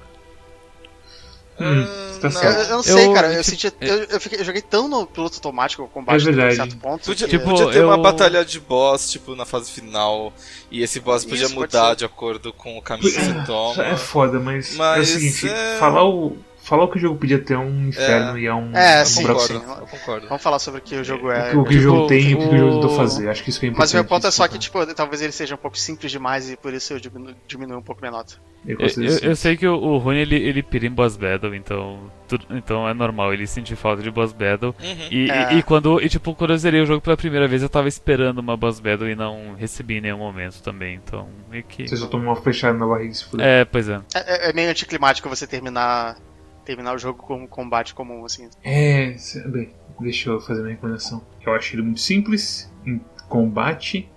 Hum, 1.57 1.85
tá 2.19 2.27
eu, 2.27 2.51
eu, 2.51 2.69
não 2.69 2.83
sei, 2.83 3.05
eu, 3.05 3.13
cara. 3.13 3.33
Eu, 3.33 3.43
senti, 3.43 3.71
eu, 3.79 4.03
eu, 4.03 4.19
fiquei, 4.19 4.41
eu, 4.41 4.43
joguei 4.43 4.61
tão 4.61 4.89
no 4.89 5.07
piloto 5.07 5.35
automático 5.35 5.83
o 5.83 5.87
combate 5.87 6.27
é 6.27 6.31
um 6.31 6.51
certo 6.51 6.75
ponto. 6.77 7.05
Podia, 7.05 7.27
que... 7.27 7.37
tipo, 7.37 7.49
podia 7.49 7.71
ter 7.71 7.85
uma 7.85 7.97
batalha 7.97 8.43
de 8.43 8.59
boss, 8.59 9.09
tipo, 9.09 9.35
na 9.35 9.45
fase 9.45 9.71
final. 9.71 10.33
E 10.69 10.83
esse 10.83 10.99
boss 10.99 11.21
Isso, 11.21 11.29
podia 11.29 11.47
mudar 11.47 11.95
de 11.95 12.03
acordo 12.03 12.51
com 12.51 12.77
o 12.77 12.81
caminho 12.81 13.09
que 13.09 13.21
você 13.21 13.45
toma. 13.45 13.85
É 13.85 13.95
foda, 13.95 14.37
mas, 14.37 14.75
mas 14.75 14.97
é 14.97 15.01
o 15.01 15.05
seguinte, 15.05 15.47
é... 15.47 15.77
falar 15.77 16.03
o 16.03 16.35
falar 16.65 16.87
que 16.87 16.97
o 16.97 16.99
jogo 16.99 17.17
podia 17.17 17.39
ter 17.39 17.55
um 17.55 17.87
inferno 17.87 18.37
é. 18.37 18.41
e 18.41 18.45
é 18.47 18.53
um. 18.53 18.75
É, 18.75 19.01
um 19.01 19.05
sim, 19.05 19.21
concordo, 19.25 19.53
eu 19.53 19.87
concordo. 19.87 20.27
Vamos 20.27 20.43
falar 20.43 20.59
sobre 20.59 20.79
o 20.79 20.83
que 20.83 20.95
o 20.95 21.03
jogo 21.03 21.31
é. 21.31 21.55
O 21.55 21.63
que 21.63 21.77
o, 21.77 21.81
jogo 21.81 22.07
tem 22.07 22.31
e 22.31 22.35
o 22.35 22.39
que 22.39 22.55
o 22.55 22.57
jogo 22.57 22.73
tentou 22.73 22.89
fazer. 22.97 23.29
Acho 23.29 23.43
que 23.43 23.51
isso 23.51 23.63
é 23.63 23.67
importante. 23.67 23.83
Mas 23.83 23.93
o 23.93 23.95
meu 23.95 24.05
ponto 24.05 24.27
é 24.27 24.31
só 24.31 24.47
que, 24.47 24.57
tipo, 24.57 24.85
talvez 24.93 25.21
ele 25.21 25.31
seja 25.31 25.53
um 25.53 25.57
pouco 25.57 25.77
simples 25.77 26.11
demais 26.11 26.49
e 26.49 26.57
por 26.57 26.73
isso 26.73 26.93
eu 26.93 26.99
diminuo, 26.99 27.35
diminuo 27.47 27.77
um 27.77 27.83
pouco 27.83 28.01
minha 28.01 28.11
nota. 28.11 28.35
Eu, 28.67 28.79
eu, 28.79 29.19
eu, 29.21 29.35
sei 29.35 29.55
que 29.55 29.67
o, 29.67 29.75
o 29.75 29.97
Rune 29.99 30.21
ele, 30.21 30.35
ele 30.35 30.63
pira 30.63 30.87
em 30.87 30.91
boss 30.91 31.15
battle, 31.15 31.53
então, 31.53 32.11
tudo, 32.27 32.47
então 32.49 32.89
é 32.89 32.95
normal 32.95 33.31
ele 33.31 33.45
sentir 33.45 33.75
falta 33.75 34.01
de 34.01 34.09
boss 34.09 34.33
battle. 34.33 34.73
Uhum. 34.81 35.07
E, 35.11 35.29
é. 35.29 35.53
e, 35.53 35.57
e, 35.59 35.63
quando, 35.63 36.01
e, 36.01 36.09
tipo, 36.09 36.33
quando 36.33 36.51
eu 36.51 36.57
zerei 36.57 36.81
o 36.81 36.85
jogo 36.85 36.99
pela 36.99 37.15
primeira 37.15 37.47
vez, 37.47 37.61
eu 37.61 37.69
tava 37.69 37.87
esperando 37.87 38.39
uma 38.39 38.57
boss 38.57 38.79
battle 38.79 39.07
e 39.07 39.15
não 39.15 39.53
recebi 39.55 39.97
em 39.97 40.01
nenhum 40.01 40.17
momento 40.17 40.63
também. 40.63 40.95
Então, 40.95 41.29
meio 41.47 41.63
que. 41.63 41.87
Você 41.87 41.95
só 41.95 42.07
tomou 42.07 42.27
uma 42.27 42.35
fechada 42.35 42.75
na 42.75 42.87
barriga 42.87 43.13
se 43.13 43.25
fuder. 43.25 43.45
É, 43.45 43.65
pois 43.65 43.87
é. 43.87 44.01
É, 44.15 44.49
é 44.49 44.53
meio 44.53 44.71
anticlimático 44.71 45.29
você 45.29 45.45
terminar 45.45 46.17
terminar 46.65 46.95
o 46.95 46.97
jogo 46.97 47.21
com 47.21 47.43
um 47.43 47.47
combate 47.47 47.93
comum, 47.93 48.25
assim. 48.25 48.49
É, 48.63 49.15
bem, 49.47 49.69
deixa 49.99 50.31
eu 50.31 50.41
fazer 50.41 50.61
uma 50.61 50.69
recomendação. 50.69 51.25
Eu 51.45 51.53
acho 51.53 51.75
ele 51.75 51.83
muito 51.83 52.01
simples 52.01 52.71
em 52.85 52.99
combate. 53.29 54.09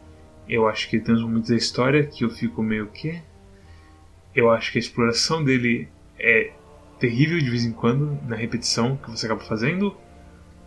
Eu 0.48 0.66
acho 0.66 0.88
que 0.88 0.98
tem 0.98 1.14
uns 1.14 1.22
momentos 1.22 1.50
da 1.50 1.56
história 1.56 2.04
que 2.04 2.24
eu 2.24 2.30
fico 2.30 2.62
meio 2.62 2.86
que. 2.88 3.20
Eu 4.34 4.50
acho 4.50 4.72
que 4.72 4.78
a 4.78 4.80
exploração 4.80 5.44
dele 5.44 5.88
é 6.18 6.52
terrível 6.98 7.38
de 7.38 7.50
vez 7.50 7.64
em 7.64 7.72
quando 7.72 8.18
na 8.26 8.34
repetição 8.34 8.96
que 8.96 9.10
você 9.10 9.26
acaba 9.26 9.42
fazendo. 9.42 9.94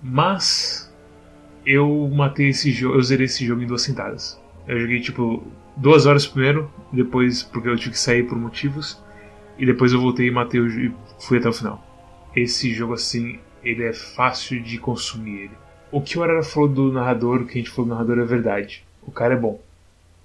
Mas 0.01 0.91
eu 1.65 2.09
matei 2.13 2.49
esse 2.49 2.71
jogo, 2.71 2.95
eu 2.95 3.01
zerei 3.03 3.25
esse 3.25 3.45
jogo 3.45 3.61
em 3.61 3.67
duas 3.67 3.81
sentadas. 3.81 4.39
Eu 4.67 4.79
joguei 4.79 4.99
tipo 4.99 5.43
duas 5.75 6.05
horas 6.05 6.25
primeiro, 6.27 6.71
depois 6.91 7.43
porque 7.43 7.67
eu 7.67 7.75
tive 7.75 7.91
que 7.91 7.99
sair 7.99 8.23
por 8.23 8.37
motivos. 8.37 9.01
E 9.61 9.65
depois 9.67 9.93
eu 9.93 10.01
voltei 10.01 10.27
e 10.27 10.31
matei 10.31 10.59
e 10.59 10.91
fui 11.19 11.37
até 11.37 11.47
o 11.47 11.53
final. 11.53 11.85
Esse 12.35 12.73
jogo 12.73 12.95
assim, 12.95 13.37
ele 13.63 13.83
é 13.83 13.93
fácil 13.93 14.59
de 14.59 14.79
consumir 14.79 15.41
ele. 15.41 15.51
O 15.91 16.01
que 16.01 16.17
o 16.17 16.23
Arara 16.23 16.41
falou 16.41 16.67
do 16.67 16.91
narrador, 16.91 17.41
o 17.41 17.45
que 17.45 17.59
a 17.59 17.61
gente 17.61 17.69
falou 17.69 17.85
do 17.85 17.93
narrador 17.93 18.17
é 18.17 18.25
verdade. 18.25 18.83
O 19.03 19.11
cara 19.11 19.35
é 19.35 19.37
bom. 19.37 19.61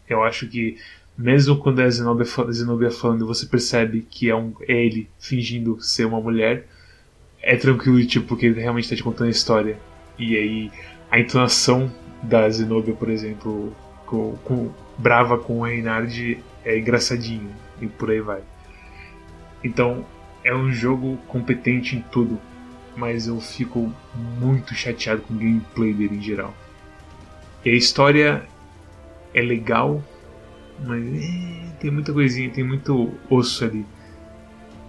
Eu 0.08 0.22
acho 0.22 0.48
que 0.48 0.78
mesmo 1.18 1.58
quando 1.58 1.82
é 1.82 1.90
Zenobia, 1.90 2.24
Zenobia 2.50 2.90
falando, 2.90 3.26
você 3.26 3.44
percebe 3.44 4.06
que 4.08 4.30
é, 4.30 4.34
um, 4.34 4.54
é 4.62 4.72
ele 4.72 5.06
fingindo 5.18 5.82
ser 5.82 6.06
uma 6.06 6.20
mulher, 6.20 6.66
é 7.42 7.56
tranquilo, 7.56 8.02
tipo, 8.06 8.28
porque 8.28 8.46
ele 8.46 8.58
realmente 8.58 8.84
está 8.84 8.96
te 8.96 9.02
contando 9.02 9.28
a 9.28 9.30
história. 9.30 9.78
E 10.18 10.34
aí, 10.34 10.72
a 11.10 11.20
entonação 11.20 11.92
da 12.22 12.48
Zenobia, 12.48 12.94
por 12.94 13.10
exemplo, 13.10 13.70
com, 14.06 14.34
com, 14.44 14.70
brava 14.96 15.36
com 15.36 15.58
o 15.58 15.62
Reinhard 15.62 16.42
é 16.64 16.78
engraçadinho, 16.78 17.50
e 17.82 17.86
por 17.86 18.10
aí 18.10 18.22
vai. 18.22 18.40
Então, 19.66 20.06
é 20.44 20.54
um 20.54 20.70
jogo 20.70 21.16
competente 21.26 21.96
em 21.96 22.00
tudo, 22.00 22.40
mas 22.96 23.26
eu 23.26 23.40
fico 23.40 23.92
muito 24.40 24.76
chateado 24.76 25.22
com 25.22 25.34
o 25.34 25.36
gameplay 25.36 25.92
dele 25.92 26.18
em 26.18 26.22
geral. 26.22 26.54
E 27.64 27.70
a 27.70 27.74
história 27.74 28.46
é 29.34 29.42
legal, 29.42 30.04
mas 30.86 31.02
é, 31.04 31.72
tem 31.80 31.90
muita 31.90 32.12
coisinha, 32.12 32.48
tem 32.48 32.62
muito 32.62 33.12
osso 33.28 33.64
ali. 33.64 33.84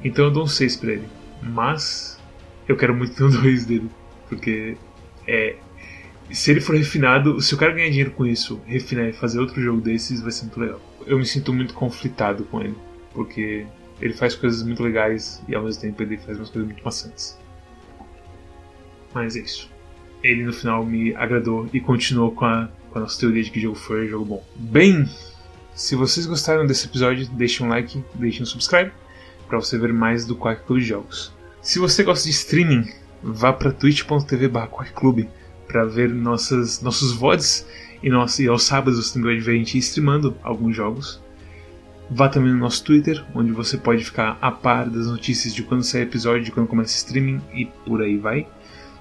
Então 0.03 0.25
eu 0.25 0.31
dou 0.31 0.43
um 0.43 0.47
6 0.47 0.75
pra 0.75 0.91
ele. 0.91 1.07
Mas 1.41 2.19
eu 2.67 2.77
quero 2.77 2.93
muito 2.93 3.15
ter 3.15 3.23
um 3.23 3.29
2 3.41 3.65
dele. 3.65 3.89
Porque 4.29 4.77
é. 5.27 5.55
Se 6.29 6.51
ele 6.51 6.61
for 6.61 6.75
refinado, 6.75 7.41
se 7.41 7.55
o 7.55 7.57
cara 7.57 7.71
ganhar 7.71 7.89
dinheiro 7.89 8.11
com 8.11 8.27
isso, 8.27 8.61
refinar 8.67 9.07
e 9.07 9.13
fazer 9.13 9.39
outro 9.39 9.59
jogo 9.59 9.81
desses, 9.81 10.21
vai 10.21 10.31
ser 10.31 10.43
muito 10.43 10.59
legal. 10.59 10.81
Eu 11.07 11.17
me 11.17 11.25
sinto 11.25 11.51
muito 11.51 11.73
conflitado 11.73 12.43
com 12.43 12.61
ele. 12.61 12.75
Porque 13.11 13.65
ele 14.01 14.13
faz 14.13 14.35
coisas 14.35 14.63
muito 14.63 14.83
legais 14.83 15.41
e 15.47 15.55
ao 15.55 15.63
mesmo 15.63 15.81
tempo 15.81 16.01
ele 16.03 16.17
faz 16.17 16.37
umas 16.37 16.49
coisas 16.49 16.69
muito 16.69 16.83
maçantes. 16.83 17.37
Mas 19.13 19.35
é 19.35 19.39
isso. 19.39 19.69
Ele 20.23 20.43
no 20.43 20.53
final 20.53 20.85
me 20.85 21.15
agradou 21.15 21.69
e 21.73 21.79
continuou 21.79 22.31
com 22.31 22.45
a, 22.45 22.69
com 22.91 22.99
a 22.99 23.01
nossa 23.01 23.19
teoria 23.19 23.43
de 23.43 23.51
que 23.51 23.59
jogo 23.59 23.75
foi 23.75 24.07
jogo 24.07 24.25
bom. 24.25 24.43
Bem, 24.55 25.07
se 25.73 25.95
vocês 25.95 26.25
gostaram 26.25 26.65
desse 26.65 26.87
episódio, 26.87 27.27
deixem 27.29 27.65
um 27.65 27.69
like, 27.69 28.03
deixem 28.15 28.43
um 28.43 28.45
subscribe 28.45 28.91
para 29.47 29.59
você 29.59 29.77
ver 29.77 29.93
mais 29.93 30.25
do 30.25 30.35
Quack 30.35 30.63
Club 30.65 30.79
de 30.79 30.87
Jogos. 30.87 31.33
Se 31.61 31.79
você 31.79 32.03
gosta 32.03 32.25
de 32.25 32.31
streaming, 32.31 32.91
vá 33.21 33.53
para 33.53 33.71
twitch.tv 33.71 34.49
Clube 34.95 35.29
para 35.67 35.85
ver 35.85 36.09
nossas, 36.09 36.81
nossos 36.81 37.11
VODs 37.13 37.65
e, 38.01 38.09
nosso, 38.09 38.41
e 38.41 38.47
aos 38.47 38.63
sábados 38.63 38.97
você 38.97 39.13
também 39.13 39.35
vai 39.35 39.39
ver 39.39 39.51
a 39.51 39.55
gente 39.55 39.77
streamando 39.77 40.35
alguns 40.43 40.75
jogos. 40.75 41.21
Vá 42.09 42.29
também 42.29 42.53
no 42.53 42.59
nosso 42.59 42.83
Twitter, 42.85 43.23
onde 43.35 43.51
você 43.51 43.77
pode 43.77 44.03
ficar 44.03 44.37
a 44.41 44.49
par 44.49 44.89
das 44.89 45.07
notícias 45.07 45.53
de 45.53 45.61
quando 45.61 45.83
sai 45.83 46.03
episódio, 46.03 46.45
de 46.45 46.51
quando 46.51 46.67
começa 46.67 46.95
streaming 46.95 47.41
e 47.53 47.65
por 47.65 48.01
aí 48.01 48.17
vai. 48.17 48.47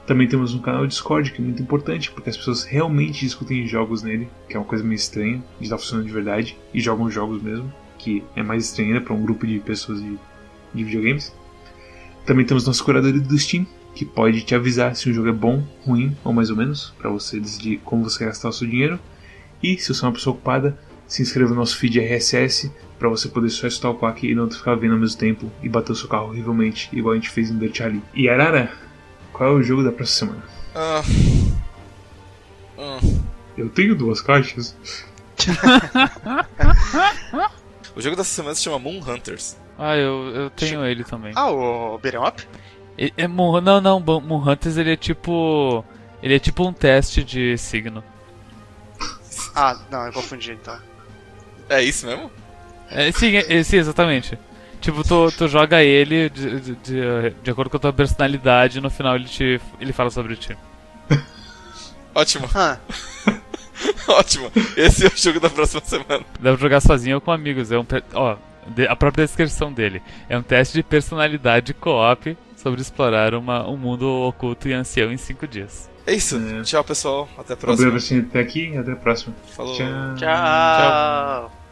Também 0.04 0.26
temos 0.26 0.54
um 0.54 0.60
canal 0.60 0.86
Discord, 0.86 1.30
que 1.30 1.40
é 1.40 1.44
muito 1.44 1.62
importante, 1.62 2.10
porque 2.10 2.30
as 2.30 2.36
pessoas 2.36 2.64
realmente 2.64 3.20
discutem 3.20 3.66
jogos 3.66 4.02
nele, 4.02 4.28
que 4.48 4.56
é 4.56 4.58
uma 4.58 4.66
coisa 4.66 4.82
meio 4.82 4.96
estranha, 4.96 5.42
de 5.58 5.64
estar 5.64 5.78
funcionando 5.78 6.06
de 6.06 6.12
verdade, 6.12 6.58
e 6.74 6.80
jogam 6.80 7.08
jogos 7.08 7.40
mesmo, 7.40 7.72
que 7.96 8.24
é 8.34 8.42
mais 8.42 8.64
estranho 8.64 8.94
ainda 8.94 9.00
para 9.00 9.14
um 9.14 9.22
grupo 9.22 9.46
de 9.46 9.60
pessoas 9.60 10.02
de, 10.02 10.18
de 10.74 10.84
videogames. 10.84 11.32
Também 12.24 12.44
temos 12.44 12.66
nosso 12.66 12.84
curador 12.84 13.12
do 13.12 13.38
Steam, 13.38 13.66
que 13.94 14.04
pode 14.04 14.42
te 14.42 14.54
avisar 14.54 14.96
se 14.96 15.08
um 15.08 15.12
jogo 15.12 15.28
é 15.28 15.32
bom, 15.32 15.64
ruim 15.84 16.16
ou 16.24 16.32
mais 16.32 16.50
ou 16.50 16.56
menos, 16.56 16.92
para 16.98 17.08
você 17.08 17.38
decidir 17.38 17.80
como 17.84 18.02
você 18.02 18.24
gastar 18.24 18.48
o 18.48 18.52
seu 18.52 18.66
dinheiro. 18.66 18.98
E 19.62 19.78
se 19.78 19.94
você 19.94 20.04
é 20.04 20.08
uma 20.08 20.14
pessoa 20.14 20.34
ocupada, 20.34 20.76
se 21.06 21.22
inscreva 21.22 21.50
no 21.50 21.56
nosso 21.56 21.78
feed 21.78 21.98
RSS 22.00 22.70
para 22.98 23.08
você 23.08 23.28
poder 23.28 23.50
só 23.50 23.66
estar 23.66 23.90
o 23.90 23.94
Quack 23.94 24.26
e 24.26 24.34
não 24.34 24.50
ficar 24.50 24.74
vendo 24.74 24.94
ao 24.94 24.98
mesmo 24.98 25.18
tempo 25.18 25.50
e 25.62 25.68
bater 25.68 25.92
o 25.92 25.96
seu 25.96 26.08
carro 26.08 26.28
horrivelmente, 26.28 26.88
igual 26.92 27.12
a 27.12 27.16
gente 27.16 27.30
fez 27.30 27.50
em 27.50 27.58
Dirt 27.58 27.80
Alley. 27.80 28.02
E 28.14 28.28
Arara, 28.28 28.72
qual 29.32 29.50
é 29.50 29.52
o 29.52 29.62
jogo 29.62 29.82
da 29.82 29.92
próxima 29.92 30.32
semana? 30.32 30.44
Ah. 30.74 31.02
Ah. 32.78 32.98
Eu 33.56 33.68
tenho 33.68 33.94
duas 33.94 34.20
caixas. 34.20 34.76
o 37.94 38.00
jogo 38.00 38.16
dessa 38.16 38.30
semana 38.30 38.54
se 38.54 38.62
chama 38.62 38.78
Moon 38.78 39.00
Hunters. 39.00 39.56
Ah, 39.78 39.96
eu, 39.96 40.30
eu 40.34 40.50
tenho 40.50 40.84
ele 40.84 41.04
também. 41.04 41.32
Ah, 41.36 41.50
o 41.50 41.98
Beat'em 41.98 42.26
Up? 42.26 42.46
É, 42.96 43.12
é 43.16 43.28
Moon, 43.28 43.60
não, 43.60 43.80
não, 43.80 44.00
Moon 44.00 44.50
Hunters 44.50 44.76
ele 44.76 44.92
é 44.92 44.96
tipo. 44.96 45.84
Ele 46.22 46.34
é 46.34 46.38
tipo 46.38 46.66
um 46.66 46.72
teste 46.72 47.22
de 47.22 47.56
signo. 47.58 48.02
Ah, 49.54 49.78
não, 49.90 50.06
eu 50.06 50.12
confundi 50.12 50.52
então. 50.52 50.78
É 51.68 51.82
isso 51.82 52.06
mesmo? 52.06 52.30
É, 52.90 53.10
sim, 53.12 53.36
é, 53.36 53.62
sim, 53.62 53.76
exatamente. 53.76 54.38
Tipo, 54.80 55.02
tu, 55.02 55.32
tu 55.36 55.48
joga 55.48 55.82
ele 55.82 56.28
de, 56.30 56.60
de, 56.60 56.74
de, 56.76 57.30
de 57.42 57.50
acordo 57.50 57.70
com 57.70 57.76
a 57.76 57.80
tua 57.80 57.92
personalidade 57.92 58.78
e 58.78 58.80
no 58.80 58.90
final 58.90 59.16
ele, 59.16 59.24
te, 59.24 59.60
ele 59.80 59.92
fala 59.92 60.10
sobre 60.10 60.36
ti. 60.36 60.56
Ótimo, 62.14 62.48
Ah, 62.54 62.78
ótimo. 64.08 64.50
Esse 64.76 65.04
é 65.04 65.08
o 65.08 65.16
jogo 65.16 65.40
da 65.40 65.50
próxima 65.50 65.82
semana. 65.84 66.24
Dá 66.40 66.52
pra 66.52 66.56
jogar 66.56 66.80
sozinho 66.80 67.16
ou 67.16 67.20
com 67.20 67.30
amigos. 67.30 67.70
É 67.72 67.78
um, 67.78 67.84
ó, 68.14 68.36
a 68.88 68.96
própria 68.96 69.26
descrição 69.26 69.72
dele. 69.72 70.00
É 70.28 70.38
um 70.38 70.42
teste 70.42 70.74
de 70.74 70.82
personalidade 70.82 71.74
co-op 71.74 72.36
sobre 72.56 72.80
explorar 72.80 73.34
uma, 73.34 73.68
um 73.68 73.76
mundo 73.76 74.08
oculto 74.08 74.68
e 74.68 74.72
ancião 74.72 75.12
em 75.12 75.16
5 75.18 75.46
dias. 75.46 75.90
É 76.06 76.14
isso. 76.14 76.36
É. 76.36 76.62
Tchau, 76.62 76.84
pessoal. 76.84 77.28
Até 77.36 77.52
a 77.52 77.56
Obrigado 77.56 77.58
próxima. 77.58 77.90
por 77.90 77.96
assistir 77.96 78.26
até 78.28 78.40
aqui 78.40 78.70
e 78.70 78.78
até 78.78 78.92
a 78.92 78.96
próxima. 78.96 79.34
Falou. 79.54 79.76
Tchau. 79.76 80.14
tchau. 80.16 81.65